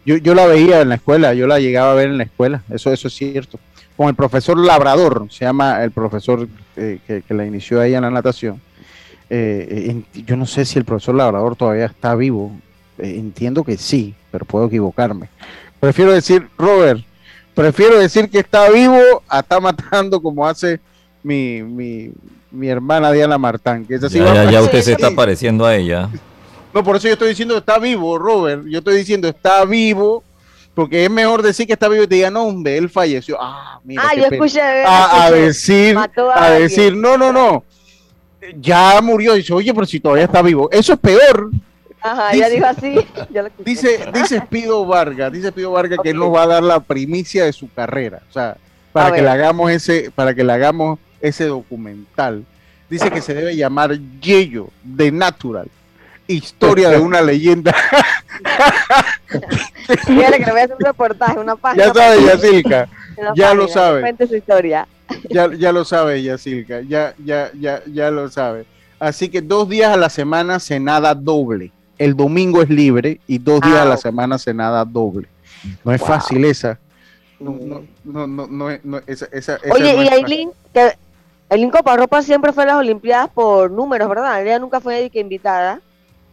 Yo, 0.04 0.16
yo 0.16 0.34
la 0.34 0.46
veía 0.46 0.80
en 0.80 0.88
la 0.88 0.94
escuela, 0.96 1.34
yo 1.34 1.46
la 1.46 1.60
llegaba 1.60 1.92
a 1.92 1.94
ver 1.94 2.08
en 2.08 2.18
la 2.18 2.24
escuela, 2.24 2.62
eso, 2.70 2.92
eso 2.92 3.08
es 3.08 3.14
cierto. 3.14 3.60
Con 3.96 4.08
el 4.08 4.14
profesor 4.14 4.58
Labrador, 4.58 5.26
se 5.30 5.44
llama 5.44 5.84
el 5.84 5.90
profesor 5.90 6.48
eh, 6.76 6.98
que, 7.06 7.22
que, 7.22 7.34
la 7.34 7.44
inició 7.44 7.80
ahí 7.80 7.94
en 7.94 8.02
la 8.02 8.10
natación. 8.10 8.60
Eh, 9.30 10.02
yo 10.24 10.36
no 10.36 10.46
sé 10.46 10.64
si 10.64 10.78
el 10.78 10.84
profesor 10.84 11.14
Labrador 11.14 11.56
todavía 11.56 11.86
está 11.86 12.14
vivo, 12.14 12.52
eh, 12.98 13.16
entiendo 13.16 13.64
que 13.64 13.76
sí, 13.76 14.14
pero 14.30 14.44
puedo 14.44 14.66
equivocarme. 14.66 15.28
Prefiero 15.80 16.12
decir, 16.12 16.48
Robert, 16.58 17.00
prefiero 17.54 17.98
decir 17.98 18.28
que 18.28 18.40
está 18.40 18.68
vivo 18.70 19.22
a 19.28 19.40
está 19.40 19.60
matando 19.60 20.20
como 20.20 20.46
hace 20.46 20.80
mi, 21.22 21.62
mi, 21.62 22.10
mi 22.50 22.68
hermana 22.68 23.12
Diana 23.12 23.38
Martán. 23.38 23.84
Que 23.84 23.98
ya, 23.98 24.50
ya, 24.50 24.62
usted 24.62 24.82
se 24.82 24.92
está 24.92 25.10
pareciendo 25.12 25.64
a 25.64 25.76
ella. 25.76 26.08
No, 26.74 26.84
por 26.84 26.96
eso 26.96 27.06
yo 27.06 27.14
estoy 27.14 27.30
diciendo 27.30 27.56
está 27.56 27.78
vivo, 27.78 28.18
Robert. 28.18 28.64
Yo 28.66 28.78
estoy 28.78 28.96
diciendo 28.96 29.28
está 29.28 29.64
vivo, 29.64 30.22
porque 30.74 31.04
es 31.04 31.10
mejor 31.10 31.42
decir 31.42 31.66
que 31.66 31.72
está 31.72 31.88
vivo 31.88 32.04
y 32.04 32.06
te 32.06 32.16
diga, 32.16 32.30
no, 32.30 32.44
hombre, 32.44 32.76
él 32.76 32.90
falleció. 32.90 33.38
Ah, 33.40 33.80
mira. 33.84 34.02
Ah, 34.04 34.14
yo 34.14 34.24
escuché, 34.24 34.60
a, 34.60 35.30
decir, 35.30 35.96
a, 36.34 36.50
decir, 36.50 36.96
no, 36.96 37.16
no, 37.16 37.32
no. 37.32 37.64
Ya 38.56 39.00
murió. 39.00 39.34
Dice, 39.34 39.52
oye, 39.52 39.72
pero 39.72 39.86
si 39.86 40.00
todavía 40.00 40.24
está 40.24 40.42
vivo. 40.42 40.68
Eso 40.70 40.92
es 40.92 40.98
peor 40.98 41.50
Ajá, 42.00 42.30
dice, 42.32 42.50
dijo 42.50 42.66
así. 42.66 42.98
dice, 43.64 44.10
dice 44.12 44.40
Pido 44.42 44.86
Vargas, 44.86 45.32
dice 45.32 45.52
Pido 45.52 45.72
Vargas 45.72 45.98
que 46.02 46.10
él 46.10 46.18
nos 46.18 46.34
va 46.34 46.44
a 46.44 46.46
dar 46.46 46.62
la 46.62 46.80
primicia 46.80 47.44
de 47.44 47.52
su 47.52 47.72
carrera. 47.72 48.20
O 48.28 48.32
sea, 48.32 48.56
para 48.92 49.14
que 49.14 49.22
le 49.22 49.28
hagamos 49.28 49.70
ese, 49.70 50.10
para 50.14 50.34
que 50.34 50.44
le 50.44 50.52
hagamos 50.52 50.98
ese 51.20 51.44
documental. 51.44 52.44
Dice 52.88 53.10
que 53.10 53.20
se 53.20 53.34
debe 53.34 53.54
llamar 53.54 53.98
Yello 54.20 54.70
de 54.82 55.12
Natural. 55.12 55.68
Historia 56.26 56.90
de 56.90 56.98
una 56.98 57.20
leyenda. 57.20 57.74
Fíjale 60.06 60.38
que 60.38 60.44
le 60.44 60.52
voy 60.52 60.60
a 60.60 60.64
hacer 60.64 60.76
un 60.78 60.84
reportaje, 60.84 61.38
una 61.38 61.56
página. 61.56 61.86
Ya 61.86 61.94
sabe, 61.94 62.24
Yacilca. 62.24 62.88
Ya 63.34 63.52
lo 63.52 63.66
sabe. 63.66 64.02
Cuente 64.02 64.28
su 64.28 64.36
historia. 64.36 64.86
Ya, 65.28 65.52
ya 65.52 65.72
lo 65.72 65.84
sabe, 65.84 66.22
Yacilca. 66.22 66.82
Ya, 66.82 67.14
ya, 67.24 67.50
ya, 67.58 67.82
ya 67.86 68.12
lo 68.12 68.30
sabe. 68.30 68.64
Así 69.00 69.28
que 69.28 69.42
dos 69.42 69.68
días 69.68 69.92
a 69.92 69.96
la 69.96 70.08
semana 70.08 70.60
se 70.60 70.78
nada 70.78 71.16
doble 71.16 71.72
el 71.98 72.16
domingo 72.16 72.62
es 72.62 72.70
libre 72.70 73.20
y 73.26 73.38
dos 73.38 73.60
días 73.60 73.78
a 73.78 73.84
la 73.84 73.96
semana 73.96 74.38
se 74.38 74.54
nada 74.54 74.84
doble. 74.84 75.28
No 75.84 75.92
es 75.92 76.00
fácil 76.00 76.44
esa. 76.44 76.78
No, 77.40 77.56
no, 78.04 78.26
no, 78.26 78.46
no, 78.46 78.68
no 78.82 79.00
esa, 79.06 79.26
esa, 79.32 79.58
Oye, 79.70 79.94
y 79.94 80.08
Aileen, 80.08 80.50
que 80.72 80.92
Aileen 81.48 81.70
Coparropa 81.70 82.22
siempre 82.22 82.52
fue 82.52 82.64
a 82.64 82.66
las 82.66 82.76
Olimpiadas 82.76 83.30
por 83.30 83.70
números, 83.70 84.08
¿verdad? 84.08 84.42
Ella 84.42 84.58
nunca 84.58 84.80
fue 84.80 85.10
invitada. 85.14 85.80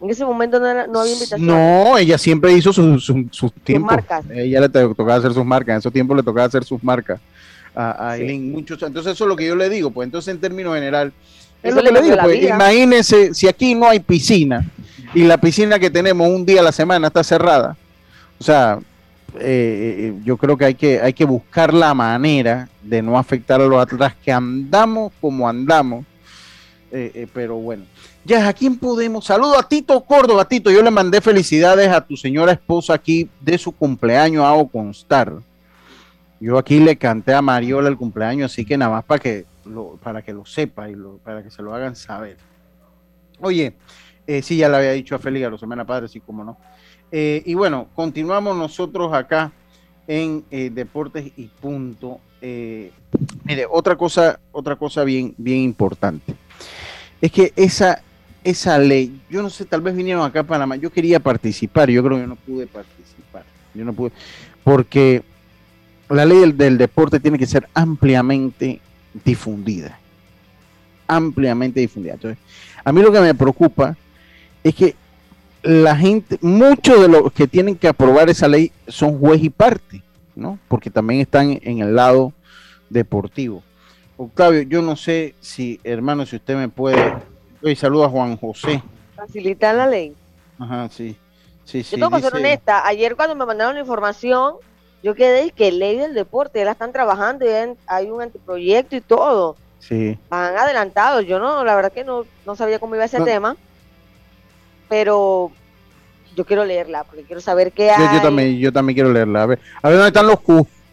En 0.02 0.10
ese 0.10 0.26
momento 0.26 0.60
no, 0.60 0.68
era, 0.68 0.88
no 0.88 1.00
había 1.00 1.14
invitación. 1.14 1.48
No, 1.48 1.98
ella 1.98 2.18
siempre 2.18 2.54
hizo 2.54 2.74
sus 2.74 3.06
su, 3.06 3.28
su, 3.32 3.50
tiempos. 3.50 3.92
marcas. 3.92 4.26
Ella 4.30 4.62
le 4.62 4.70
tocaba 4.70 5.16
hacer 5.16 5.34
sus 5.34 5.46
marcas. 5.46 5.74
En 5.74 5.80
esos 5.80 5.94
tiempos 5.94 6.18
le 6.18 6.24
tocaba 6.24 6.46
hacer 6.46 6.64
sus 6.64 6.84
marcas 6.84 7.20
a, 7.74 8.12
Aileen. 8.12 8.52
Muchos, 8.52 8.82
entonces 8.84 9.14
eso 9.14 9.24
es 9.24 9.28
lo 9.28 9.36
que 9.36 9.48
yo 9.48 9.56
le 9.56 9.70
digo. 9.70 9.92
Pues 9.92 10.08
entonces 10.08 10.34
en 10.34 10.42
términos 10.42 10.74
general, 10.76 11.14
es 11.64 11.74
lo 11.74 11.82
que 11.82 11.92
le 11.92 12.02
digo. 12.02 12.18
Pues, 12.22 12.44
imagínense 12.44 13.34
si 13.34 13.48
aquí 13.48 13.74
no 13.74 13.88
hay 13.88 14.00
piscina 14.00 14.66
y 15.16 15.24
la 15.24 15.38
piscina 15.38 15.80
que 15.80 15.90
tenemos 15.90 16.28
un 16.28 16.46
día 16.46 16.60
a 16.60 16.64
la 16.64 16.74
semana 16.74 17.08
está 17.08 17.24
cerrada. 17.24 17.78
O 18.38 18.44
sea, 18.44 18.80
eh, 19.36 19.40
eh, 19.40 20.22
yo 20.26 20.36
creo 20.36 20.58
que 20.58 20.66
hay, 20.66 20.76
que 20.76 21.00
hay 21.02 21.14
que 21.14 21.24
buscar 21.24 21.74
la 21.74 21.94
manera 21.94 22.68
de 22.84 23.02
no 23.02 23.18
afectar 23.18 23.62
a 23.62 23.66
los 23.66 23.82
atletas 23.82 24.14
que 24.24 24.32
andamos 24.32 25.14
como 25.22 25.48
andamos. 25.48 26.06
Eh, 26.92 27.28
pero 27.34 27.56
bueno, 27.56 27.86
ya, 28.26 28.48
¿a 28.48 28.54
quién 28.54 28.78
podemos? 28.78 29.26
Saludo 29.26 29.58
a 29.58 29.68
Tito 29.68 30.00
Córdoba. 30.02 30.46
Tito, 30.46 30.70
yo 30.70 30.82
le 30.82 30.92
mandé 30.92 31.22
felicidades 31.22 31.90
a 31.90 32.02
tu 32.02 32.18
señora 32.18 32.52
esposa 32.52 32.94
aquí 32.94 33.30
de 33.40 33.58
su 33.58 33.72
cumpleaños, 33.72 34.44
hago 34.44 34.68
constar. 34.68 35.34
Yo 36.42 36.58
aquí 36.58 36.80
le 36.80 36.98
canté 36.98 37.34
a 37.34 37.42
Mariola 37.42 37.88
el 37.88 37.98
cumpleaños, 37.98 38.52
así 38.52 38.66
que 38.66 38.78
nada 38.78 38.92
más 38.92 39.06
para 39.06 39.20
que 39.20 39.46
para 40.04 40.22
que 40.22 40.32
lo 40.32 40.46
sepa 40.46 40.90
y 40.90 40.96
para 41.24 41.42
que 41.42 41.50
se 41.50 41.62
lo 41.62 41.74
hagan 41.74 41.96
saber. 41.96 42.38
Oye, 43.40 43.74
eh, 44.28 44.42
sí, 44.42 44.58
ya 44.58 44.70
le 44.70 44.78
había 44.78 44.92
dicho 44.92 45.16
a 45.16 45.20
Félix 45.20 45.46
a 45.46 45.50
los 45.50 45.60
semana 45.60 45.86
padre, 45.86 46.08
sí, 46.08 46.20
como 46.20 46.44
no. 46.44 46.58
Eh, 47.12 47.44
y 47.46 47.54
bueno, 47.54 47.88
continuamos 47.96 48.56
nosotros 48.58 49.14
acá 49.14 49.52
en 50.08 50.44
eh, 50.52 50.70
Deportes 50.74 51.32
y 51.38 51.48
Punto. 51.48 52.20
mire, 52.42 53.66
otra 53.70 53.96
cosa, 53.96 54.40
otra 54.52 54.76
cosa 54.76 55.04
bien, 55.04 55.34
bien 55.38 55.60
importante. 55.60 56.36
Es 57.22 57.32
que 57.32 57.54
esa, 57.56 58.02
esa 58.44 58.78
ley, 58.78 59.20
yo 59.30 59.42
no 59.42 59.50
sé, 59.50 59.66
tal 59.66 59.82
vez 59.82 59.96
vinieron 59.96 60.24
acá 60.24 60.42
a 60.42 60.44
Panamá, 60.44 60.76
yo 60.76 60.92
quería 60.92 61.20
participar, 61.20 61.90
yo 61.90 62.04
creo 62.04 62.20
que 62.20 62.28
no 62.28 62.36
pude 62.36 62.68
participar, 62.68 63.44
yo 63.74 63.86
no 63.86 63.94
pude, 63.94 64.12
porque 64.64 65.24
la 66.10 66.26
ley 66.26 66.52
del, 66.52 66.78
deporte 66.78 67.20
tiene 67.20 67.38
que 67.38 67.48
ser 67.48 67.68
ampliamente 67.74 68.80
difundida, 69.24 69.98
ampliamente 71.08 71.80
difundida. 71.80 72.14
Entonces, 72.14 72.38
a 72.84 72.92
mí 72.92 73.02
lo 73.02 73.12
que 73.12 73.22
me 73.22 73.34
preocupa 73.34 73.98
es 74.66 74.74
que 74.74 74.96
la 75.62 75.96
gente, 75.96 76.40
muchos 76.42 77.00
de 77.00 77.08
los 77.08 77.32
que 77.32 77.48
tienen 77.48 77.76
que 77.76 77.88
aprobar 77.88 78.30
esa 78.30 78.48
ley 78.48 78.72
son 78.88 79.20
juez 79.20 79.44
y 79.44 79.52
parte, 79.52 80.02
¿no? 80.36 80.58
Porque 80.68 80.90
también 80.90 81.22
están 81.22 81.60
en 81.62 81.80
el 81.80 81.96
lado 81.96 82.34
deportivo. 82.90 83.62
Octavio, 84.18 84.64
yo 84.64 84.82
no 84.82 84.96
sé 84.96 85.36
si, 85.40 85.80
hermano, 85.84 86.26
si 86.26 86.38
usted 86.38 86.56
me 86.56 86.68
puede 86.68 87.14
y 87.62 87.76
saluda 87.76 88.08
a 88.08 88.10
Juan 88.10 88.38
José. 88.38 88.82
Facilitar 89.16 89.76
la 89.76 89.86
ley. 89.86 90.16
Ajá, 90.58 90.90
sí. 90.90 91.16
Sí, 91.64 91.84
yo 91.84 91.98
tengo 91.98 92.10
que 92.10 92.22
ser 92.22 92.34
honesta. 92.34 92.88
Ayer 92.88 93.16
cuando 93.16 93.36
me 93.36 93.46
mandaron 93.46 93.76
la 93.76 93.82
información, 93.82 94.56
yo 95.04 95.14
quedé 95.14 95.52
que 95.52 95.72
ley 95.72 95.98
del 95.98 96.16
deporte, 96.16 96.58
ya 96.58 96.66
la 96.66 96.72
están 96.72 96.92
trabajando, 96.92 97.46
ya 97.46 97.72
hay 97.86 98.10
un 98.10 98.20
anteproyecto 98.20 98.96
y 98.96 99.02
todo. 99.02 99.58
Sí. 99.78 100.18
Van 100.30 100.58
adelantados. 100.58 101.24
Yo 101.28 101.38
no, 101.38 101.64
la 101.64 101.76
verdad 101.76 101.92
que 101.92 102.04
no, 102.04 102.26
no 102.48 102.56
sabía 102.56 102.80
cómo 102.80 102.96
iba 102.96 103.06
ese 103.06 103.22
tema. 103.22 103.56
Pero 104.88 105.52
yo 106.36 106.46
quiero 106.46 106.66
leerla, 106.66 107.04
porque 107.04 107.24
quiero 107.24 107.42
saber 107.42 107.72
qué 107.72 107.92
hay. 107.92 108.18
Yo, 108.18 108.22
también, 108.22 108.58
yo 108.58 108.72
también 108.72 108.96
quiero 108.96 109.12
leerla. 109.12 109.44
A 109.44 109.46
ver, 109.46 109.60
a 109.82 109.90
ver 109.90 109.98
dónde 109.98 110.10
están 110.10 110.28
los 110.28 110.40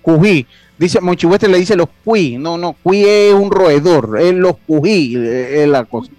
cují. 0.03 0.47
Dice, 0.79 1.01
Monchihuestre 1.01 1.49
le 1.49 1.59
dice 1.59 1.77
los 1.77 1.89
cuí. 2.05 2.39
No, 2.39 2.57
no, 2.57 2.75
cuí 2.83 3.05
es 3.05 3.35
un 3.35 3.51
roedor. 3.51 4.19
Es 4.21 4.35
los 4.35 4.57
cují, 4.67 5.17
es 5.17 5.69
la 5.69 5.85
cosa. 5.85 6.11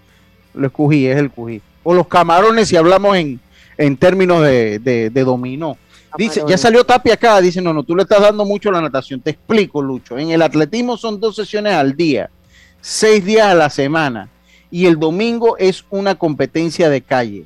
Los 0.53 0.71
cují, 0.71 1.07
es 1.07 1.17
el 1.17 1.31
cují. 1.31 1.61
O 1.83 1.93
los 1.93 2.07
camarones 2.07 2.69
si 2.69 2.75
hablamos 2.75 3.17
en, 3.17 3.39
en 3.77 3.97
términos 3.97 4.41
de, 4.43 4.79
de, 4.79 5.23
dominó. 5.23 5.77
Dice, 6.17 6.43
ya 6.47 6.57
salió 6.57 6.85
Tapia 6.85 7.15
acá, 7.15 7.41
dice, 7.41 7.59
no, 7.59 7.73
no, 7.73 7.83
tú 7.83 7.95
le 7.95 8.03
estás 8.03 8.21
dando 8.21 8.45
mucho 8.45 8.69
a 8.69 8.73
la 8.73 8.81
natación. 8.81 9.19
Te 9.19 9.31
explico, 9.31 9.81
Lucho. 9.81 10.17
En 10.17 10.29
el 10.29 10.41
atletismo 10.41 10.95
son 10.95 11.19
dos 11.19 11.35
sesiones 11.35 11.73
al 11.73 11.95
día, 11.95 12.29
seis 12.81 13.25
días 13.25 13.47
a 13.47 13.55
la 13.55 13.69
semana. 13.69 14.29
Y 14.69 14.85
el 14.85 14.99
domingo 14.99 15.57
es 15.57 15.85
una 15.89 16.15
competencia 16.15 16.89
de 16.89 17.01
calle. 17.01 17.45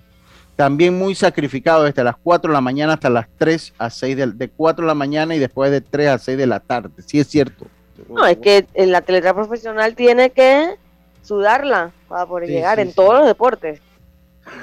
También 0.58 0.98
muy 0.98 1.16
sacrificado 1.16 1.84
desde 1.84 2.04
las 2.04 2.18
4 2.18 2.50
de 2.50 2.54
la 2.54 2.62
mañana 2.62 2.94
hasta 2.94 3.10
las 3.10 3.28
3 3.38 3.76
a 3.78 3.90
6 3.90 4.18
de, 4.18 4.28
de 4.28 4.50
4 4.50 4.84
de 4.84 4.88
la 4.88 4.96
mañana 4.96 5.36
y 5.36 5.40
después 5.40 5.72
de 5.72 5.80
3 5.80 6.10
a 6.10 6.18
6 6.18 6.38
de 6.38 6.48
la 6.48 6.60
tarde. 6.60 6.90
Sí 7.06 7.20
es 7.20 7.28
cierto. 7.28 7.68
No, 8.10 8.26
es 8.26 8.38
que 8.38 8.66
el 8.74 8.94
atleta 8.94 9.34
profesional 9.34 9.96
tiene 9.96 10.32
que 10.32 10.76
sudarla 11.22 11.92
para 12.08 12.26
poder 12.26 12.50
llegar 12.50 12.80
en 12.80 12.92
todos 12.92 13.20
los 13.20 13.28
deportes. 13.28 13.82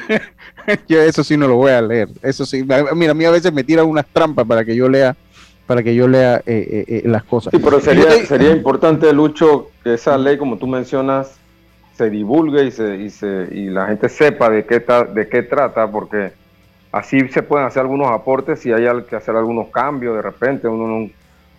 yo 0.88 1.00
eso 1.00 1.22
sí 1.22 1.36
no 1.36 1.46
lo 1.46 1.56
voy 1.56 1.72
a 1.72 1.80
leer. 1.80 2.08
Eso 2.22 2.44
sí, 2.44 2.64
mira, 2.64 3.12
a 3.12 3.14
mí 3.14 3.24
a 3.24 3.30
veces 3.30 3.52
me 3.52 3.64
tiran 3.64 3.86
unas 3.86 4.06
trampas 4.06 4.46
para 4.46 4.64
que 4.64 4.74
yo 4.74 4.88
lea 4.88 5.16
para 5.66 5.82
que 5.82 5.94
yo 5.94 6.06
lea 6.06 6.42
eh, 6.44 6.44
eh, 6.46 6.84
eh, 6.88 7.02
las 7.06 7.24
cosas. 7.24 7.50
Sí, 7.50 7.58
pero 7.62 7.80
sería, 7.80 8.26
sería 8.26 8.50
importante, 8.50 9.10
Lucho, 9.14 9.70
que 9.82 9.94
esa 9.94 10.18
ley, 10.18 10.36
como 10.36 10.58
tú 10.58 10.66
mencionas, 10.66 11.38
se 11.94 12.10
divulgue 12.10 12.64
y, 12.64 12.70
se, 12.70 12.96
y, 12.96 13.10
se, 13.10 13.48
y 13.52 13.70
la 13.70 13.86
gente 13.86 14.08
sepa 14.08 14.50
de 14.50 14.64
qué, 14.64 14.84
de 15.14 15.28
qué 15.28 15.42
trata, 15.42 15.90
porque 15.90 16.32
así 16.92 17.28
se 17.28 17.42
pueden 17.42 17.66
hacer 17.66 17.82
algunos 17.82 18.10
aportes 18.10 18.64
y 18.66 18.72
hay 18.72 18.86
que 19.08 19.16
hacer 19.16 19.36
algunos 19.36 19.68
cambios 19.68 20.16
de 20.16 20.22
repente. 20.22 20.68
Uno 20.68 21.08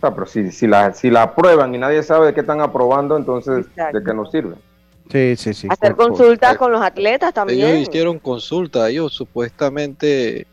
no, 0.02 0.14
pero 0.14 0.28
si, 0.28 0.52
si, 0.52 0.68
la, 0.68 0.94
si 0.94 1.10
la 1.10 1.24
aprueban 1.24 1.74
y 1.74 1.78
nadie 1.78 2.04
sabe 2.04 2.28
de 2.28 2.34
qué 2.34 2.42
están 2.42 2.62
aprobando, 2.62 3.18
entonces, 3.18 3.66
¿de 3.76 4.04
qué 4.04 4.14
nos 4.14 4.30
sirve? 4.30 4.56
Sí, 5.12 5.36
sí, 5.36 5.54
sí. 5.54 5.68
Hacer 5.70 5.96
consultas 5.96 6.58
con 6.58 6.72
los 6.72 6.82
atletas 6.82 7.34
también. 7.34 7.68
Ellos 7.68 7.88
hicieron 7.88 8.20
consulta, 8.20 8.90
ellos 8.90 9.14
supuestamente, 9.14 10.48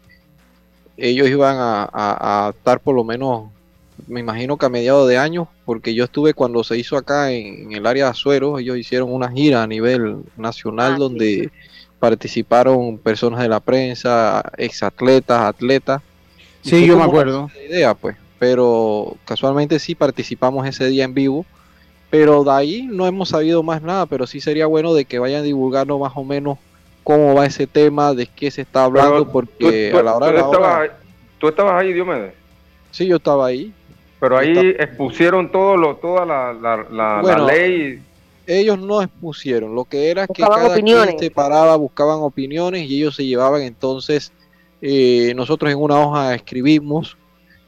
ellos 0.97 1.29
iban 1.29 1.57
a, 1.59 1.89
a, 1.93 2.51
estar 2.51 2.81
por 2.81 2.95
lo 2.95 3.05
menos, 3.05 3.51
me 4.07 4.21
imagino 4.21 4.57
que 4.57 4.67
a 4.67 4.69
mediados 4.69 5.09
de 5.09 5.19
año, 5.19 5.49
porque 5.65 5.95
yo 5.95 6.05
estuve 6.05 6.35
cuando 6.35 6.65
se 6.65 6.77
hizo 6.77 6.97
acá 6.97 7.31
en, 7.31 7.73
el 7.73 7.87
área 7.87 8.05
de 8.05 8.11
Azuero, 8.11 8.59
ellos 8.59 8.77
hicieron 8.77 9.13
una 9.13 9.31
gira 9.31 9.63
a 9.63 9.67
nivel 9.67 10.19
nacional 10.37 10.95
ah, 10.95 10.99
donde 10.99 11.51
participaron 11.99 12.99
personas 12.99 13.41
de 13.41 13.49
la 13.49 13.61
prensa, 13.61 14.43
exatletas, 14.57 15.41
atletas. 15.41 16.03
Sí, 16.63 16.87
yo 16.87 16.97
me 16.97 17.05
acuerdo. 17.05 17.51
Idea, 17.69 17.95
pues, 17.95 18.17
pero 18.39 19.17
casualmente 19.25 19.79
sí 19.79 19.95
participamos 19.95 20.67
ese 20.67 20.87
día 20.87 21.05
en 21.05 21.15
vivo 21.15 21.47
pero 22.13 22.45
de 22.45 22.51
ahí 22.51 22.83
no 22.83 23.07
hemos 23.07 23.31
sabido 23.31 23.63
más 23.63 23.81
nada, 23.81 24.05
pero 24.05 24.27
sí 24.27 24.39
sería 24.39 24.67
bueno 24.67 24.93
de 24.93 25.07
que 25.07 25.19
vayan 25.19 25.45
divulgando 25.45 25.99
más 25.99 26.13
o 26.15 26.23
menos 26.23 26.59
cómo 27.03 27.35
va 27.35 27.47
ese 27.47 27.67
tema, 27.67 28.13
de 28.13 28.27
qué 28.27 28.51
se 28.51 28.61
está 28.61 28.85
hablando, 28.85 29.27
porque 29.33 29.91
a 29.99 30.03
la 30.03 30.17
hora 30.17 30.27
de 30.27 30.33
la 30.35 30.47
hora... 30.47 30.99
¿Tú 31.39 31.49
estabas 31.49 31.81
ahí, 31.81 31.95
Diomedes? 31.95 32.35
Sí, 32.91 33.07
yo 33.07 33.17
estaba 33.17 33.47
ahí. 33.47 33.73
Pero 34.23 34.39
ahí 34.39 34.55
expusieron 34.79 35.51
todo 35.51 35.77
lo, 35.77 35.97
toda 35.97 36.25
la, 36.25 36.53
la, 36.53 37.39
ley. 37.45 38.01
Ellos 38.47 38.79
no 38.79 39.03
expusieron, 39.03 39.75
lo 39.75 39.85
que 39.85 40.13
era 40.13 40.29
que 40.29 40.45
cada 40.45 40.77
quien 40.77 41.19
se 41.19 41.29
paraba, 41.29 41.75
buscaban 41.75 42.21
opiniones 42.21 42.89
y 42.89 42.99
ellos 42.99 43.17
se 43.17 43.27
llevaban 43.27 43.63
entonces, 43.63 44.33
eh, 44.81 45.33
nosotros 45.35 45.73
en 45.73 45.79
una 45.79 45.99
hoja 45.99 46.37
escribimos 46.37 47.17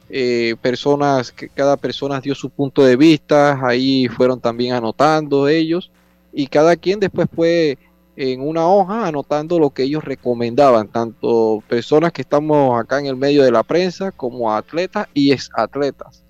eh, 0.09 0.55
personas, 0.61 1.33
que 1.33 1.49
cada 1.49 1.75
persona 1.75 2.21
dio 2.21 2.33
su 2.33 2.49
punto 2.49 2.85
de 2.85 2.95
vista, 2.95 3.59
ahí 3.61 4.07
fueron 4.07 4.39
también 4.39 4.75
anotando 4.75 5.49
ellos, 5.49 5.91
y 6.31 6.47
cada 6.47 6.77
quien 6.77 7.01
después 7.01 7.27
fue 7.35 7.77
en 8.15 8.39
una 8.39 8.65
hoja 8.65 9.05
anotando 9.05 9.59
lo 9.59 9.71
que 9.71 9.83
ellos 9.83 10.05
recomendaban, 10.05 10.87
tanto 10.87 11.61
personas 11.67 12.13
que 12.13 12.21
estamos 12.21 12.79
acá 12.79 12.97
en 13.01 13.07
el 13.07 13.17
medio 13.17 13.43
de 13.43 13.51
la 13.51 13.63
prensa 13.63 14.13
como 14.13 14.55
atletas 14.55 15.09
y 15.13 15.33
ex 15.33 15.49
atletas. 15.53 16.24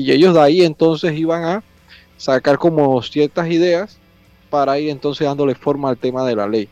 Y 0.00 0.12
ellos 0.12 0.32
de 0.32 0.40
ahí 0.40 0.62
entonces 0.62 1.12
iban 1.18 1.42
a 1.42 1.62
sacar 2.16 2.56
como 2.56 3.02
ciertas 3.02 3.50
ideas 3.50 3.98
para 4.48 4.78
ir 4.78 4.90
entonces 4.90 5.26
dándole 5.26 5.56
forma 5.56 5.88
al 5.88 5.96
tema 5.96 6.24
de 6.24 6.36
la 6.36 6.46
ley. 6.46 6.68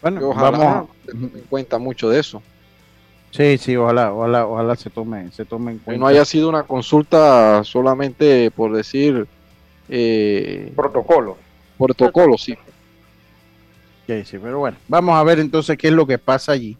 Bueno, 0.00 0.30
ojalá 0.30 0.50
vamos 0.50 0.88
en 1.06 1.44
cuenta 1.50 1.76
mucho 1.76 2.08
de 2.08 2.18
eso. 2.18 2.42
Sí, 3.30 3.58
sí, 3.58 3.76
ojalá, 3.76 4.10
ojalá, 4.14 4.46
ojalá 4.46 4.74
se 4.74 4.88
tome, 4.88 5.30
se 5.32 5.44
tome 5.44 5.72
en 5.72 5.78
cuenta. 5.80 6.00
no 6.00 6.06
haya 6.06 6.24
sido 6.24 6.48
una 6.48 6.62
consulta 6.62 7.62
solamente 7.62 8.50
por 8.50 8.74
decir 8.74 9.26
eh, 9.90 10.72
protocolo. 10.74 11.36
Protocolo, 11.76 12.38
sí. 12.38 12.56
Sí, 14.06 14.24
sí, 14.24 14.38
pero 14.38 14.60
bueno, 14.60 14.78
vamos 14.88 15.14
a 15.14 15.22
ver 15.24 15.40
entonces 15.40 15.76
qué 15.76 15.88
es 15.88 15.94
lo 15.94 16.06
que 16.06 16.16
pasa 16.16 16.52
allí. 16.52 16.78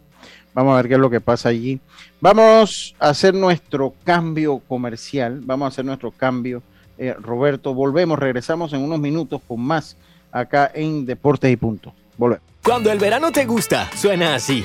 Vamos 0.53 0.73
a 0.73 0.77
ver 0.77 0.87
qué 0.87 0.93
es 0.95 0.99
lo 0.99 1.09
que 1.09 1.21
pasa 1.21 1.49
allí. 1.49 1.79
Vamos 2.21 2.95
a 2.99 3.09
hacer 3.09 3.33
nuestro 3.33 3.93
cambio 4.03 4.59
comercial. 4.67 5.41
Vamos 5.43 5.65
a 5.65 5.67
hacer 5.69 5.85
nuestro 5.85 6.11
cambio. 6.11 6.61
Eh, 6.97 7.15
Roberto, 7.19 7.73
volvemos, 7.73 8.19
regresamos 8.19 8.71
en 8.73 8.81
unos 8.81 8.99
minutos 8.99 9.41
con 9.47 9.61
más 9.61 9.97
acá 10.31 10.71
en 10.73 11.05
Deportes 11.05 11.51
y 11.51 11.55
Punto. 11.55 11.93
Volvemos. 12.17 12.43
Cuando 12.63 12.91
el 12.91 12.99
verano 12.99 13.31
te 13.31 13.45
gusta, 13.45 13.89
suena 13.95 14.35
así. 14.35 14.63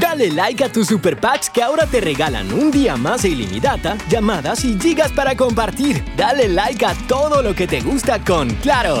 Dale 0.00 0.30
like 0.30 0.64
a 0.64 0.72
tus 0.72 0.88
super 0.88 1.18
packs 1.18 1.50
que 1.50 1.62
ahora 1.62 1.86
te 1.86 2.00
regalan 2.00 2.52
un 2.52 2.70
día 2.70 2.96
más 2.96 3.22
de 3.22 3.28
ilimitada, 3.28 3.96
llamadas 4.08 4.64
y 4.64 4.78
gigas 4.78 5.12
para 5.12 5.36
compartir. 5.36 6.02
Dale 6.16 6.48
like 6.48 6.84
a 6.84 6.94
todo 7.06 7.42
lo 7.42 7.54
que 7.54 7.66
te 7.66 7.80
gusta 7.80 8.18
con 8.24 8.48
Claro. 8.56 9.00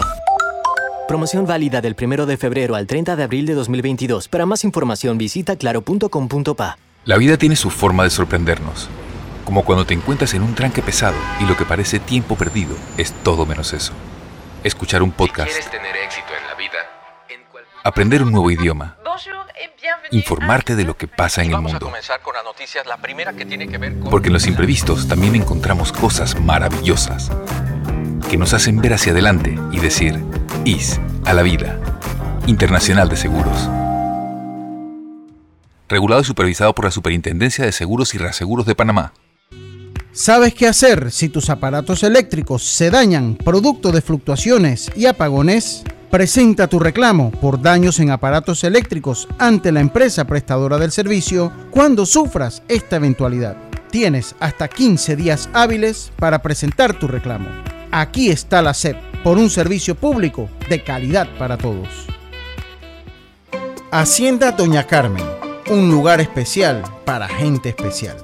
Promoción 1.10 1.44
válida 1.44 1.80
del 1.80 1.96
1 2.00 2.24
de 2.24 2.36
febrero 2.36 2.76
al 2.76 2.86
30 2.86 3.16
de 3.16 3.24
abril 3.24 3.44
de 3.44 3.54
2022. 3.54 4.28
Para 4.28 4.46
más 4.46 4.62
información 4.62 5.18
visita 5.18 5.56
claro.com.pa. 5.56 6.78
La 7.04 7.16
vida 7.16 7.36
tiene 7.36 7.56
su 7.56 7.68
forma 7.68 8.04
de 8.04 8.10
sorprendernos. 8.10 8.88
Como 9.44 9.64
cuando 9.64 9.84
te 9.84 9.92
encuentras 9.92 10.34
en 10.34 10.42
un 10.42 10.54
tranque 10.54 10.82
pesado 10.82 11.16
y 11.40 11.46
lo 11.46 11.56
que 11.56 11.64
parece 11.64 11.98
tiempo 11.98 12.36
perdido 12.36 12.76
es 12.96 13.10
todo 13.24 13.44
menos 13.44 13.72
eso. 13.72 13.92
Escuchar 14.62 15.02
un 15.02 15.10
podcast. 15.10 15.50
tener 15.72 15.96
éxito 15.96 16.28
en 16.28 16.46
la 16.46 16.54
vida, 16.54 16.78
aprender 17.82 18.22
un 18.22 18.30
nuevo 18.30 18.48
idioma 18.48 18.96
informarte 20.12 20.76
de 20.76 20.84
lo 20.84 20.96
que 20.96 21.08
pasa 21.08 21.42
en 21.42 21.50
el 21.52 21.60
mundo. 21.60 21.90
Porque 24.10 24.28
en 24.28 24.32
los 24.32 24.46
imprevistos 24.46 25.08
también 25.08 25.34
encontramos 25.34 25.90
cosas 25.90 26.40
maravillosas 26.40 27.32
que 28.30 28.36
nos 28.36 28.54
hacen 28.54 28.80
ver 28.80 28.94
hacia 28.94 29.10
adelante 29.10 29.58
y 29.72 29.80
decir, 29.80 30.20
IS 30.64 31.00
a 31.24 31.32
la 31.32 31.42
vida. 31.42 31.80
Internacional 32.46 33.08
de 33.08 33.16
Seguros. 33.16 33.68
Regulado 35.88 36.20
y 36.20 36.24
supervisado 36.24 36.74
por 36.74 36.84
la 36.84 36.90
Superintendencia 36.90 37.64
de 37.64 37.72
Seguros 37.72 38.14
y 38.14 38.18
Reaseguros 38.18 38.66
de 38.66 38.74
Panamá. 38.74 39.12
¿Sabes 40.12 40.54
qué 40.54 40.66
hacer 40.66 41.12
si 41.12 41.28
tus 41.28 41.50
aparatos 41.50 42.02
eléctricos 42.02 42.64
se 42.64 42.90
dañan 42.90 43.36
producto 43.36 43.90
de 43.92 44.02
fluctuaciones 44.02 44.90
y 44.96 45.06
apagones? 45.06 45.82
Presenta 46.10 46.66
tu 46.66 46.78
reclamo 46.78 47.30
por 47.30 47.62
daños 47.62 48.00
en 48.00 48.10
aparatos 48.10 48.64
eléctricos 48.64 49.28
ante 49.38 49.72
la 49.72 49.80
empresa 49.80 50.26
prestadora 50.26 50.76
del 50.78 50.90
servicio 50.90 51.52
cuando 51.70 52.04
sufras 52.04 52.62
esta 52.68 52.96
eventualidad. 52.96 53.56
Tienes 53.90 54.34
hasta 54.40 54.68
15 54.68 55.16
días 55.16 55.48
hábiles 55.52 56.12
para 56.16 56.42
presentar 56.42 56.98
tu 56.98 57.06
reclamo. 57.06 57.48
Aquí 57.92 58.30
está 58.30 58.62
la 58.62 58.74
SEP 58.74 59.09
por 59.24 59.38
un 59.38 59.50
servicio 59.50 59.94
público 59.94 60.48
de 60.68 60.82
calidad 60.82 61.28
para 61.38 61.58
todos. 61.58 62.06
Hacienda 63.90 64.52
Doña 64.52 64.86
Carmen, 64.86 65.24
un 65.68 65.90
lugar 65.90 66.20
especial 66.20 66.82
para 67.04 67.28
gente 67.28 67.70
especial 67.70 68.16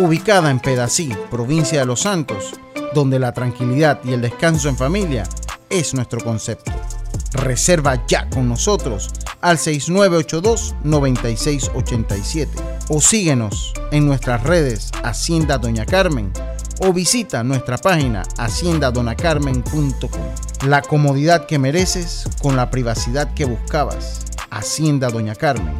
ubicada 0.00 0.50
en 0.50 0.58
Pedací, 0.60 1.10
provincia 1.30 1.80
de 1.80 1.86
Los 1.86 2.00
Santos, 2.00 2.52
donde 2.94 3.18
la 3.18 3.32
tranquilidad 3.32 3.98
y 4.04 4.12
el 4.12 4.20
descanso 4.22 4.68
en 4.68 4.76
familia 4.76 5.24
es 5.68 5.94
nuestro 5.94 6.20
concepto. 6.20 6.70
Reserva 7.32 8.06
ya 8.06 8.30
con 8.30 8.48
nosotros 8.48 9.10
al 9.40 9.58
6982-9687 9.58 12.48
o 12.88 13.00
síguenos 13.00 13.72
en 13.90 14.06
nuestras 14.06 14.40
redes 14.42 14.90
Hacienda 15.02 15.58
Doña 15.58 15.86
Carmen 15.86 16.32
o 16.80 16.92
visita 16.92 17.44
nuestra 17.44 17.78
página 17.78 18.22
haciendadonacarmen.com. 18.38 20.66
La 20.66 20.82
comodidad 20.82 21.46
que 21.46 21.58
mereces 21.58 22.24
con 22.42 22.56
la 22.56 22.70
privacidad 22.70 23.32
que 23.34 23.44
buscabas. 23.44 24.24
Hacienda 24.50 25.10
Doña 25.10 25.34
Carmen 25.34 25.76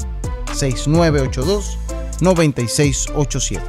6982 0.53 1.79
9687. 2.21 3.65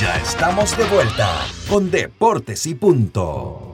Ya 0.00 0.16
estamos 0.16 0.76
de 0.76 0.84
vuelta 0.84 1.46
con 1.68 1.90
Deportes 1.90 2.66
y 2.66 2.74
Punto. 2.74 3.71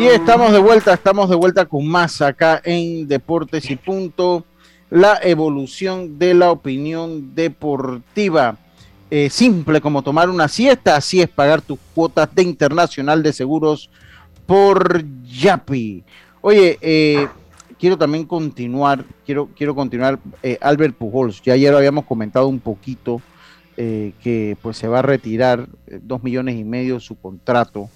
Y 0.00 0.06
estamos 0.06 0.50
de 0.50 0.58
vuelta, 0.58 0.94
estamos 0.94 1.28
de 1.28 1.36
vuelta 1.36 1.66
con 1.66 1.86
más 1.86 2.22
acá 2.22 2.62
en 2.64 3.06
Deportes 3.06 3.70
y 3.70 3.76
Punto. 3.76 4.46
La 4.88 5.20
evolución 5.22 6.18
de 6.18 6.32
la 6.32 6.50
opinión 6.50 7.34
deportiva. 7.34 8.56
Eh, 9.10 9.28
simple 9.28 9.82
como 9.82 10.00
tomar 10.00 10.30
una 10.30 10.48
siesta, 10.48 10.96
así 10.96 11.20
es 11.20 11.28
pagar 11.28 11.60
tus 11.60 11.78
cuotas 11.94 12.34
de 12.34 12.42
Internacional 12.42 13.22
de 13.22 13.34
Seguros 13.34 13.90
por 14.46 15.04
Yapi. 15.22 16.02
Oye, 16.40 16.78
eh, 16.80 17.28
quiero 17.78 17.98
también 17.98 18.24
continuar, 18.24 19.04
quiero, 19.26 19.50
quiero 19.54 19.74
continuar, 19.74 20.18
eh, 20.42 20.56
Albert 20.62 20.96
Pujols, 20.96 21.42
ya 21.42 21.52
ayer 21.52 21.74
habíamos 21.74 22.06
comentado 22.06 22.48
un 22.48 22.60
poquito 22.60 23.20
que 23.76 24.58
pues 24.60 24.76
se 24.76 24.88
va 24.88 24.98
a 24.98 25.02
retirar 25.02 25.66
dos 26.02 26.22
millones 26.22 26.58
y 26.58 26.64
medio 26.64 27.00
su 27.00 27.18
contrato. 27.18 27.88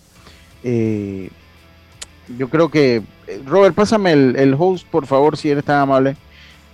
Yo 2.39 2.49
creo 2.49 2.71
que, 2.71 3.03
Robert, 3.47 3.75
pásame 3.75 4.13
el, 4.13 4.57
host, 4.59 4.87
por 4.89 5.07
favor, 5.07 5.37
si 5.37 5.51
eres 5.51 5.65
tan 5.65 5.81
amable. 5.81 6.17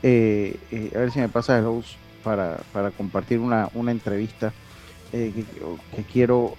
a 0.03 0.98
ver 0.98 1.11
si 1.12 1.20
me 1.20 1.28
pasa 1.28 1.59
el 1.59 1.66
host 1.66 1.90
para, 2.24 2.59
compartir 2.96 3.38
una, 3.38 3.68
entrevista 3.88 4.53
que, 5.11 5.32
que, 5.94 6.03
quiero 6.05 6.55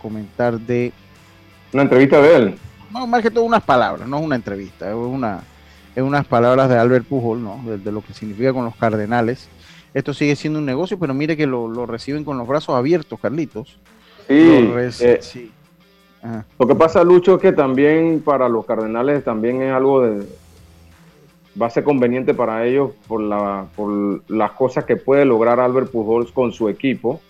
comentar 0.00 0.58
de... 0.58 0.92
Una 1.72 1.82
entrevista 1.82 2.20
de 2.20 2.36
él. 2.36 2.58
No, 2.92 3.06
más 3.06 3.22
que 3.22 3.30
todo 3.30 3.44
unas 3.44 3.62
palabras, 3.62 4.06
no 4.06 4.18
es 4.18 4.24
una 4.24 4.36
entrevista, 4.36 4.88
es 4.88 4.94
una, 4.94 5.42
en 5.96 6.04
unas 6.04 6.26
palabras 6.26 6.68
de 6.68 6.78
Albert 6.78 7.06
Pujol, 7.06 7.42
¿no? 7.42 7.62
De, 7.64 7.92
lo 7.92 8.02
que 8.02 8.12
significa 8.12 8.52
con 8.52 8.64
los 8.64 8.76
Cardenales. 8.76 9.48
Esto 9.94 10.14
sigue 10.14 10.36
siendo 10.36 10.58
un 10.58 10.66
negocio, 10.66 10.98
pero 10.98 11.14
mire 11.14 11.36
que 11.36 11.46
lo, 11.46 11.86
reciben 11.86 12.24
con 12.24 12.38
los 12.38 12.46
brazos 12.46 12.74
abiertos, 12.74 13.18
Carlitos. 13.20 13.78
Sí. 14.28 15.50
Eh, 16.24 16.42
lo 16.58 16.66
que 16.66 16.74
pasa, 16.74 17.02
Lucho, 17.02 17.36
es 17.36 17.40
que 17.42 17.52
también 17.52 18.22
para 18.24 18.48
los 18.48 18.64
Cardenales 18.64 19.24
también 19.24 19.62
es 19.62 19.72
algo 19.72 20.02
de 20.02 20.26
va 21.60 21.66
a 21.66 21.70
ser 21.70 21.84
conveniente 21.84 22.34
para 22.34 22.64
ellos 22.66 22.92
por, 23.06 23.20
la, 23.20 23.66
por 23.76 24.22
las 24.30 24.52
cosas 24.52 24.84
que 24.84 24.96
puede 24.96 25.24
lograr 25.24 25.60
Albert 25.60 25.90
Pujols 25.90 26.32
con 26.32 26.52
su 26.52 26.68
equipo. 26.68 27.20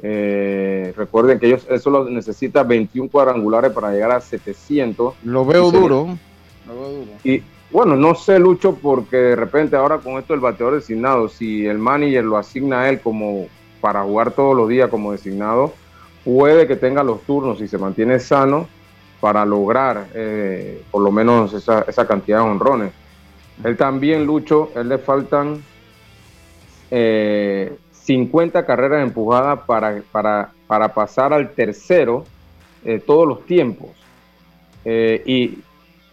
Eh, 0.00 0.92
recuerden 0.96 1.38
que 1.38 1.46
ellos 1.48 1.66
eso 1.68 1.90
lo 1.90 2.08
necesita 2.08 2.62
21 2.62 3.10
cuadrangulares 3.10 3.72
para 3.72 3.92
llegar 3.92 4.12
a 4.12 4.20
700. 4.20 5.14
Lo 5.24 5.44
veo 5.44 5.70
duro. 5.70 6.08
Lo 6.66 6.74
veo 6.74 6.88
duro. 6.90 7.10
Y, 7.24 7.42
bueno, 7.70 7.96
no 7.96 8.14
sé, 8.14 8.38
Lucho, 8.38 8.76
porque 8.80 9.16
de 9.16 9.36
repente 9.36 9.76
ahora 9.76 9.98
con 9.98 10.14
esto 10.14 10.32
del 10.32 10.40
bateador 10.40 10.76
designado, 10.76 11.28
si 11.28 11.66
el 11.66 11.78
manager 11.78 12.24
lo 12.24 12.38
asigna 12.38 12.82
a 12.82 12.88
él 12.88 13.00
como 13.00 13.46
para 13.80 14.02
jugar 14.04 14.30
todos 14.30 14.56
los 14.56 14.68
días 14.68 14.88
como 14.88 15.12
designado, 15.12 15.74
puede 16.24 16.66
que 16.66 16.76
tenga 16.76 17.02
los 17.02 17.22
turnos 17.22 17.60
y 17.60 17.68
se 17.68 17.78
mantiene 17.78 18.18
sano 18.18 18.68
para 19.20 19.44
lograr 19.44 20.06
eh, 20.14 20.82
por 20.90 21.02
lo 21.02 21.10
menos 21.10 21.52
esa, 21.54 22.06
cantidad 22.06 22.38
de 22.38 22.44
honrones. 22.44 22.92
Él 23.64 23.76
también, 23.76 24.24
Lucho, 24.24 24.70
él 24.76 24.88
le 24.88 24.98
faltan 24.98 25.62
50 26.90 26.90
eh, 26.90 28.64
carreras 28.64 29.02
empujadas 29.02 29.60
para, 29.66 30.00
para, 30.12 30.52
para, 30.66 30.94
pasar 30.94 31.32
al 31.32 31.50
tercero 31.50 32.24
eh, 32.84 33.02
todos 33.04 33.26
los 33.26 33.44
tiempos. 33.46 33.90
y 34.84 35.58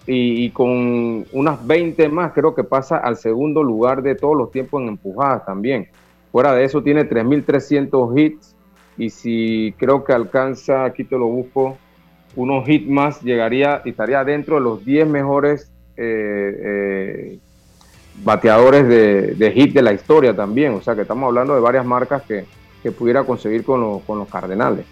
y, 0.08 0.50
con 0.52 1.26
unas 1.32 1.66
20 1.66 2.10
más 2.10 2.34
creo 2.34 2.54
que 2.54 2.64
pasa 2.64 2.98
al 2.98 3.18
segundo 3.18 3.64
lugar 3.64 4.02
de 4.02 4.16
todos 4.16 4.38
los 4.38 4.52
tiempos 4.52 4.82
en 4.82 4.90
empujadas 4.90 5.46
también. 5.46 5.88
Fuera 6.32 6.54
de 6.54 6.64
eso 6.64 6.84
tiene 6.84 7.10
3.300 7.10 8.20
hits 8.20 8.55
y 8.98 9.10
si 9.10 9.74
creo 9.78 10.04
que 10.04 10.14
alcanza, 10.14 10.86
aquí 10.86 11.04
te 11.04 11.18
lo 11.18 11.28
busco, 11.28 11.78
unos 12.36 12.68
hits 12.68 12.90
más, 12.90 13.22
llegaría 13.22 13.82
y 13.86 13.90
estaría 13.90 14.24
dentro 14.24 14.56
de 14.56 14.62
los 14.62 14.84
10 14.86 15.08
mejores 15.08 15.72
eh, 15.98 16.60
eh, 16.64 17.40
bateadores 18.24 18.88
de, 18.88 19.36
de, 19.36 19.52
hit 19.52 19.74
de 19.74 19.82
la 19.82 19.94
historia 19.94 20.36
también. 20.36 20.74
O 20.74 20.82
sea 20.82 20.96
que 20.96 21.02
estamos 21.02 21.28
hablando 21.28 21.56
de 21.56 21.62
varias 21.62 21.86
marcas 21.86 22.24
que, 22.24 22.46
pudiera 22.92 23.24
conseguir 23.24 23.64
con, 23.64 24.02
con 24.02 24.20
los 24.20 24.30
Cardenales. 24.30 24.86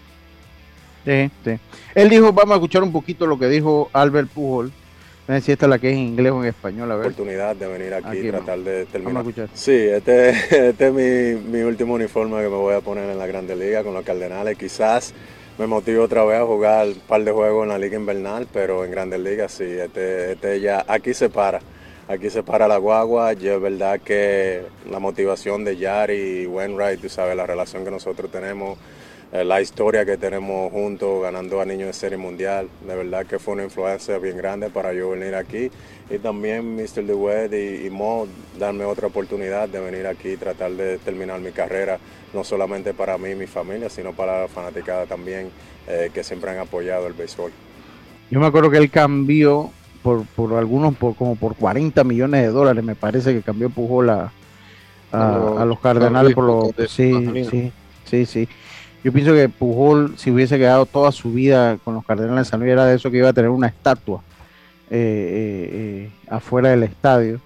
Sí, 1.06 1.30
sí. 1.44 1.60
Él 1.94 2.10
dijo, 2.10 2.34
vamos 2.34 2.54
a 2.54 2.56
escuchar 2.56 2.82
un 2.82 2.92
poquito 2.92 3.28
lo 3.28 3.38
que 3.38 3.48
dijo 3.48 3.92
Albert 3.94 4.30
Pujol 4.30 4.72
no 5.28 5.36
sé 5.36 5.42
si 5.42 5.52
esta 5.54 5.66
es 5.66 5.70
la 5.70 5.80
que 5.80 5.90
es 5.90 5.94
en 5.96 6.00
inglés 6.00 6.32
o 6.34 6.44
en 6.44 6.50
español, 6.50 6.92
a 6.92 6.96
ver. 6.96 7.08
Oportunidad 7.08 7.56
de 7.56 7.68
venir 7.68 7.94
aquí, 7.94 8.18
y 8.18 8.30
tratar 8.30 8.60
de 8.60 8.86
terminar. 8.86 9.24
Sí, 9.54 9.72
este, 9.72 10.30
este 10.70 10.88
es 10.88 10.94
mi, 10.94 11.50
mi, 11.50 11.62
último 11.64 11.94
uniforme 11.94 12.42
que 12.42 12.50
me 12.50 12.58
voy 12.58 12.74
a 12.74 12.82
poner 12.82 13.10
en 13.10 13.18
la 13.18 13.28
Grande 13.28 13.56
Liga 13.56 13.84
con 13.84 13.94
los 13.94 14.04
Cardenales. 14.04 14.58
Quizás 14.58 15.14
me 15.58 15.68
motive 15.68 16.00
otra 16.00 16.26
vez 16.26 16.40
a 16.40 16.46
jugar 16.46 16.88
un 16.88 17.00
par 17.08 17.24
de 17.24 17.32
juegos 17.32 17.64
en 17.64 17.70
la 17.70 17.78
Liga 17.78 17.96
Invernal, 17.96 18.48
pero 18.52 18.84
en 18.84 18.92
Grandes 18.92 19.20
Ligas 19.20 19.52
sí, 19.54 19.64
este, 19.64 20.34
este 20.34 20.60
ya, 20.60 20.84
aquí 20.88 21.14
se 21.14 21.30
para. 21.30 21.62
Aquí 22.08 22.30
se 22.30 22.44
para 22.44 22.68
la 22.68 22.78
guagua. 22.78 23.32
Yo 23.34 23.56
es 23.56 23.62
verdad 23.62 24.02
que 24.02 24.64
la 24.90 25.00
motivación 25.00 25.64
de 25.64 25.78
Yari 25.78 26.42
y 26.42 26.46
Wainwright, 26.48 27.00
tú 27.00 27.08
sabes, 27.08 27.36
la 27.38 27.46
relación 27.46 27.86
que 27.86 27.92
nosotros 27.92 28.30
tenemos 28.30 28.78
la 29.34 29.62
historia 29.62 30.06
que 30.06 30.16
tenemos 30.16 30.72
juntos 30.72 31.24
ganando 31.24 31.60
a 31.60 31.66
niños 31.66 31.88
de 31.88 31.94
serie 31.94 32.18
mundial. 32.18 32.70
De 32.88 32.96
verdad 32.96 33.26
que 33.26 33.40
fue 33.40 33.56
una 33.56 33.64
influencia 33.64 34.20
bien 34.20 34.38
grande 34.38 34.70
para 34.70 34.94
yo 34.94 35.10
venir 35.10 35.34
aquí. 35.34 35.72
Y 36.10 36.20
también 36.20 36.76
Mr. 36.76 37.04
DeWitt 37.04 37.52
y, 37.54 37.88
y 37.88 37.90
Mo 37.90 38.28
darme 38.60 38.86
otra 38.86 39.08
oportunidad 39.08 39.68
de 39.70 39.80
venir 39.80 40.06
aquí 40.06 40.30
y 40.30 40.38
tratar 40.38 40.72
de 40.74 41.00
terminar 41.00 41.40
mi 41.40 41.52
carrera, 41.52 41.98
no 42.32 42.44
solamente 42.44 42.94
para 42.94 43.18
mí 43.18 43.32
y 43.32 43.36
mi 43.36 43.48
familia, 43.48 43.90
sino 43.90 44.14
para 44.14 44.42
la 44.42 44.48
fanaticada 44.48 45.08
también, 45.08 45.50
eh, 45.88 46.12
que 46.14 46.24
siempre 46.24 46.52
han 46.52 46.60
apoyado 46.60 47.08
el 47.08 47.14
béisbol. 47.14 47.52
Yo 48.30 48.40
me 48.40 48.46
acuerdo 48.46 48.70
que 48.70 48.78
él 48.78 48.92
cambió 48.92 49.72
por, 50.04 50.26
por 50.28 50.54
algunos, 50.54 50.96
por, 50.96 51.16
como 51.16 51.36
por 51.36 51.56
40 51.56 52.04
millones 52.04 52.44
de 52.44 52.50
dólares, 52.50 52.84
me 52.84 52.94
parece 52.94 53.34
que 53.34 53.42
cambió 53.42 53.72
Pujol 53.72 54.12
a, 54.12 54.32
a, 55.12 55.66
los 55.66 55.80
Cardenales 55.80 56.36
por 56.36 56.44
los... 56.44 56.90
Sí, 56.92 57.12
sí, 57.50 57.72
sí, 58.06 58.26
sí. 58.26 58.48
Yo 59.04 59.12
pienso 59.12 59.34
que 59.34 59.50
Pujol, 59.50 60.14
si 60.18 60.32
hubiese 60.32 60.58
quedado 60.58 60.86
toda 60.86 61.12
su 61.12 61.34
vida 61.34 61.78
con 61.84 61.94
los 61.94 62.06
Cardenales 62.06 62.48
de 62.48 62.52
San 62.52 62.62
Luis, 62.62 62.72
era 62.72 62.86
de 62.86 62.96
eso 62.96 63.12
que 63.12 63.18
iba 63.18 63.30
a 63.30 63.34
tener 63.34 63.50
una 63.50 63.68
estatua 63.68 64.22
eh, 64.90 64.96
eh, 64.96 65.70
eh, 65.74 66.12
afuera 66.30 66.70
del 66.70 66.84
estadio. 66.84 67.42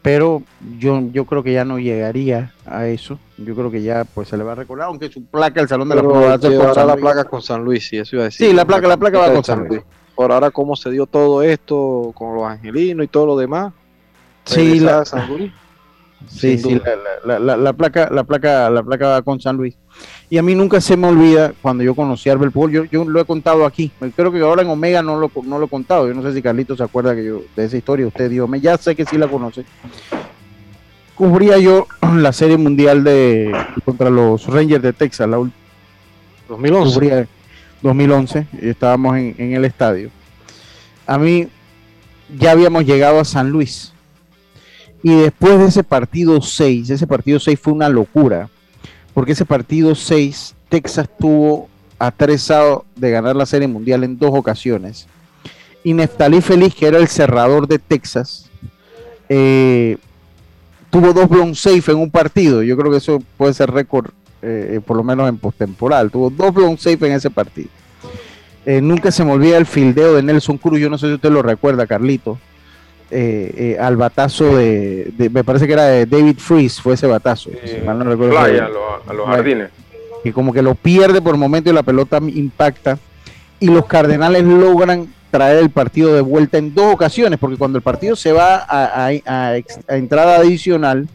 Pero 0.00 0.42
yo, 0.78 1.02
yo 1.12 1.24
creo 1.26 1.42
que 1.42 1.52
ya 1.52 1.64
no 1.64 1.78
llegaría 1.78 2.54
a 2.64 2.86
eso. 2.86 3.18
Yo 3.36 3.54
creo 3.54 3.70
que 3.70 3.82
ya 3.82 4.04
pues 4.04 4.28
se 4.28 4.36
le 4.36 4.44
va 4.44 4.52
a 4.52 4.54
recordar, 4.54 4.86
aunque 4.86 5.10
su 5.10 5.24
placa, 5.24 5.60
el 5.60 5.68
Salón 5.68 5.88
de 5.88 5.96
la 5.96 6.02
Fama 6.02 6.84
la 6.84 6.96
placa 6.96 7.24
con 7.24 7.42
San 7.42 7.64
Luis, 7.64 7.88
sí, 7.88 7.98
eso 7.98 8.16
iba 8.16 8.22
a 8.22 8.26
decir. 8.26 8.46
Sí, 8.46 8.54
la 8.54 8.64
placa, 8.64 8.86
la 8.86 8.96
placa 8.96 9.18
va 9.18 9.32
con 9.32 9.44
San 9.44 9.66
Luis. 9.66 9.82
Por 10.14 10.32
ahora, 10.32 10.50
cómo 10.50 10.76
se 10.76 10.90
dio 10.90 11.06
todo 11.06 11.42
esto 11.42 12.12
con 12.14 12.36
los 12.36 12.44
angelinos 12.44 13.04
y 13.04 13.08
todo 13.08 13.26
lo 13.26 13.36
demás. 13.36 13.72
Sí, 14.44 14.78
la, 14.78 15.04
Sí, 16.28 16.58
sí, 16.58 16.80
la, 17.24 17.38
la, 17.38 17.56
la, 17.56 17.72
placa, 17.72 18.08
la 18.10 18.24
placa, 18.24 18.68
la 18.70 18.82
placa 18.82 19.08
va 19.08 19.22
con 19.22 19.40
San 19.40 19.56
Luis. 19.56 19.76
Y 20.28 20.38
a 20.38 20.42
mí 20.42 20.54
nunca 20.54 20.80
se 20.80 20.96
me 20.96 21.06
olvida 21.06 21.52
cuando 21.62 21.84
yo 21.84 21.94
conocí 21.94 22.28
a 22.28 22.32
Albert 22.32 22.52
Pujol, 22.52 22.72
yo, 22.72 22.84
yo 22.84 23.04
lo 23.04 23.20
he 23.20 23.24
contado 23.24 23.64
aquí, 23.64 23.92
creo 24.14 24.32
que 24.32 24.40
ahora 24.40 24.62
en 24.62 24.68
Omega 24.68 25.02
no 25.02 25.18
lo, 25.18 25.30
no 25.44 25.58
lo 25.58 25.66
he 25.66 25.68
contado, 25.68 26.08
yo 26.08 26.14
no 26.14 26.22
sé 26.22 26.34
si 26.34 26.42
Carlito 26.42 26.76
se 26.76 26.82
acuerda 26.82 27.14
que 27.14 27.24
yo, 27.24 27.42
de 27.54 27.64
esa 27.64 27.76
historia, 27.76 28.06
usted 28.06 28.28
dijo, 28.28 28.48
me 28.48 28.60
ya 28.60 28.76
sé 28.76 28.96
que 28.96 29.04
sí 29.04 29.18
la 29.18 29.28
conoce. 29.28 29.64
Cubría 31.14 31.58
yo 31.58 31.86
la 32.16 32.32
serie 32.32 32.56
mundial 32.56 33.04
de 33.04 33.54
contra 33.84 34.10
los 34.10 34.46
Rangers 34.46 34.82
de 34.82 34.92
Texas, 34.92 35.28
la 35.28 35.36
2011. 36.48 37.28
2011, 37.82 38.46
y 38.62 38.68
estábamos 38.68 39.16
en, 39.16 39.34
en 39.38 39.52
el 39.52 39.64
estadio. 39.64 40.10
A 41.06 41.18
mí 41.18 41.48
ya 42.36 42.50
habíamos 42.50 42.84
llegado 42.84 43.20
a 43.20 43.24
San 43.24 43.50
Luis. 43.50 43.92
Y 45.06 45.14
después 45.14 45.56
de 45.60 45.66
ese 45.66 45.84
partido 45.84 46.42
6, 46.42 46.90
ese 46.90 47.06
partido 47.06 47.38
6 47.38 47.60
fue 47.60 47.72
una 47.72 47.88
locura 47.88 48.48
porque 49.14 49.30
ese 49.30 49.44
partido 49.44 49.94
6, 49.94 50.56
Texas 50.68 51.08
tuvo 51.16 51.68
atresado 51.96 52.84
de 52.96 53.12
ganar 53.12 53.36
la 53.36 53.46
Serie 53.46 53.68
Mundial 53.68 54.02
en 54.02 54.18
dos 54.18 54.32
ocasiones. 54.34 55.06
Y 55.84 55.92
Neftalí 55.92 56.40
Feliz, 56.40 56.74
que 56.74 56.88
era 56.88 56.98
el 56.98 57.06
cerrador 57.06 57.68
de 57.68 57.78
Texas, 57.78 58.50
eh, 59.28 59.96
tuvo 60.90 61.12
dos 61.12 61.28
blown 61.28 61.54
safe 61.54 61.92
en 61.92 61.98
un 61.98 62.10
partido. 62.10 62.64
Yo 62.64 62.76
creo 62.76 62.90
que 62.90 62.98
eso 62.98 63.22
puede 63.36 63.54
ser 63.54 63.70
récord, 63.70 64.10
eh, 64.42 64.80
por 64.84 64.96
lo 64.96 65.04
menos 65.04 65.28
en 65.28 65.38
postemporal. 65.38 66.10
Tuvo 66.10 66.30
dos 66.30 66.52
blown 66.52 66.78
safe 66.78 67.06
en 67.06 67.12
ese 67.12 67.30
partido. 67.30 67.68
Eh, 68.64 68.80
nunca 68.80 69.12
se 69.12 69.24
me 69.24 69.30
olvida 69.30 69.56
el 69.56 69.66
fildeo 69.66 70.14
de 70.14 70.24
Nelson 70.24 70.58
Cruz. 70.58 70.80
Yo 70.80 70.90
no 70.90 70.98
sé 70.98 71.06
si 71.06 71.14
usted 71.14 71.30
lo 71.30 71.42
recuerda, 71.42 71.86
Carlito. 71.86 72.40
Eh, 73.10 73.76
al 73.80 73.96
batazo 73.96 74.56
de, 74.56 75.12
me 75.30 75.44
parece 75.44 75.66
que 75.66 75.74
era 75.74 75.84
de 75.84 76.06
David 76.06 76.38
Freeze, 76.38 76.82
fue 76.82 76.94
ese 76.94 77.06
batazo. 77.06 77.50
a, 78.36 79.12
los 79.12 79.26
jardines. 79.26 79.70
Y 80.24 80.32
como 80.32 80.52
que 80.52 80.62
lo 80.62 80.74
pierde 80.74 81.22
por 81.22 81.36
momento 81.36 81.70
y 81.70 81.72
la 81.72 81.84
pelota 81.84 82.18
impacta. 82.18 82.98
Y 83.60 83.68
los 83.68 83.86
Cardenales 83.86 84.42
logran 84.44 85.08
traer 85.30 85.58
el 85.58 85.70
partido 85.70 86.14
de 86.14 86.20
vuelta 86.20 86.58
en 86.58 86.74
dos 86.74 86.94
ocasiones, 86.94 87.38
porque 87.38 87.56
cuando 87.56 87.78
el 87.78 87.82
partido 87.82 88.16
se 88.16 88.32
va 88.32 88.66
a, 88.68 89.12
entrada 89.88 90.36
adicional, 90.36 91.08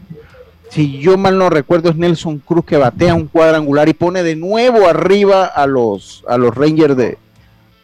si 0.70 0.98
yo 0.98 1.18
mal 1.18 1.36
no 1.36 1.50
recuerdo, 1.50 1.90
es 1.90 1.96
Nelson 1.96 2.38
Cruz 2.38 2.64
que 2.64 2.76
batea 2.78 3.14
un 3.14 3.26
cuadrangular 3.26 3.88
y 3.88 3.94
pone 3.94 4.22
de 4.22 4.36
nuevo 4.36 4.88
arriba 4.88 5.44
a 5.44 5.66
los, 5.66 6.24
a 6.26 6.38
los 6.38 6.54
Rangers 6.54 6.96
de, 6.96 7.18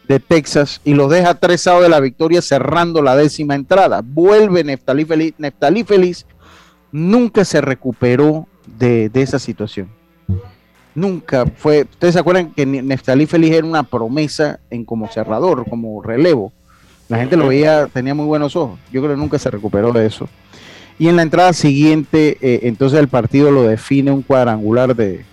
de 0.09 0.19
Texas 0.19 0.81
y 0.83 0.95
los 0.95 1.11
deja 1.11 1.35
tres 1.35 1.63
de 1.63 1.87
la 1.87 1.99
victoria 1.99 2.41
cerrando 2.41 3.03
la 3.03 3.15
décima 3.15 3.53
entrada. 3.53 4.01
Vuelve 4.03 4.63
Neftalí 4.63 5.05
Feliz. 5.05 5.35
Neftalí 5.37 5.83
Feliz 5.83 6.25
nunca 6.91 7.45
se 7.45 7.61
recuperó 7.61 8.47
de, 8.65 9.11
esa 9.13 9.37
situación. 9.37 9.87
Nunca 10.95 11.45
fue. 11.45 11.83
Ustedes 11.83 12.15
se 12.15 12.19
acuerdan 12.19 12.51
que 12.51 12.65
Neftalí 12.65 13.27
Feliz 13.27 13.51
era 13.51 13.67
una 13.67 13.83
promesa 13.83 14.59
en 14.71 14.83
como 14.83 15.07
cerrador, 15.09 15.69
como 15.69 16.01
relevo. 16.01 16.51
La 17.07 17.19
gente 17.19 17.37
lo 17.37 17.47
veía, 17.47 17.85
tenía 17.85 18.15
muy 18.15 18.25
buenos 18.25 18.55
ojos. 18.55 18.79
Yo 18.91 19.01
creo 19.01 19.13
que 19.13 19.21
nunca 19.21 19.37
se 19.37 19.51
recuperó 19.51 19.93
de 19.93 20.07
eso. 20.07 20.27
Y 20.97 21.07
en 21.07 21.17
la 21.17 21.21
entrada 21.21 21.53
siguiente, 21.53 22.37
eh, 22.41 22.61
entonces 22.63 22.99
el 22.99 23.09
partido 23.09 23.51
lo 23.51 23.63
define 23.63 24.11
un 24.11 24.23
cuadrangular 24.23 24.95
de, 24.95 25.23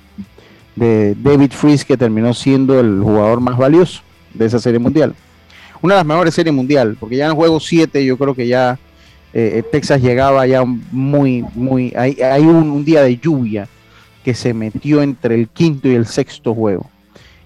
de 0.74 1.14
David 1.14 1.52
Freeze, 1.52 1.86
que 1.86 1.96
terminó 1.96 2.34
siendo 2.34 2.78
el 2.78 3.00
jugador 3.02 3.40
más 3.40 3.56
valioso 3.56 4.05
de 4.36 4.46
esa 4.46 4.58
serie 4.58 4.78
mundial. 4.78 5.14
Una 5.82 5.94
de 5.94 5.98
las 6.00 6.06
mejores 6.06 6.34
series 6.34 6.54
mundial, 6.54 6.96
porque 6.98 7.16
ya 7.16 7.26
en 7.26 7.30
el 7.30 7.36
juego 7.36 7.60
7 7.60 8.04
yo 8.04 8.16
creo 8.16 8.34
que 8.34 8.46
ya 8.46 8.78
eh, 9.32 9.62
Texas 9.70 10.00
llegaba 10.00 10.46
ya 10.46 10.64
muy, 10.64 11.44
muy... 11.54 11.92
Hay, 11.96 12.20
hay 12.22 12.42
un, 12.42 12.84
día 12.84 13.02
de 13.02 13.18
lluvia 13.18 13.68
que 14.24 14.34
se 14.34 14.54
metió 14.54 15.02
entre 15.02 15.34
el 15.34 15.48
quinto 15.48 15.88
y 15.88 15.94
el 15.94 16.06
sexto 16.06 16.54
juego. 16.54 16.90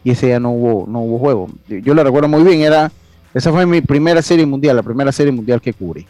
Y 0.05 0.12
ese 0.12 0.26
día 0.26 0.41
no 0.41 0.53
hubo, 0.53 0.86
no 0.86 1.01
hubo 1.01 1.18
juego. 1.18 1.51
Yo 1.68 1.95
lo 1.95 2.05
recuerdo 2.05 2.28
muy 2.28 2.45
bien, 2.45 2.61
era... 2.61 2.91
Esa 3.34 3.53
fue 3.53 3.64
mi 3.66 3.80
primera 3.80 4.22
serie 4.22 4.47
mundial, 4.47 4.76
la 4.76 4.82
primera 4.82 5.12
serie 5.12 5.32
mundial 5.32 5.61
que 5.61 5.72
cubrí. 5.72 6.07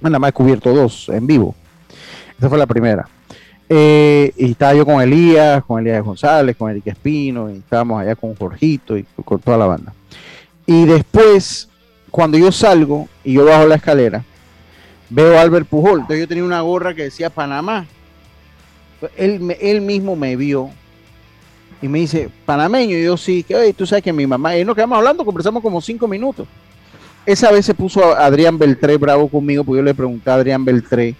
Nada 0.00 0.18
más 0.18 0.30
he 0.30 0.32
cubierto 0.32 0.72
dos 0.72 1.08
en 1.08 1.26
vivo. 1.26 1.54
Esa 2.38 2.48
fue 2.48 2.58
la 2.58 2.66
primera. 2.66 3.08
Eh, 3.68 4.32
y 4.36 4.52
estaba 4.52 4.74
yo 4.74 4.86
con 4.86 5.00
Elías, 5.00 5.64
con 5.64 5.80
Elías 5.80 6.04
González, 6.04 6.56
con 6.56 6.70
Eric 6.70 6.86
Espino, 6.86 7.50
y 7.50 7.58
estábamos 7.58 8.00
allá 8.00 8.14
con 8.14 8.34
Jorgito 8.36 8.96
y 8.96 9.04
con 9.24 9.40
toda 9.40 9.58
la 9.58 9.66
banda. 9.66 9.92
Y 10.66 10.84
después, 10.84 11.68
cuando 12.10 12.38
yo 12.38 12.52
salgo 12.52 13.08
y 13.24 13.34
yo 13.34 13.44
bajo 13.44 13.66
la 13.66 13.76
escalera, 13.76 14.24
veo 15.10 15.38
a 15.38 15.42
Albert 15.42 15.66
Pujol. 15.66 16.00
Entonces 16.00 16.20
yo 16.20 16.28
tenía 16.28 16.44
una 16.44 16.60
gorra 16.60 16.94
que 16.94 17.04
decía 17.04 17.30
Panamá. 17.30 17.86
Él, 19.16 19.56
él 19.60 19.80
mismo 19.80 20.16
me 20.16 20.36
vio 20.36 20.70
y 21.82 21.88
me 21.88 21.98
dice, 22.00 22.30
panameño, 22.46 22.96
y 22.96 23.04
yo 23.04 23.16
sí, 23.16 23.42
que 23.42 23.72
tú 23.74 23.86
sabes 23.86 24.02
que 24.02 24.12
mi 24.12 24.26
mamá, 24.26 24.56
y 24.56 24.64
nos 24.64 24.74
quedamos 24.74 24.96
hablando, 24.96 25.24
conversamos 25.24 25.62
como 25.62 25.80
cinco 25.80 26.08
minutos. 26.08 26.48
Esa 27.26 27.50
vez 27.50 27.66
se 27.66 27.74
puso 27.74 28.16
Adrián 28.16 28.56
Beltré 28.58 28.96
bravo 28.96 29.28
conmigo, 29.28 29.64
porque 29.64 29.78
yo 29.78 29.84
le 29.84 29.94
pregunté 29.94 30.30
a 30.30 30.34
Adrián 30.34 30.64
Beltré 30.64 31.14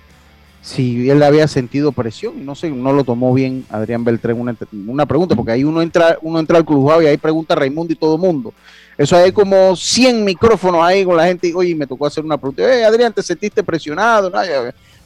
si 0.67 1.09
él 1.09 1.23
había 1.23 1.47
sentido 1.47 1.93
presión 1.93 2.45
no 2.45 2.57
sé, 2.57 2.69
no 2.71 2.93
lo 2.93 3.05
tomó 3.05 3.33
bien 3.33 3.65
Adrián 3.71 4.03
Beltrán 4.03 4.41
una, 4.41 4.57
una 4.89 5.07
pregunta, 5.07 5.37
porque 5.37 5.53
ahí 5.53 5.63
uno 5.63 5.81
entra, 5.81 6.19
uno 6.23 6.41
entra 6.41 6.59
al 6.59 6.65
cruzado 6.65 7.01
y 7.03 7.07
ahí 7.07 7.17
pregunta 7.17 7.55
a 7.55 7.57
Raimundo 7.57 7.93
y 7.93 7.97
todo 7.97 8.19
mundo. 8.19 8.53
Eso 8.99 9.17
hay 9.17 9.31
como 9.31 9.77
100 9.77 10.25
micrófonos 10.25 10.83
ahí 10.83 11.05
con 11.05 11.17
la 11.17 11.25
gente 11.25 11.47
y 11.47 11.53
oye, 11.53 11.73
me 11.77 11.87
tocó 11.87 12.05
hacer 12.05 12.25
una 12.25 12.37
pregunta. 12.37 12.63
Eh, 12.65 12.85
Adrián, 12.85 13.13
¿te 13.13 13.23
sentiste 13.23 13.63
presionado? 13.63 14.33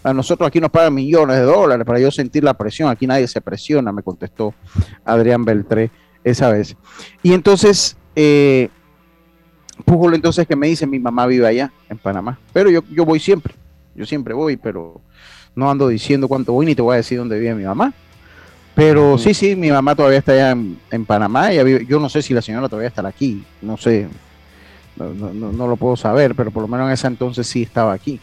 A 0.03 0.15
nosotros 0.15 0.47
aquí 0.47 0.61
nos 0.61 0.71
pagan 0.71 0.95
millones 0.95 1.37
de 1.37 1.43
dólares 1.43 1.85
para 1.85 2.01
yo 2.01 2.11
sentir 2.11 2.43
la 2.43 2.55
presión. 2.55 2.89
Aquí 2.89 3.07
nadie 3.07 3.29
se 3.29 3.43
presiona, 3.43 3.93
me 3.93 4.03
contestó 4.03 4.55
Adrián 5.05 5.45
Beltré 5.45 5.91
esa 6.25 6.49
vez. 6.49 6.75
Y 7.23 7.35
entonces, 7.35 7.99
eh, 8.17 8.71
Pujol 9.85 10.15
entonces 10.15 10.47
que 10.47 10.57
me 10.57 10.69
dice, 10.69 10.87
mi 10.87 10.99
mamá 10.99 11.27
vive 11.27 11.47
allá 11.47 11.71
en 11.91 11.99
Panamá, 11.99 12.39
pero 12.55 12.71
yo, 12.71 12.83
yo 12.91 13.05
voy 13.05 13.21
siempre, 13.21 13.55
yo 13.95 14.07
siempre 14.07 14.33
voy, 14.33 14.57
pero 14.57 15.03
no 15.61 15.71
ando 15.71 15.89
diciendo 15.89 16.27
cuánto 16.27 16.55
voy 16.55 16.67
ni 16.67 16.75
te 16.75 16.83
voy 16.83 16.95
a 16.95 16.97
decir 16.97 17.19
dónde 17.19 17.39
vive 17.39 17.55
mi 17.55 17.65
mamá. 17.65 17.93
Pero 18.75 19.19
sí, 19.19 19.35
sí, 19.35 19.55
mi 19.55 19.71
mamá 19.71 19.95
todavía 19.95 20.19
está 20.19 20.33
allá 20.33 20.53
en, 20.53 21.05
Panamá. 21.05 21.53
yo 21.53 22.01
no 22.01 22.09
sé 22.09 22.23
si 22.23 22.33
la 22.33 22.41
señora 22.41 22.69
todavía 22.69 22.89
estará 22.89 23.11
aquí. 23.11 23.45
No 23.61 23.77
sé. 23.77 24.09
No, 24.97 25.69
lo 25.69 25.77
puedo 25.77 25.97
saber, 25.97 26.35
pero 26.35 26.51
por 26.51 26.63
lo 26.63 26.69
menos 26.69 26.87
en 26.87 26.93
ese 26.93 27.07
entonces 27.07 27.47
sí 27.47 27.63
estaba 27.63 27.93
aquí. 27.93 28.19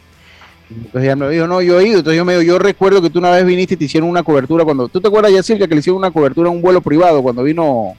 Entonces 0.70 1.04
ella 1.04 1.16
me 1.16 1.30
dijo, 1.30 1.48
no, 1.48 1.62
yo 1.62 1.80
he 1.80 1.88
ido. 1.88 2.00
Entonces 2.00 2.18
yo 2.18 2.26
me 2.26 2.34
dijo, 2.34 2.44
yo 2.44 2.60
recuerdo 2.60 3.02
que 3.02 3.10
tú 3.10 3.20
una 3.20 3.30
vez 3.30 3.46
viniste 3.46 3.76
y 3.76 3.78
te 3.78 3.86
hicieron 3.86 4.10
una 4.10 4.24
cobertura 4.24 4.66
cuando. 4.66 4.88
¿Tú 4.88 5.00
te 5.00 5.08
acuerdas, 5.08 5.32
Yacirca, 5.32 5.68
que 5.68 5.76
le 5.76 5.80
hicieron 5.80 6.00
una 6.00 6.12
cobertura 6.12 6.50
en 6.50 6.56
un 6.56 6.62
vuelo 6.62 6.82
privado 6.82 7.22
cuando 7.22 7.44
vino 7.44 7.94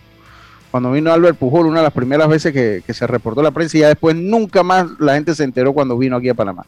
cuando 0.70 0.92
vino 0.92 1.12
Albert 1.12 1.38
Pujol, 1.38 1.66
una 1.66 1.78
de 1.78 1.84
las 1.84 1.94
primeras 1.94 2.28
veces 2.28 2.52
que, 2.52 2.82
que 2.84 2.92
se 2.92 3.06
reportó 3.06 3.40
la 3.40 3.52
prensa 3.52 3.78
y 3.78 3.80
ya 3.80 3.88
después 3.88 4.14
nunca 4.16 4.62
más 4.62 4.86
la 4.98 5.14
gente 5.14 5.34
se 5.34 5.44
enteró 5.44 5.72
cuando 5.72 5.96
vino 5.96 6.16
aquí 6.16 6.28
a 6.28 6.34
Panamá. 6.34 6.66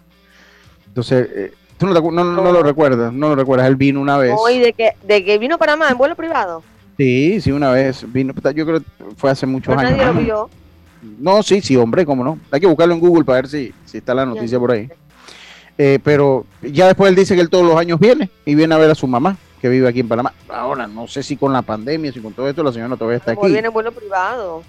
Entonces, 0.87 1.29
eh, 1.35 1.53
Tú 1.81 1.87
no, 1.87 1.95
lo 1.95 2.63
recuerdas, 2.63 3.11
no 3.11 3.31
lo 3.31 3.37
recuerdas. 3.37 3.67
Él 3.67 3.77
vino 3.77 4.03
una 4.03 4.19
vez. 4.19 4.35
Hoy 4.37 4.59
de 4.59 4.75
que, 4.75 4.93
de 5.03 5.25
que 5.25 5.39
vino 5.39 5.57
para 5.57 5.77
más 5.77 5.91
en 5.91 5.97
vuelo 5.97 6.15
privado. 6.15 6.63
Sí, 6.99 7.41
sí, 7.41 7.51
una 7.53 7.71
vez. 7.71 8.05
Vino, 8.13 8.35
yo 8.55 8.67
creo 8.67 8.81
que 8.81 8.87
fue 9.17 9.31
hace 9.31 9.47
muchos 9.47 9.75
años. 9.75 9.93
Nadie 9.93 10.05
lo 10.05 10.13
vio. 10.13 10.51
No, 11.19 11.43
sí, 11.43 11.63
sí, 11.63 11.77
hombre, 11.77 12.05
cómo 12.05 12.23
no. 12.23 12.39
Hay 12.51 12.61
que 12.61 12.67
buscarlo 12.67 12.93
en 12.93 13.01
Google 13.01 13.25
para 13.25 13.41
ver 13.41 13.49
si, 13.49 13.73
si 13.87 13.97
está 13.97 14.13
la 14.13 14.27
noticia 14.27 14.59
por 14.59 14.73
ahí. 14.73 14.91
Eh, 15.79 15.99
pero 16.05 16.45
ya 16.61 16.89
después 16.89 17.09
él 17.09 17.17
dice 17.17 17.35
que 17.35 17.41
él 17.41 17.49
todos 17.49 17.65
los 17.65 17.79
años 17.79 17.99
viene 17.99 18.29
y 18.45 18.55
viene 18.55 18.75
a 18.75 18.79
ver 18.79 18.91
a 18.91 18.95
su 18.95 19.07
mamá, 19.07 19.39
que 19.63 19.71
vive 19.71 19.89
aquí 19.89 20.01
en 20.01 20.09
Panamá. 20.09 20.35
Ahora, 20.51 20.87
no 20.87 21.09
sé 21.09 21.23
si 21.23 21.39
con 21.39 21.55
la 21.55 21.63
pandemia, 21.63 22.13
si 22.13 22.21
con 22.21 22.35
todo 22.35 22.47
esto, 22.47 22.63
la 22.63 22.75
señora 22.75 22.95
todavía 22.95 23.17
está 23.17 23.33
aquí. 23.33 23.47
Viene 23.47 23.69
en 23.69 23.73
vuelo 23.73 23.91
privado. 23.91 24.63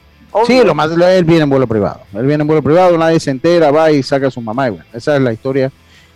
Sí, 0.47 0.63
lo 0.63 0.73
más 0.73 0.89
él 0.91 1.25
viene 1.25 1.43
en 1.43 1.49
vuelo 1.49 1.67
privado. 1.67 2.03
Él 2.13 2.25
viene 2.25 2.43
en 2.43 2.47
vuelo 2.47 2.63
privado, 2.63 2.97
nadie 2.97 3.19
se 3.19 3.31
entera, 3.31 3.69
va 3.69 3.91
y 3.91 4.01
saca 4.01 4.27
a 4.27 4.31
su 4.31 4.39
mamá. 4.39 4.67
Y 4.67 4.69
bueno, 4.69 4.85
esa 4.93 5.17
es 5.17 5.21
la 5.21 5.33
historia 5.33 5.69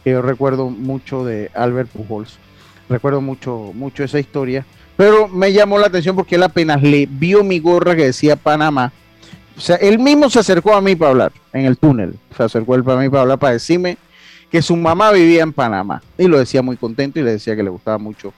que 0.06 0.12
yo 0.12 0.22
recuerdo 0.22 0.70
mucho 0.70 1.26
de 1.26 1.50
Albert 1.56 1.90
Pujols. 1.90 2.38
Recuerdo 2.88 3.22
mucho, 3.22 3.72
mucho 3.74 4.04
esa 4.04 4.20
historia. 4.20 4.64
Pero 4.96 5.28
me 5.28 5.52
llamó 5.52 5.80
la 5.80 5.88
atención 5.88 6.16
porque 6.16 6.36
él 6.36 6.44
apenas 6.44 6.84
le 6.84 7.08
vio 7.08 7.44
mi 7.44 7.58
gorra 7.58 7.96
que 7.96 8.06
decía 8.06 8.36
Panamá. 8.36 8.94
O 9.58 9.60
sea, 9.60 9.78
él 9.78 9.98
mismo 9.98 10.30
se 10.30 10.38
acercó 10.38 10.76
a 10.76 10.82
mí 10.82 10.96
para 10.96 11.10
hablar 11.10 11.32
en 11.52 11.66
el 11.66 11.80
túnel. 11.80 12.20
Se 12.38 12.44
acercó 12.44 12.76
él 12.76 12.84
para 12.84 13.02
mí 13.02 13.10
para 13.10 13.24
hablar, 13.24 13.40
para 13.40 13.54
decirme 13.54 13.98
que 14.52 14.62
su 14.62 14.76
mamá 14.76 15.12
vivía 15.12 15.42
en 15.42 15.52
Panamá. 15.52 16.04
Y 16.20 16.28
lo 16.28 16.38
decía 16.38 16.62
muy 16.62 16.78
contento 16.78 17.20
y 17.20 17.24
le 17.24 17.32
decía 17.32 17.56
que 17.56 17.64
le 17.64 17.72
gustaba 17.72 17.98
mucho, 17.98 18.32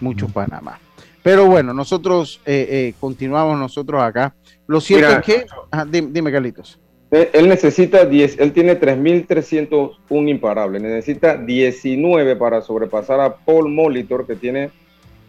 mucho 0.00 0.26
Panamá. 0.26 0.80
Pero 1.22 1.46
bueno, 1.46 1.72
nosotros 1.72 2.40
eh, 2.44 2.66
eh, 2.68 2.94
continuamos 2.98 3.56
nosotros 3.56 4.02
acá. 4.02 4.34
Lo 4.66 4.80
cierto 4.80 5.20
es 5.20 5.24
que... 5.24 5.46
dime, 5.86 6.08
dime, 6.10 6.32
Carlitos. 6.32 6.80
Eh, 7.10 7.30
él 7.32 7.48
necesita 7.48 8.04
10, 8.06 8.38
él 8.40 8.52
tiene 8.52 8.78
3.301 8.80 10.28
imparables, 10.28 10.82
necesita 10.82 11.36
19 11.36 12.36
para 12.36 12.60
sobrepasar 12.60 13.20
a 13.20 13.36
Paul 13.36 13.70
Molitor, 13.70 14.26
que 14.26 14.36
tiene 14.36 14.70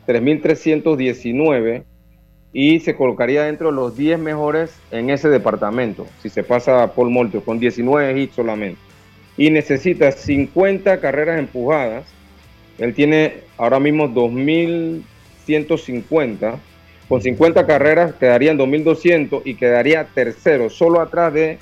3.319, 0.07 1.83
y 2.53 2.79
se 2.79 2.95
colocaría 2.95 3.43
dentro 3.43 3.69
de 3.69 3.75
los 3.75 3.97
10 3.97 4.17
mejores 4.17 4.79
en 4.89 5.09
ese 5.09 5.27
departamento, 5.29 6.07
si 6.21 6.29
se 6.29 6.43
pasa 6.43 6.83
a 6.83 6.93
Paul 6.93 7.11
Molitor, 7.11 7.43
con 7.43 7.59
19 7.59 8.17
hits 8.19 8.35
solamente. 8.35 8.79
Y 9.37 9.49
necesita 9.49 10.13
50 10.13 11.01
carreras 11.01 11.37
empujadas 11.37 12.05
Él 12.77 12.93
tiene 12.93 13.41
ahora 13.57 13.81
mismo 13.81 14.07
2.150. 14.07 16.57
Con 17.07 17.21
50 17.21 17.65
carreras 17.67 18.13
quedaría 18.15 18.51
en 18.51 18.57
2.200 18.57 19.41
y 19.45 19.55
quedaría 19.55 20.05
tercero, 20.05 20.69
solo 20.69 21.01
atrás 21.01 21.33
de 21.33 21.59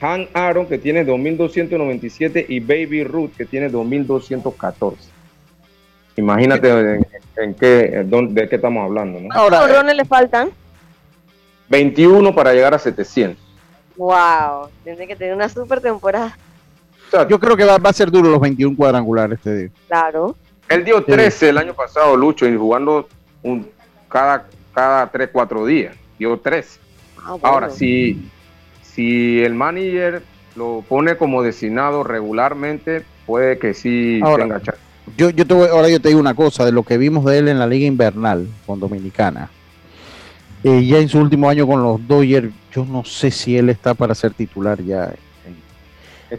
Han 0.00 0.28
Aaron, 0.34 0.66
que 0.66 0.78
tiene 0.78 1.06
2.297, 1.06 2.46
y 2.48 2.60
Baby 2.60 3.04
Ruth, 3.04 3.30
que 3.36 3.44
tiene 3.44 3.70
2.214. 3.70 4.96
Imagínate 6.16 7.00
en, 7.36 7.54
qué, 7.54 8.04
de 8.04 8.48
qué 8.48 8.56
estamos 8.56 8.84
hablando. 8.84 9.20
¿no? 9.20 9.28
Ahora, 9.32 9.82
le 9.82 10.04
faltan? 10.04 10.50
21 11.68 12.34
para 12.34 12.52
llegar 12.52 12.74
a 12.74 12.78
700. 12.78 13.50
Wow, 13.96 14.68
tiene 14.82 15.06
que 15.06 15.14
tener 15.14 15.34
una 15.34 15.48
super 15.48 15.80
temporada. 15.80 16.36
yo 17.28 17.38
creo 17.38 17.56
que 17.56 17.64
va, 17.64 17.76
a 17.76 17.92
ser 17.92 18.10
duro 18.10 18.28
los 18.28 18.40
21 18.40 18.76
cuadrangulares 18.76 19.38
este 19.38 19.56
día. 19.56 19.70
Claro. 19.86 20.36
Él 20.68 20.84
dio 20.84 21.02
13 21.04 21.50
el 21.50 21.58
año 21.58 21.74
pasado, 21.74 22.16
Lucho, 22.16 22.46
y 22.46 22.56
jugando 22.56 23.08
un, 23.42 23.68
cada, 24.08 24.46
cada 24.80 25.06
3, 25.10 25.28
4 25.30 25.66
días. 25.66 25.94
Dio 26.18 26.38
13. 26.38 26.80
Ah, 27.22 27.36
Ahora, 27.42 27.68
si, 27.68 28.30
si 28.82 29.42
el 29.42 29.54
manager 29.54 30.22
lo 30.56 30.82
pone 30.88 31.16
como 31.18 31.42
designado 31.42 32.02
regularmente, 32.02 33.04
puede 33.26 33.58
que 33.58 33.74
sí 33.74 34.20
tenga 34.36 34.62
chance. 34.62 34.80
Yo, 35.18 35.28
yo 35.28 35.46
te 35.46 35.52
ahora 35.52 35.90
yo 35.90 36.00
te 36.00 36.08
digo 36.08 36.20
una 36.20 36.32
cosa, 36.34 36.64
de 36.64 36.72
lo 36.72 36.82
que 36.82 36.96
vimos 36.96 37.26
de 37.26 37.38
él 37.38 37.48
en 37.48 37.58
la 37.58 37.66
liga 37.66 37.86
invernal 37.86 38.48
con 38.64 38.80
Dominicana. 38.80 39.50
Eh, 40.64 40.86
ya 40.86 40.98
en 40.98 41.10
su 41.10 41.18
último 41.18 41.50
año 41.50 41.66
con 41.66 41.82
los 41.82 42.06
Dodgers, 42.06 42.50
yo 42.72 42.86
no 42.86 43.04
sé 43.04 43.30
si 43.30 43.58
él 43.58 43.68
está 43.68 43.92
para 43.92 44.14
ser 44.14 44.32
titular 44.32 44.82
ya 44.82 45.12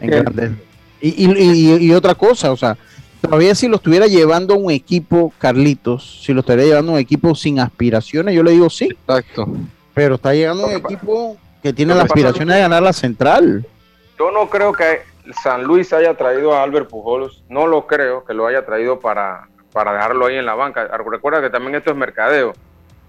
en, 0.00 0.58
y, 1.00 1.86
y, 1.86 1.92
otra 1.92 2.14
cosa, 2.14 2.50
o 2.52 2.56
sea, 2.56 2.78
todavía 3.22 3.54
si 3.54 3.68
lo 3.68 3.76
estuviera 3.76 4.06
llevando 4.06 4.56
un 4.56 4.70
equipo, 4.70 5.32
Carlitos, 5.38 6.22
si 6.24 6.34
lo 6.34 6.40
estaría 6.40 6.66
llevando 6.66 6.92
un 6.92 6.98
equipo 6.98 7.34
sin 7.34 7.60
aspiraciones, 7.60 8.34
yo 8.34 8.42
le 8.42 8.50
digo 8.50 8.68
sí. 8.68 8.88
Exacto. 8.90 9.46
Pero 9.94 10.16
está 10.16 10.34
llegando 10.34 10.66
un 10.66 10.72
equipo 10.72 11.36
que 11.62 11.72
tiene 11.72 11.94
las 11.94 12.04
aspiraciones 12.04 12.56
de 12.56 12.62
ganar 12.62 12.82
la 12.82 12.92
central. 12.92 13.66
Yo 14.18 14.30
no 14.30 14.48
creo 14.50 14.72
que 14.72 15.00
San 15.42 15.64
Luis 15.64 15.92
haya 15.92 16.14
traído 16.14 16.54
a 16.54 16.62
Albert 16.62 16.88
Pujols, 16.88 17.42
no 17.48 17.66
lo 17.66 17.86
creo 17.86 18.24
que 18.24 18.34
lo 18.34 18.46
haya 18.46 18.66
traído 18.66 18.98
para, 18.98 19.48
para 19.72 19.92
dejarlo 19.92 20.26
ahí 20.26 20.36
en 20.36 20.46
la 20.46 20.54
banca. 20.54 20.88
Recuerda 20.88 21.40
que 21.40 21.50
también 21.50 21.74
esto 21.76 21.90
es 21.90 21.96
mercadeo. 21.96 22.52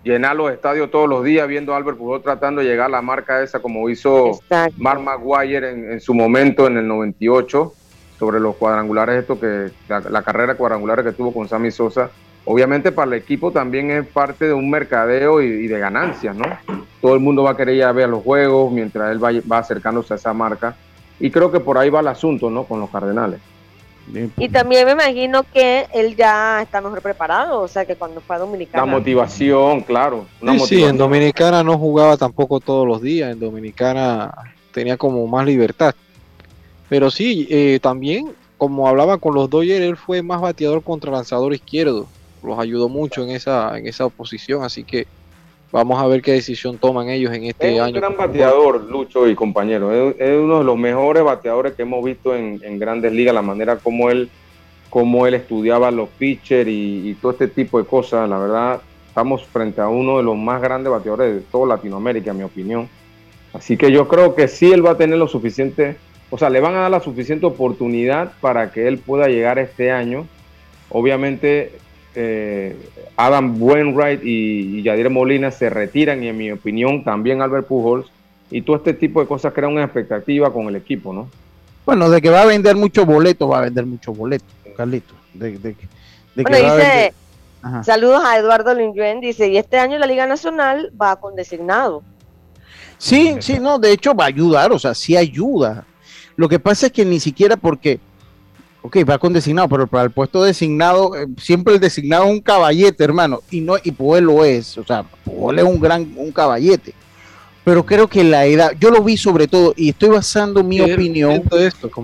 Llenar 0.04 0.36
los 0.36 0.52
estadios 0.52 0.92
todos 0.92 1.08
los 1.08 1.24
días 1.24 1.48
viendo 1.48 1.74
a 1.74 1.78
Albert 1.78 1.98
Pujols 1.98 2.24
tratando 2.24 2.62
de 2.62 2.68
llegar 2.68 2.88
a 2.88 2.90
la 2.90 3.02
marca 3.02 3.42
esa 3.42 3.62
como 3.62 3.90
hizo 3.90 4.40
Mark 4.78 5.02
Maguire 5.02 5.70
en, 5.70 6.02
su 6.02 6.14
momento 6.14 6.68
en 6.68 6.78
el 6.78 6.88
98 6.88 7.74
sobre 8.18 8.40
los 8.40 8.56
cuadrangulares, 8.56 9.22
esto 9.22 9.40
que 9.40 9.72
la, 9.88 10.22
carrera 10.22 10.56
cuadrangular 10.56 11.04
que 11.04 11.12
tuvo 11.12 11.34
con 11.34 11.48
Sammy 11.48 11.72
Sosa. 11.72 12.10
Obviamente 12.46 12.92
para 12.92 13.08
el 13.08 13.14
equipo 13.14 13.52
también 13.52 13.90
es 13.90 14.06
parte 14.06 14.46
de 14.46 14.54
un 14.54 14.70
mercadeo 14.70 15.42
y, 15.42 15.68
de 15.68 15.80
ganancias, 15.80 16.36
¿no? 16.36 16.46
Todo 17.02 17.14
el 17.14 17.22
mundo 17.22 17.44
va 17.44 17.52
a 17.52 17.58
querer 17.58 17.76
ir 17.76 17.84
a 17.84 17.92
ver 17.92 18.10
los 18.10 18.24
juegos 18.24 18.72
mientras 18.72 19.12
él 19.12 19.24
va, 19.24 19.32
va 19.50 19.60
acercándose 19.60 20.14
a 20.14 20.18
esa 20.18 20.34
marca 20.34 20.76
y 21.20 21.32
creo 21.32 21.52
que 21.52 21.60
por 21.60 21.78
ahí 21.78 21.90
va 21.90 22.02
el 22.02 22.08
asunto, 22.08 22.50
¿no? 22.50 22.66
Con 22.66 22.80
los 22.80 22.90
Cardenales. 22.90 23.40
Y 24.38 24.50
también 24.50 24.86
me 24.86 24.92
imagino 24.92 25.44
que 25.44 25.88
él 25.94 26.16
ya 26.16 26.62
está 26.62 26.82
mejor 26.82 27.02
preparado, 27.02 27.62
o 27.62 27.68
sea 27.68 27.86
que 27.86 27.96
cuando 27.96 28.20
fue 28.22 28.36
a 28.36 28.40
Dominicana. 28.40 28.86
La 28.86 28.92
motivación, 28.92 29.82
claro. 29.82 30.26
sí, 30.66 30.84
en 30.84 30.98
Dominicana 30.98 31.64
no 31.64 31.78
jugaba 31.78 32.18
tampoco 32.18 32.60
todos 32.60 32.86
los 32.86 33.02
días, 33.02 33.32
en 33.32 33.40
Dominicana 33.40 34.34
tenía 34.72 34.98
como 34.98 35.26
más 35.28 35.46
libertad. 35.46 35.96
Pero 36.94 37.10
sí, 37.10 37.48
eh, 37.50 37.80
también, 37.82 38.34
como 38.56 38.88
hablaba 38.88 39.18
con 39.18 39.34
los 39.34 39.50
Dodgers, 39.50 39.84
él 39.84 39.98
fue 39.98 40.22
más 40.22 40.40
bateador 40.40 40.84
contra 40.84 41.12
lanzador 41.12 41.52
izquierdo. 41.52 42.06
Los 42.44 42.60
ayudó 42.60 42.88
mucho 42.88 43.24
en 43.24 43.32
esa, 43.32 43.76
en 43.80 43.88
esa 43.88 44.06
oposición, 44.06 44.64
así 44.64 44.84
que 44.84 45.08
Vamos 45.72 46.00
a 46.00 46.06
ver 46.06 46.22
qué 46.22 46.34
decisión 46.34 46.78
toman 46.78 47.10
ellos 47.10 47.34
en 47.34 47.46
este 47.46 47.80
año. 47.80 47.86
Es 47.86 47.94
un 47.96 48.00
gran 48.00 48.16
bateador, 48.16 48.84
Lucho 48.84 49.28
y 49.28 49.34
compañeros. 49.34 50.14
Es, 50.20 50.38
uno 50.38 50.60
de 50.60 50.64
los 50.64 50.78
mejores 50.78 51.24
bateadores 51.24 51.74
que 51.74 51.82
hemos 51.82 52.06
visto 52.06 52.36
en, 52.36 52.78
grandes 52.78 53.12
ligas, 53.12 53.34
la 53.34 53.42
manera 53.42 53.78
como 53.78 54.12
él, 54.12 54.30
como 54.92 55.26
él 55.26 55.34
estudiaba 55.34 55.90
los 55.90 56.10
pitchers 56.10 56.70
y, 56.70 57.18
todo 57.20 57.32
este 57.32 57.48
tipo 57.48 57.80
de 57.80 57.86
cosas. 57.86 58.30
La 58.30 58.38
verdad, 58.38 58.82
estamos 59.08 59.44
frente 59.46 59.82
a 59.82 59.88
uno 59.88 60.18
de 60.18 60.24
los 60.24 60.38
más 60.38 60.62
grandes 60.62 60.92
bateadores 60.92 61.34
de 61.34 61.42
toda 61.42 61.76
Latinoamérica, 61.76 62.30
en 62.30 62.38
mi 62.38 62.44
opinión. 62.44 62.88
Así 63.52 63.76
que 63.76 63.92
yo 63.92 64.08
creo 64.08 64.36
que 64.36 64.48
sí 64.48 64.72
él 64.72 64.86
va 64.86 64.92
a 64.92 64.98
tener 64.98 65.18
lo 65.18 65.28
suficiente, 65.28 65.98
o 66.34 66.38
sea, 66.40 66.50
le 66.50 66.60
van 66.60 66.74
a 66.74 66.80
dar 66.80 66.90
la 66.90 67.00
suficiente 67.00 67.46
oportunidad 67.46 68.32
para 68.42 68.72
que 68.72 68.88
él 68.88 68.98
pueda 68.98 69.28
llegar 69.28 69.60
este 69.60 69.92
año. 69.92 70.26
Obviamente 70.90 71.74
eh, 72.16 72.76
Adam 73.16 73.62
Wainwright 73.62 74.24
y, 74.24 74.80
y 74.80 74.82
Yadier 74.82 75.12
Molina 75.12 75.52
se 75.52 75.70
retiran 75.70 76.24
y 76.24 76.30
en 76.30 76.38
mi 76.38 76.52
opinión 76.52 77.04
también 77.04 77.44
Albert 77.44 77.68
Pujols 77.68 78.08
y 78.50 78.64
todo 78.64 78.78
este 78.78 78.96
tipo 78.96 79.22
de 79.22 79.28
cosas 79.28 79.54
crea 79.54 79.70
una 79.70 79.84
expectativa 79.84 80.52
con 80.52 80.70
el 80.70 80.76
equipo, 80.76 81.14
¿no? 81.14 81.30
Bueno, 81.86 82.10
de 82.10 82.20
que 82.20 82.32
va 82.32 82.42
a 82.42 82.46
vender 82.48 82.76
muchos 82.76 83.06
boletos, 83.06 83.52
va 83.52 83.60
a 83.60 83.62
vender 83.62 83.86
muchos 83.86 84.18
boletos, 84.18 84.50
Carlitos. 84.76 85.16
De, 85.36 85.60
de, 85.60 85.76
bueno, 86.36 86.76
dice, 86.76 87.14
saludos 87.84 88.24
a 88.26 88.40
Eduardo 88.40 88.74
Linguen, 88.74 89.20
dice, 89.20 89.50
y 89.50 89.58
este 89.58 89.78
año 89.78 90.00
la 90.00 90.08
Liga 90.08 90.26
Nacional 90.26 90.92
va 91.00 91.16
con 91.16 91.36
designado. 91.36 92.02
Sí, 92.98 93.36
sí, 93.40 93.60
no, 93.60 93.78
de 93.78 93.92
hecho 93.92 94.16
va 94.16 94.24
a 94.24 94.28
ayudar, 94.30 94.72
o 94.72 94.80
sea, 94.80 94.96
sí 94.96 95.16
ayuda. 95.16 95.86
Lo 96.36 96.50
que 96.50 96.60
pasa 96.60 96.88
es 96.88 96.92
que 96.92 97.06
ni 97.06 97.20
siquiera 97.20 97.58
porque 97.58 98.00
Ok, 98.86 98.98
va 99.10 99.18
con 99.18 99.32
designado, 99.32 99.70
pero 99.70 99.88
para 99.88 100.04
el 100.04 100.12
puesto 100.12 100.44
designado, 100.44 101.16
eh, 101.16 101.26
siempre 101.38 101.74
el 101.74 101.80
designado 101.80 102.26
es 102.26 102.32
un 102.32 102.42
caballete, 102.42 103.02
hermano, 103.02 103.40
y 103.50 103.62
no, 103.62 103.76
y 103.82 103.92
Puel 103.92 104.26
lo 104.26 104.44
es, 104.44 104.78
o 104.78 104.84
sea, 104.84 105.04
Puel 105.24 105.60
es 105.60 105.64
un 105.64 105.80
gran, 105.80 106.14
un 106.18 106.34
caballete. 106.34 106.94
Pero 107.64 107.86
creo 107.86 108.10
que 108.10 108.26
la 108.26 108.46
edad, 108.46 108.74
yo 108.78 108.92
lo 108.92 109.02
vi 109.02 109.16
sobre 109.16 109.48
todo, 109.48 109.74
y 109.78 109.88
estoy 109.88 110.10
basando 110.10 110.66
mi 110.66 110.82
opinión 110.82 111.44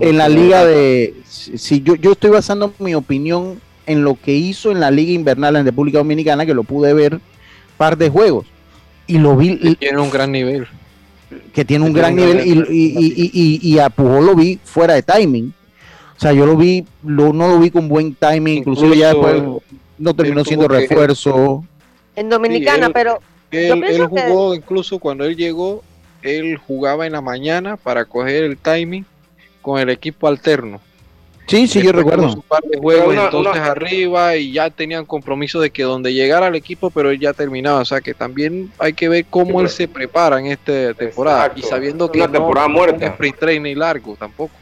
en 0.00 0.16
la 0.16 0.30
liga 0.30 0.64
de, 0.64 1.14
si 1.26 1.82
yo, 1.82 1.96
yo 1.96 2.12
estoy 2.12 2.30
basando 2.30 2.72
mi 2.78 2.94
opinión 2.94 3.60
en 3.84 4.02
lo 4.02 4.18
que 4.18 4.32
hizo 4.32 4.70
en 4.70 4.80
la 4.80 4.90
liga 4.90 5.12
invernal 5.12 5.56
en 5.56 5.66
República 5.66 5.98
Dominicana, 5.98 6.46
que 6.46 6.54
lo 6.54 6.62
pude 6.62 6.94
ver 6.94 7.20
par 7.76 7.98
de 7.98 8.08
juegos, 8.08 8.46
y 9.06 9.18
lo 9.18 9.36
vi. 9.36 9.74
Tiene 9.74 10.00
un 10.00 10.08
gran 10.08 10.32
nivel. 10.32 10.66
Que 11.52 11.64
tiene 11.64 11.84
un 11.84 11.92
gran 11.92 12.16
nivel, 12.16 12.40
y, 12.46 12.52
y, 12.52 13.30
y, 13.32 13.60
y 13.62 13.78
a 13.78 13.88
Pujol 13.90 14.26
lo 14.26 14.34
vi 14.34 14.58
fuera 14.64 14.94
de 14.94 15.02
timing 15.02 15.52
o 16.20 16.22
sea, 16.22 16.34
yo 16.34 16.44
lo 16.44 16.54
vi, 16.54 16.84
no 17.02 17.32
lo 17.32 17.58
vi 17.58 17.70
con 17.70 17.88
buen 17.88 18.14
timing, 18.14 18.58
incluso 18.58 18.92
ya 18.92 19.14
después 19.14 19.42
no 19.96 20.14
terminó 20.14 20.44
siendo 20.44 20.68
refuerzo. 20.68 21.64
En 22.14 22.28
Dominicana, 22.28 22.90
pero 22.90 23.20
él, 23.50 24.06
jugó 24.06 24.54
incluso 24.54 24.98
cuando 24.98 25.24
él 25.24 25.34
llegó, 25.34 25.82
él 26.20 26.58
jugaba 26.58 27.06
en 27.06 27.12
la 27.12 27.22
mañana 27.22 27.78
para 27.78 28.04
coger 28.04 28.44
el 28.44 28.58
timing 28.58 29.06
con 29.62 29.80
el 29.80 29.88
equipo 29.88 30.28
alterno. 30.28 30.82
Sí, 31.50 31.66
sí, 31.66 31.82
yo 31.82 31.90
recuerdo. 31.90 32.32
Un 32.32 32.42
par 32.42 32.62
de 32.62 32.78
juegos 32.78 33.12
entonces 33.12 33.60
arriba 33.60 34.36
y 34.36 34.52
ya 34.52 34.70
tenían 34.70 35.04
compromiso 35.04 35.58
de 35.60 35.70
que 35.70 35.82
donde 35.82 36.14
llegara 36.14 36.46
el 36.46 36.54
equipo, 36.54 36.90
pero 36.90 37.10
él 37.10 37.18
ya 37.18 37.32
terminaba. 37.32 37.80
O 37.80 37.84
sea 37.84 38.00
que 38.00 38.14
también 38.14 38.70
hay 38.78 38.92
que 38.92 39.08
ver 39.08 39.24
cómo 39.28 39.60
él 39.60 39.68
se 39.68 39.88
prepara 39.88 40.38
en 40.38 40.46
esta 40.46 40.94
temporada 40.94 41.52
y 41.56 41.62
sabiendo 41.62 42.10
que 42.10 42.18
una 42.18 42.30
temporada 42.30 42.68
no, 42.68 42.74
muerta. 42.74 43.04
es 43.04 43.12
sprint 43.12 43.36
training 43.36 43.74
largo 43.74 44.14
tampoco. 44.16 44.54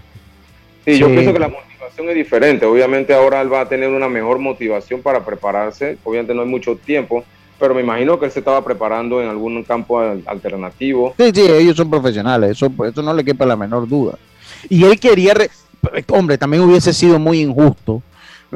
Sí, 0.86 0.98
yo 0.98 1.08
pienso 1.08 1.34
que 1.34 1.38
la 1.38 1.48
motivación 1.48 2.08
es 2.08 2.14
diferente. 2.14 2.64
Obviamente 2.64 3.12
ahora 3.12 3.42
él 3.42 3.52
va 3.52 3.60
a 3.60 3.68
tener 3.68 3.90
una 3.90 4.08
mejor 4.08 4.38
motivación 4.38 5.02
para 5.02 5.22
prepararse. 5.22 5.98
Obviamente 6.04 6.32
no 6.32 6.40
hay 6.40 6.48
mucho 6.48 6.74
tiempo, 6.76 7.22
pero 7.60 7.74
me 7.74 7.82
imagino 7.82 8.18
que 8.18 8.24
él 8.24 8.32
se 8.32 8.38
estaba 8.38 8.64
preparando 8.64 9.20
en 9.20 9.28
algún 9.28 9.62
campo 9.62 10.00
alternativo. 10.00 11.14
Sí, 11.18 11.32
sí, 11.34 11.42
ellos 11.42 11.76
son 11.76 11.90
profesionales, 11.90 12.52
eso, 12.52 12.72
eso 12.86 13.02
no 13.02 13.12
le 13.12 13.22
quepa 13.22 13.44
la 13.44 13.56
menor 13.56 13.86
duda. 13.86 14.16
Y 14.70 14.84
él 14.84 14.98
quería, 14.98 15.34
hombre, 16.08 16.38
también 16.38 16.62
hubiese 16.62 16.92
sido 16.92 17.18
muy 17.18 17.40
injusto. 17.40 18.02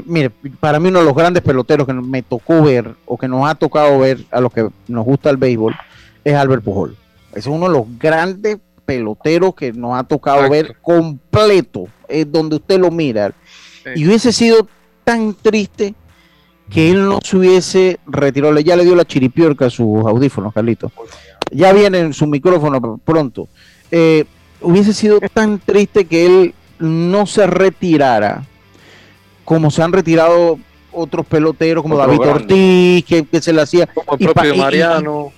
Mire, 0.07 0.31
para 0.61 0.81
mí 0.81 0.89
uno 0.89 1.01
de 1.01 1.05
los 1.05 1.15
grandes 1.15 1.43
peloteros 1.43 1.87
que 1.87 1.93
me 1.93 2.23
tocó 2.23 2.63
ver 2.63 2.95
o 3.05 3.19
que 3.19 3.29
nos 3.29 3.49
ha 3.49 3.55
tocado 3.55 3.99
ver 3.99 4.25
a 4.31 4.41
los 4.41 4.53
que 4.53 4.69
nos 4.89 5.05
gusta 5.05 5.29
el 5.29 5.37
béisbol 5.37 5.75
es 6.25 6.35
Albert 6.35 6.63
Pujol. 6.65 6.97
Es 7.35 7.47
uno 7.47 7.67
de 7.69 7.75
los 7.75 7.85
grandes 7.99 8.59
pelotero 8.85 9.53
que 9.53 9.73
nos 9.73 9.95
ha 9.99 10.05
tocado 10.05 10.49
ver 10.51 10.77
completo, 10.83 11.87
es 12.09 12.31
donde 12.31 12.57
usted 12.57 12.79
lo 12.79 12.91
mira. 12.91 13.33
Y 13.95 14.07
hubiese 14.07 14.33
sido 14.33 14.67
tan 15.05 15.35
triste 15.35 15.95
que 16.71 16.91
él 16.91 17.05
no 17.05 17.19
se 17.23 17.37
hubiese 17.37 18.01
retirado, 18.07 18.59
ya 18.61 18.77
le 18.77 18.85
dio 18.85 18.95
la 18.95 19.05
chiripiorca 19.05 19.67
a 19.67 19.71
sus 19.71 20.05
audífonos, 20.07 20.55
Carlito. 20.55 20.91
Ya 21.51 21.73
viene 21.73 21.99
en 21.99 22.15
su 22.15 22.27
micrófono 22.27 22.99
pronto. 22.99 23.49
Eh, 23.91 24.25
hubiese 24.61 24.93
sido 24.93 25.21
tan 25.33 25.59
triste 25.59 26.07
que 26.07 26.27
él 26.27 26.55
no 26.83 27.27
se 27.27 27.47
retirara 27.47 28.45
como 29.45 29.71
se 29.71 29.83
han 29.83 29.93
retirado 29.93 30.59
otros 30.93 31.27
peloteros 31.27 31.83
como 31.83 31.97
David 31.97 32.21
Ortiz, 32.21 33.05
que, 33.05 33.27
se 33.41 33.53
le 33.53 33.63
hacía. 33.63 33.87
Como 33.87 34.17
el 34.19 34.29
propio 34.29 34.57
Mariano. 34.57 35.33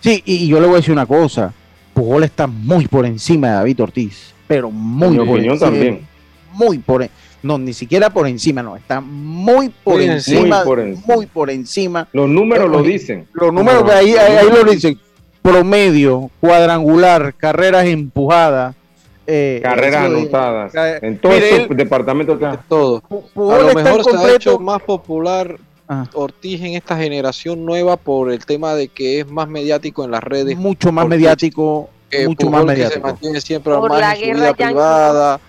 sí, 0.00 0.22
y 0.24 0.46
yo 0.46 0.60
le 0.60 0.66
voy 0.66 0.74
a 0.74 0.76
decir 0.78 0.92
una 0.92 1.06
cosa. 1.06 1.52
Pujol 1.94 2.24
está 2.24 2.46
muy 2.46 2.86
por 2.86 3.06
encima 3.06 3.48
de 3.48 3.54
David 3.54 3.82
Ortiz, 3.82 4.34
pero 4.46 4.70
muy 4.70 5.16
por 5.16 5.38
encima. 5.38 5.58
también. 5.58 6.06
Muy 6.52 6.78
por 6.78 7.02
e-, 7.02 7.10
No, 7.42 7.56
ni 7.58 7.72
siquiera 7.72 8.10
por 8.10 8.26
encima, 8.26 8.62
no, 8.62 8.76
está 8.76 9.00
muy 9.00 9.70
por 9.70 10.00
encima, 10.00 10.62
muy 11.06 11.26
por 11.26 11.50
encima. 11.50 12.08
Los 12.12 12.28
números 12.28 12.70
lo 12.70 12.82
dicen. 12.82 13.26
Los 13.32 13.52
números 13.52 13.88
ahí, 13.90 14.14
ahí, 14.14 14.48
lo 14.50 14.64
dicen. 14.70 14.98
Promedio, 15.40 16.30
cuadrangular, 16.40 17.34
carreras 17.34 17.86
empujadas. 17.86 18.74
Eh, 19.26 19.60
carreras 19.62 20.04
anotadas. 20.04 20.72
en 21.02 21.18
todo 21.18 21.32
el 21.32 21.76
departamento 21.76 22.38
todo. 22.68 23.02
A 23.10 23.58
lo 23.58 23.74
mejor 23.74 24.04
se 24.04 24.16
ha 24.16 24.34
hecho 24.34 24.58
más 24.58 24.80
popular 24.82 25.58
ah. 25.88 26.06
Ortiz 26.14 26.60
en 26.60 26.74
esta 26.74 26.96
generación 26.96 27.64
nueva 27.64 27.96
por 27.96 28.30
el 28.30 28.44
tema 28.44 28.74
de 28.74 28.88
que 28.88 29.20
es 29.20 29.28
más 29.28 29.48
mediático 29.48 30.04
en 30.04 30.12
las 30.12 30.22
redes. 30.22 30.56
Mucho 30.56 30.92
más 30.92 31.08
mediático. 31.08 31.90
mucho 32.26 32.50
más 32.50 32.64
mediático. 32.64 32.94
Se 32.94 33.00
mantiene 33.00 33.40
siempre 33.40 33.72
más 33.76 34.20
en 34.20 34.34
su 34.34 34.40
vida 34.40 34.54
privada. 34.54 35.40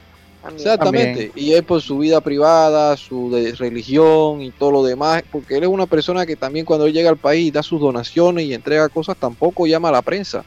Exactamente, 0.55 1.31
y 1.35 1.53
es 1.53 1.61
por 1.63 1.81
su 1.81 1.97
vida 1.97 2.21
privada, 2.21 2.95
su 2.95 3.29
de 3.31 3.53
religión 3.53 4.41
y 4.41 4.51
todo 4.51 4.71
lo 4.71 4.83
demás, 4.83 5.23
porque 5.31 5.57
él 5.57 5.63
es 5.63 5.69
una 5.69 5.87
persona 5.87 6.25
que 6.25 6.35
también 6.35 6.65
cuando 6.65 6.87
llega 6.87 7.09
al 7.09 7.17
país 7.17 7.51
da 7.51 7.63
sus 7.63 7.81
donaciones 7.81 8.45
y 8.45 8.53
entrega 8.53 8.87
cosas, 8.87 9.17
tampoco 9.17 9.67
llama 9.67 9.89
a 9.89 9.93
la 9.93 10.01
prensa. 10.01 10.45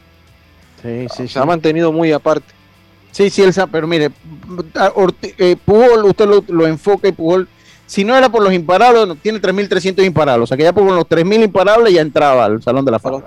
Sí, 0.81 1.05
sí, 1.15 1.27
se 1.27 1.37
ha 1.37 1.45
mantenido 1.45 1.91
muy 1.91 2.11
aparte. 2.11 2.60
Sí, 3.11 3.29
sí, 3.29 3.41
Elsa, 3.41 3.67
pero 3.67 3.87
mire, 3.87 4.09
eh, 5.37 5.55
Pujol, 5.63 6.05
usted 6.05 6.29
lo, 6.47 6.67
enfoca 6.67 7.09
y 7.09 7.11
Pujol, 7.11 7.47
si 7.85 8.05
no 8.05 8.15
era 8.15 8.29
por 8.29 8.41
los 8.41 8.53
imparables, 8.53 9.17
tiene 9.21 9.41
3.300 9.41 10.05
imparables, 10.05 10.45
o 10.45 10.47
sea 10.47 10.55
que 10.55 10.63
ya 10.63 10.71
por 10.71 10.83
los 10.85 11.05
3.000 11.05 11.43
imparables 11.43 11.93
ya 11.93 12.01
entraba 12.01 12.45
al 12.45 12.63
Salón 12.63 12.85
de 12.85 12.91
la 12.91 12.99
Fama. 12.99 13.21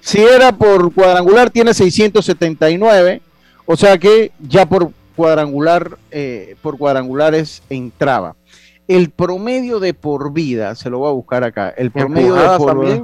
Si 0.00 0.18
era 0.18 0.52
por 0.52 0.92
cuadrangular, 0.94 1.50
tiene 1.50 1.74
679, 1.74 3.20
o 3.66 3.76
sea 3.76 3.98
que 3.98 4.32
ya 4.40 4.66
por 4.66 4.92
cuadrangular, 5.14 5.98
eh, 6.10 6.56
por 6.62 6.78
cuadrangulares 6.78 7.62
entraba. 7.68 8.34
El 8.86 9.10
promedio 9.10 9.78
de 9.78 9.92
por 9.92 10.32
vida, 10.32 10.74
se 10.74 10.88
lo 10.88 11.00
voy 11.00 11.10
a 11.10 11.12
buscar 11.12 11.44
acá, 11.44 11.68
el 11.76 11.90
promedio 11.90 12.34
de 12.34 12.56
por 12.56 12.80
vida, 12.80 13.02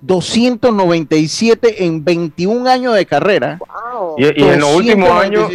297 0.00 1.84
en 1.84 2.04
21 2.04 2.68
años 2.68 2.94
de 2.94 3.06
carrera. 3.06 3.58
Y, 4.18 4.24
en 4.24 4.60
los 4.60 4.74
últimos 4.74 5.10
años, 5.10 5.50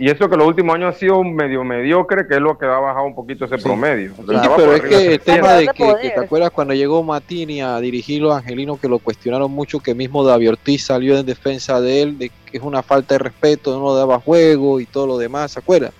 y 0.00 0.08
eso 0.08 0.30
que 0.30 0.36
los 0.38 0.46
últimos 0.46 0.74
años 0.74 0.96
ha 0.96 0.98
sido 0.98 1.22
medio 1.22 1.62
mediocre, 1.62 2.26
que 2.26 2.36
es 2.36 2.40
lo 2.40 2.56
que 2.56 2.64
ha 2.64 2.78
bajado 2.78 3.04
un 3.04 3.14
poquito 3.14 3.44
ese 3.44 3.58
promedio. 3.58 4.14
pero 4.56 4.72
es 4.72 4.80
que 4.80 5.12
el 5.12 5.20
tema 5.20 5.52
de 5.52 5.68
que, 5.68 5.94
te 6.14 6.18
acuerdas 6.18 6.50
cuando 6.52 6.72
llegó 6.72 7.02
Matini 7.02 7.60
a 7.60 7.78
dirigir 7.80 8.22
los 8.22 8.34
angelinos, 8.34 8.80
que 8.80 8.88
lo 8.88 8.98
cuestionaron 8.98 9.50
mucho, 9.52 9.78
que 9.78 9.94
mismo 9.94 10.24
David 10.24 10.52
Ortiz 10.52 10.84
salió 10.84 11.18
en 11.18 11.26
defensa 11.26 11.82
de 11.82 12.00
él, 12.00 12.18
de 12.18 12.30
que 12.30 12.56
es 12.56 12.62
una 12.62 12.82
falta 12.82 13.16
de 13.16 13.18
respeto, 13.18 13.78
no 13.78 13.94
daba 13.94 14.18
juego 14.18 14.80
y 14.80 14.86
todo 14.86 15.06
lo 15.06 15.18
demás, 15.18 15.52
¿se 15.52 15.58
acuerda? 15.58 15.92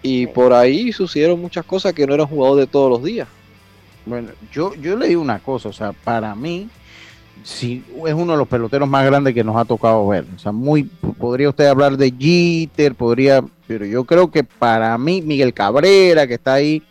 Y 0.00 0.28
por 0.28 0.52
ahí 0.52 0.92
sucedieron 0.92 1.40
muchas 1.40 1.64
cosas 1.64 1.94
que 1.94 2.06
no 2.06 2.14
eran 2.14 2.28
jugador 2.28 2.56
de 2.60 2.68
todos 2.68 2.88
los 2.88 3.02
días. 3.02 3.26
Bueno, 4.08 4.30
yo, 4.50 4.74
yo 4.74 4.96
le 4.96 5.08
digo 5.08 5.20
una 5.20 5.38
cosa, 5.38 5.68
o 5.68 5.72
sea, 5.72 5.92
para 5.92 6.34
mí, 6.34 6.70
sí, 7.42 7.84
es 8.06 8.14
uno 8.14 8.32
de 8.32 8.38
los 8.38 8.48
peloteros 8.48 8.88
más 8.88 9.04
grandes 9.04 9.34
que 9.34 9.44
nos 9.44 9.54
ha 9.54 9.66
tocado 9.66 10.08
ver. 10.08 10.24
O 10.34 10.38
sea, 10.38 10.50
muy, 10.50 10.84
podría 10.84 11.50
usted 11.50 11.66
hablar 11.66 11.98
de 11.98 12.10
Jeter, 12.18 12.94
podría, 12.94 13.44
pero 13.66 13.84
yo 13.84 14.04
creo 14.04 14.30
que 14.30 14.44
para 14.44 14.96
mí, 14.96 15.20
Miguel 15.20 15.52
Cabrera, 15.52 16.26
que 16.26 16.34
está 16.34 16.54
ahí 16.54 16.82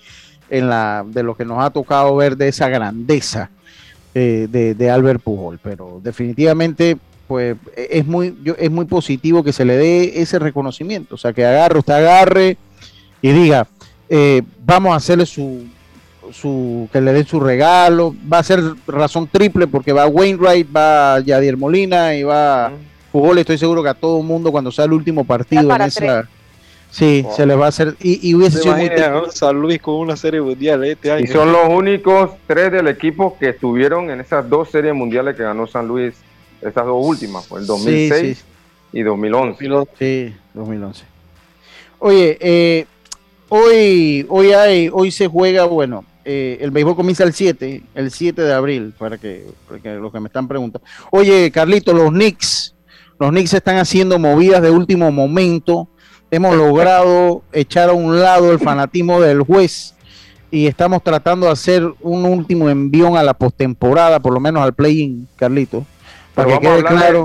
en 0.51 0.70
la, 0.70 1.03
de 1.07 1.24
lo 1.24 1.36
que 1.36 1.43
nos 1.43 1.63
ha 1.63 1.72
tocado 1.72 2.15
ver 2.15 2.38
de 2.38 2.49
esa 2.49 2.70
grandeza 2.70 3.49
eh, 4.13 4.47
de, 4.78 4.89
Albert 4.91 5.24
Pujol, 5.24 5.57
pero 5.57 5.99
definitivamente, 6.03 6.97
pues, 7.28 7.57
es 7.76 8.05
muy, 8.05 8.38
yo, 8.43 8.53
es 8.59 8.70
muy 8.70 8.86
positivo 8.86 9.43
que 9.43 9.53
se 9.53 9.65
le 9.65 9.76
dé 9.76 10.22
ese 10.22 10.38
reconocimiento. 10.38 11.15
O 11.15 11.18
sea, 11.18 11.34
que 11.34 11.43
agarre, 11.43 11.80
usted 11.80 11.93
agarre 11.93 12.57
y 13.24 13.32
diga, 13.32 13.68
eh, 14.07 14.43
vamos 14.63 14.93
a 14.93 14.97
hacerle 14.97 15.26
su, 15.26 15.65
su, 16.32 16.89
que 16.91 17.01
le 17.01 17.13
den 17.13 17.25
su 17.25 17.39
regalo. 17.39 18.15
Va 18.32 18.39
a 18.39 18.43
ser 18.43 18.61
razón 18.88 19.28
triple 19.28 19.67
porque 19.67 19.93
va 19.93 20.07
Wainwright, 20.07 20.67
va 20.75 21.19
Yadier 21.19 21.57
Molina 21.57 22.15
y 22.15 22.23
va 22.23 22.71
Pujol. 23.11 23.38
Estoy 23.38 23.57
seguro 23.57 23.84
que 23.84 23.89
a 23.89 23.93
todo 23.93 24.19
el 24.19 24.25
mundo 24.25 24.51
cuando 24.51 24.71
sea 24.71 24.86
el 24.86 24.93
último 24.93 25.23
partido 25.23 25.73
en 25.75 25.82
esa... 25.82 26.28
Sí, 26.89 27.25
se 27.36 27.45
le 27.45 27.55
va 27.55 27.65
a 27.65 27.69
hacer. 27.69 27.95
Y, 28.01 28.34
hubiese 28.34 28.59
sido 28.59 28.75
San 29.32 29.59
Luis 29.59 29.82
con 29.82 29.95
una 29.95 30.15
serie 30.15 30.41
mundial 30.41 30.84
este 30.86 31.11
año. 31.11 31.23
Y 31.23 31.28
son 31.28 31.51
los 31.51 31.67
únicos 31.67 32.32
tres 32.47 32.71
del 32.71 32.88
equipo 32.88 33.38
que 33.38 33.49
estuvieron 33.49 34.09
en 34.09 34.21
esas 34.21 34.49
dos 34.49 34.69
series 34.69 34.95
mundiales 34.95 35.36
que 35.36 35.43
ganó 35.43 35.67
San 35.67 35.88
Luis, 35.88 36.15
estas 36.61 36.86
dos 36.86 37.05
últimas, 37.05 37.45
pues 37.47 37.61
el 37.61 37.67
2006 37.67 38.45
y 38.93 39.01
2011. 39.03 39.65
Sí, 39.99 40.36
2011. 40.53 41.03
Oye, 41.99 42.38
eh, 42.39 42.86
hoy, 43.49 44.25
hoy, 44.30 44.53
hay, 44.53 44.89
hoy 44.91 45.11
se 45.11 45.28
juega, 45.28 45.65
bueno, 45.65 46.05
eh, 46.30 46.57
el 46.59 46.71
béisbol 46.71 46.97
comienza 46.97 47.23
el 47.23 47.32
7, 47.32 47.84
el 47.95 48.11
7 48.11 48.41
de 48.41 48.53
abril, 48.53 48.93
para 48.97 49.17
que, 49.17 49.45
los 49.69 50.11
que 50.11 50.19
me 50.19 50.28
están 50.28 50.45
preguntando. 50.45 50.86
Oye, 51.09 51.49
Carlito, 51.51 51.93
los 51.93 52.09
Knicks, 52.09 52.75
los 53.17 53.30
Knicks 53.30 53.53
están 53.53 53.78
haciendo 53.78 54.19
movidas 54.19 54.61
de 54.61 54.69
último 54.69 55.09
momento. 55.09 55.88
Hemos 56.30 56.53
logrado 56.57 57.43
echar 57.53 57.88
a 57.88 57.93
un 57.93 58.19
lado 58.19 58.51
el 58.51 58.59
fanatismo 58.59 59.21
del 59.21 59.41
juez 59.41 59.95
y 60.51 60.67
estamos 60.67 61.01
tratando 61.01 61.45
de 61.45 61.53
hacer 61.53 61.89
un 62.01 62.25
último 62.25 62.69
envión 62.69 63.15
a 63.15 63.23
la 63.23 63.34
postemporada, 63.34 64.19
por 64.19 64.34
lo 64.34 64.41
menos 64.41 64.61
al 64.61 64.73
play-in, 64.73 65.30
Carlito. 65.38 65.86
Para 66.36 66.59
que 66.59 66.59
quede 66.59 66.84
claro. 66.84 67.23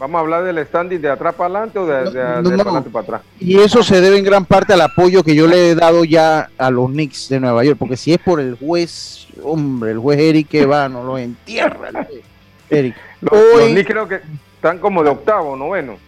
Vamos 0.00 0.16
a 0.16 0.20
hablar 0.20 0.44
del 0.44 0.66
standing 0.66 0.98
de 0.98 1.10
atrás 1.10 1.34
para 1.34 1.58
adelante 1.58 1.78
o 1.78 1.84
de, 1.84 1.94
adelante 1.94 2.88
para 2.88 3.02
atrás. 3.02 3.22
Y 3.38 3.58
eso 3.58 3.82
se 3.82 4.00
debe 4.00 4.16
en 4.16 4.24
gran 4.24 4.46
parte 4.46 4.72
al 4.72 4.80
apoyo 4.80 5.22
que 5.22 5.34
yo 5.34 5.46
le 5.46 5.68
he 5.68 5.74
dado 5.74 6.04
ya 6.04 6.48
a 6.56 6.70
los 6.70 6.88
Knicks 6.88 7.28
de 7.28 7.38
Nueva 7.38 7.62
York, 7.64 7.76
porque 7.78 7.98
si 7.98 8.14
es 8.14 8.18
por 8.18 8.40
el 8.40 8.54
juez, 8.54 9.26
hombre, 9.42 9.90
el 9.90 9.98
juez 9.98 10.18
Eric 10.18 10.48
que 10.48 10.64
va, 10.64 10.88
no 10.88 11.04
lo 11.04 11.18
entierra. 11.18 11.90
Eric. 12.70 12.96
Los, 13.20 13.32
Knicks 13.72 13.86
creo 13.86 14.08
que 14.08 14.22
están 14.54 14.78
como 14.78 15.04
de 15.04 15.10
octavo, 15.10 15.54
noveno. 15.54 15.98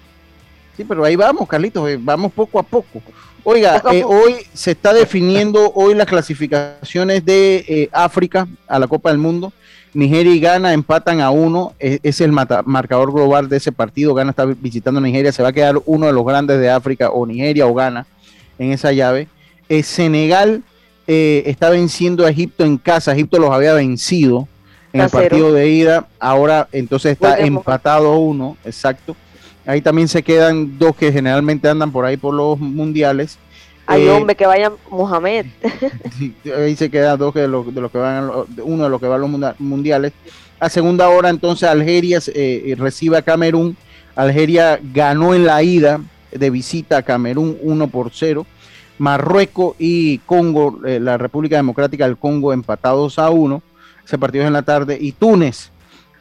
Sí, 0.75 0.85
pero 0.85 1.05
ahí 1.05 1.15
vamos, 1.15 1.47
Carlitos, 1.47 1.87
eh, 1.91 1.99
vamos 2.01 2.33
poco 2.33 2.59
a 2.59 2.63
poco. 2.63 3.03
Oiga, 3.45 3.83
eh, 3.93 4.05
hoy 4.07 4.37
se 4.55 4.71
está 4.71 4.95
definiendo 4.95 5.71
hoy 5.75 5.95
las 5.95 6.07
clasificaciones 6.07 7.27
de 7.27 7.57
eh, 7.69 7.89
África 7.93 8.49
a 8.67 8.79
la 8.79 8.87
Copa 8.87 9.11
del 9.11 9.19
Mundo. 9.19 9.53
Nigeria 9.95 10.35
y 10.35 10.41
Ghana 10.41 10.73
empatan 10.73 11.21
a 11.21 11.31
uno, 11.31 11.75
e, 11.79 11.99
es, 12.03 12.21
el 12.21 12.33
marcador 12.33 13.13
global 13.13 13.49
de 13.49 13.59
ese 13.59 13.73
partido. 13.73 14.15
Ghana 14.15 14.31
está 14.31 14.45
visitando 14.47 14.99
a 14.99 15.03
Nigeria, 15.03 15.33
se 15.33 15.43
va 15.43 15.51
a 15.51 15.53
quedar 15.53 15.81
uno 15.85 16.07
de 16.07 16.13
los 16.13 16.25
grandes 16.25 16.59
de 16.61 16.71
África, 16.71 17.11
o 17.11 17.27
Nigeria 17.27 17.67
o 17.67 17.75
Ghana, 17.75 18.07
en 18.59 18.73
esa 18.73 18.93
llave. 18.93 19.29
Eh, 19.69 19.83
Senegal 19.83 20.63
eh, 21.07 21.43
está 21.47 21.71
venciendo 21.71 22.25
a 22.25 22.31
Egipto 22.31 22.65
en 22.65 22.79
casa, 22.79 23.13
Egipto 23.13 23.39
los 23.39 23.51
había 23.51 23.75
vencido 23.75 24.49
en 24.93 25.01
el 25.01 25.11
partido 25.11 25.53
de 25.53 25.69
ida, 25.69 26.07
ahora 26.21 26.69
entonces 26.73 27.13
está 27.13 27.39
empatado 27.39 28.19
uno, 28.19 28.57
exacto. 28.65 29.17
Ahí 29.65 29.81
también 29.81 30.09
se 30.09 30.23
quedan 30.23 30.79
dos 30.79 30.97
que 30.97 31.13
generalmente 31.13 31.69
andan 31.69 31.93
por 31.93 32.05
ahí 32.05 32.17
por 32.17 32.35
los 32.35 32.59
mundiales. 32.59 33.39
Hay 33.93 34.07
eh, 34.07 34.11
hombre 34.11 34.35
que 34.35 34.47
vaya 34.47 34.73
Mohamed. 34.91 35.47
ahí 36.57 36.77
se 36.77 36.91
queda 36.91 37.17
dos 37.17 37.35
de 37.35 37.47
los, 37.47 37.75
de 37.75 37.81
los 37.81 37.91
que 37.91 37.99
van, 37.99 38.31
uno 38.63 38.85
de 38.85 38.91
los 38.91 39.01
que 39.01 39.07
va 39.07 39.17
a 39.17 39.19
los 39.19 39.31
mundiales. 39.59 40.13
A 40.59 40.71
segunda 40.71 41.09
hora, 41.11 41.29
entonces, 41.29 41.69
Algeria 41.69 42.21
eh, 42.35 42.75
recibe 42.79 43.19
a 43.19 43.23
Camerún. 43.23 43.77
Algeria 44.15 44.81
ganó 44.83 45.35
en 45.35 45.45
la 45.45 45.63
ida 45.63 46.01
de 46.31 46.51
visita 46.51 46.99
a 46.99 47.03
Camerún 47.03 47.59
1 47.61 47.89
por 47.89 48.11
0. 48.13 48.47
Marruecos 48.99 49.75
y 49.79 50.19
Congo, 50.19 50.81
eh, 50.87 50.99
la 51.01 51.19
República 51.19 51.57
Democrática 51.57 52.07
del 52.07 52.17
Congo, 52.17 52.53
empatados 52.53 53.19
a 53.19 53.29
1. 53.29 53.63
Ese 54.05 54.19
partido 54.19 54.45
es 54.45 54.49
en 54.49 54.55
la 54.55 54.63
tarde. 54.63 54.97
Y 54.99 55.13
Túnez 55.13 55.71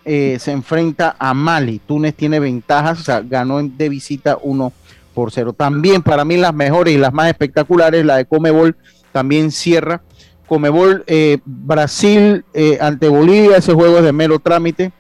se 0.03 0.51
enfrenta 0.51 1.15
a 1.19 1.33
Mali. 1.33 1.79
Túnez 1.79 2.15
tiene 2.15 2.39
ventajas, 2.39 2.99
o 2.99 3.03
sea, 3.03 3.21
ganó 3.21 3.61
de 3.61 3.87
visita 3.87 4.39
1 4.41 4.69
por 4.69 4.81
cero. 5.29 5.53
También 5.53 6.01
para 6.01 6.25
mí 6.25 6.37
las 6.37 6.53
mejores 6.53 6.93
y 6.93 6.97
las 6.97 7.13
más 7.13 7.27
espectaculares, 7.27 8.05
la 8.05 8.17
de 8.17 8.25
Comebol 8.25 8.75
también 9.11 9.51
cierra. 9.51 10.01
Comebol 10.47 11.03
eh, 11.07 11.39
Brasil 11.45 12.43
eh, 12.53 12.77
ante 12.81 13.07
Bolivia, 13.07 13.57
ese 13.57 13.73
juego 13.73 13.99
es 13.99 14.03
de 14.03 14.13
mero 14.13 14.39
trámite. 14.39 14.91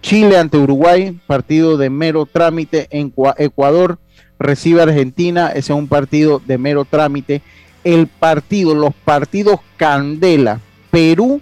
Chile 0.00 0.36
ante 0.38 0.58
Uruguay, 0.58 1.18
partido 1.26 1.76
de 1.76 1.90
mero 1.90 2.26
trámite. 2.26 2.88
En 2.90 3.12
Ecuador 3.38 3.98
recibe 4.38 4.82
Argentina, 4.82 5.48
ese 5.48 5.72
es 5.72 5.78
un 5.78 5.88
partido 5.88 6.42
de 6.44 6.58
mero 6.58 6.84
trámite. 6.84 7.42
El 7.84 8.06
partido, 8.06 8.74
los 8.74 8.94
partidos 8.94 9.60
Candela, 9.76 10.60
Perú 10.90 11.40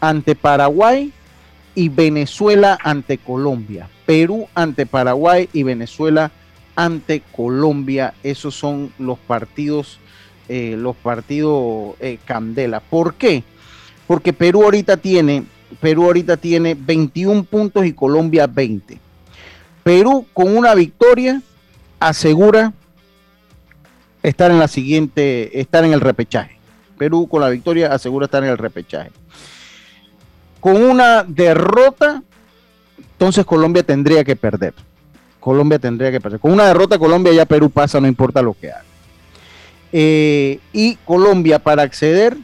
ante 0.00 0.34
Paraguay 0.34 1.12
y 1.74 1.88
Venezuela 1.88 2.78
ante 2.82 3.18
Colombia. 3.18 3.88
Perú 4.06 4.48
ante 4.54 4.86
Paraguay 4.86 5.48
y 5.52 5.62
Venezuela 5.62 6.32
ante 6.78 7.22
Colombia. 7.34 8.14
Esos 8.22 8.54
son 8.54 8.92
los 9.00 9.18
partidos, 9.18 9.98
eh, 10.48 10.76
los 10.78 10.94
partidos 10.94 11.96
eh, 11.98 12.18
Candela. 12.24 12.78
¿Por 12.78 13.14
qué? 13.14 13.42
Porque 14.06 14.32
Perú 14.32 14.62
ahorita 14.62 14.96
tiene, 14.96 15.44
Perú 15.80 16.04
ahorita 16.04 16.36
tiene 16.36 16.76
21 16.78 17.42
puntos 17.42 17.84
y 17.84 17.92
Colombia 17.92 18.46
20. 18.46 18.96
Perú 19.82 20.24
con 20.32 20.56
una 20.56 20.72
victoria 20.76 21.42
asegura 21.98 22.72
estar 24.22 24.52
en 24.52 24.60
la 24.60 24.68
siguiente, 24.68 25.60
estar 25.60 25.84
en 25.84 25.92
el 25.92 26.00
repechaje. 26.00 26.60
Perú 26.96 27.26
con 27.28 27.40
la 27.40 27.48
victoria 27.48 27.92
asegura 27.92 28.26
estar 28.26 28.44
en 28.44 28.50
el 28.50 28.58
repechaje. 28.58 29.10
Con 30.60 30.80
una 30.80 31.24
derrota, 31.24 32.22
entonces 32.98 33.44
Colombia 33.44 33.82
tendría 33.82 34.22
que 34.22 34.36
perder. 34.36 34.74
Colombia 35.40 35.78
tendría 35.78 36.10
que 36.10 36.20
perder. 36.20 36.40
Con 36.40 36.52
una 36.52 36.66
derrota, 36.66 36.98
Colombia 36.98 37.32
ya 37.32 37.46
Perú 37.46 37.70
pasa, 37.70 38.00
no 38.00 38.06
importa 38.06 38.42
lo 38.42 38.54
que 38.54 38.70
haga. 38.70 38.84
Eh, 39.92 40.58
y 40.72 40.96
Colombia 41.04 41.58
para 41.58 41.82
acceder 41.82 42.36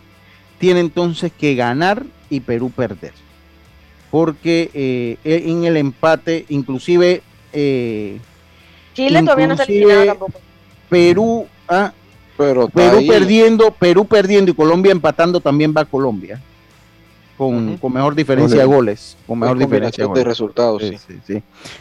tiene 0.59 0.81
entonces 0.81 1.33
que 1.39 1.55
ganar 1.55 2.05
y 2.31 2.41
Perú 2.41 2.71
perder. 2.71 3.13
Porque 4.11 4.71
eh, 4.73 5.19
en 5.25 5.65
el 5.65 5.77
empate, 5.77 6.47
inclusive... 6.49 7.23
Eh, 7.53 8.19
Chile 8.95 9.23
todavía 9.23 9.49
no 9.49 9.57
se 9.57 9.65
eliminado 9.65 10.07
tampoco. 10.07 10.41
Perú, 10.89 11.47
ah, 11.69 11.93
Perú 12.37 12.71
perdiendo, 13.07 13.73
Perú 13.73 14.07
perdiendo 14.07 14.51
y 14.53 14.55
Colombia 14.55 14.93
empatando 14.93 15.41
también 15.41 15.75
va 15.77 15.85
Colombia. 15.85 16.41
Con, 17.37 17.79
mejor 17.93 18.15
diferencia 18.15 18.61
de 18.61 18.65
goles. 18.65 19.17
Con 19.27 19.39
mejor 19.41 19.59
diferencia 19.59 20.07
de, 20.07 20.25
resultados. 20.25 20.83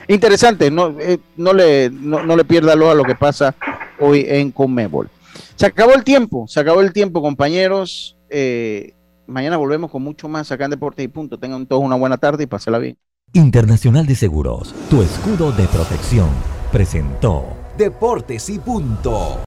Interesante, 0.08 0.72
no, 0.72 0.96
eh, 1.00 1.20
no, 1.38 1.54
le, 1.54 1.90
no, 1.92 2.36
le 2.36 2.46
pierda 2.46 2.76
lo 2.76 2.90
a 2.90 2.96
lo 2.96 3.04
que 3.04 3.16
pasa 3.16 3.56
hoy 4.00 4.26
en 4.28 4.52
Conmebol. 4.52 5.10
Se 5.56 5.66
acabó 5.66 5.94
el 5.94 6.04
tiempo, 6.04 6.48
se 6.48 6.60
acabó 6.60 6.82
el 6.82 6.92
tiempo, 6.92 7.22
compañeros. 7.22 8.18
Eh, 8.30 8.94
mañana 9.28 9.58
volvemos 9.58 9.92
con 9.92 10.02
mucho 10.02 10.28
más 10.28 10.52
acá 10.52 10.66
en 10.66 10.72
Deportes 10.72 11.06
y 11.06 11.08
Punto. 11.08 11.38
Tengan 11.38 11.66
todos 11.68 11.84
una 11.84 11.96
buena 11.96 12.18
tarde 12.18 12.44
y 12.44 12.48
pásela 12.48 12.80
bien. 12.80 12.98
Internacional 13.34 14.06
de 14.06 14.16
Seguros, 14.16 14.74
tu 14.90 15.02
escudo 15.02 15.52
de 15.52 15.66
protección, 15.68 16.30
presentó 16.72 17.46
Deportes 17.78 18.50
y 18.50 18.60
Punto. 18.60 19.40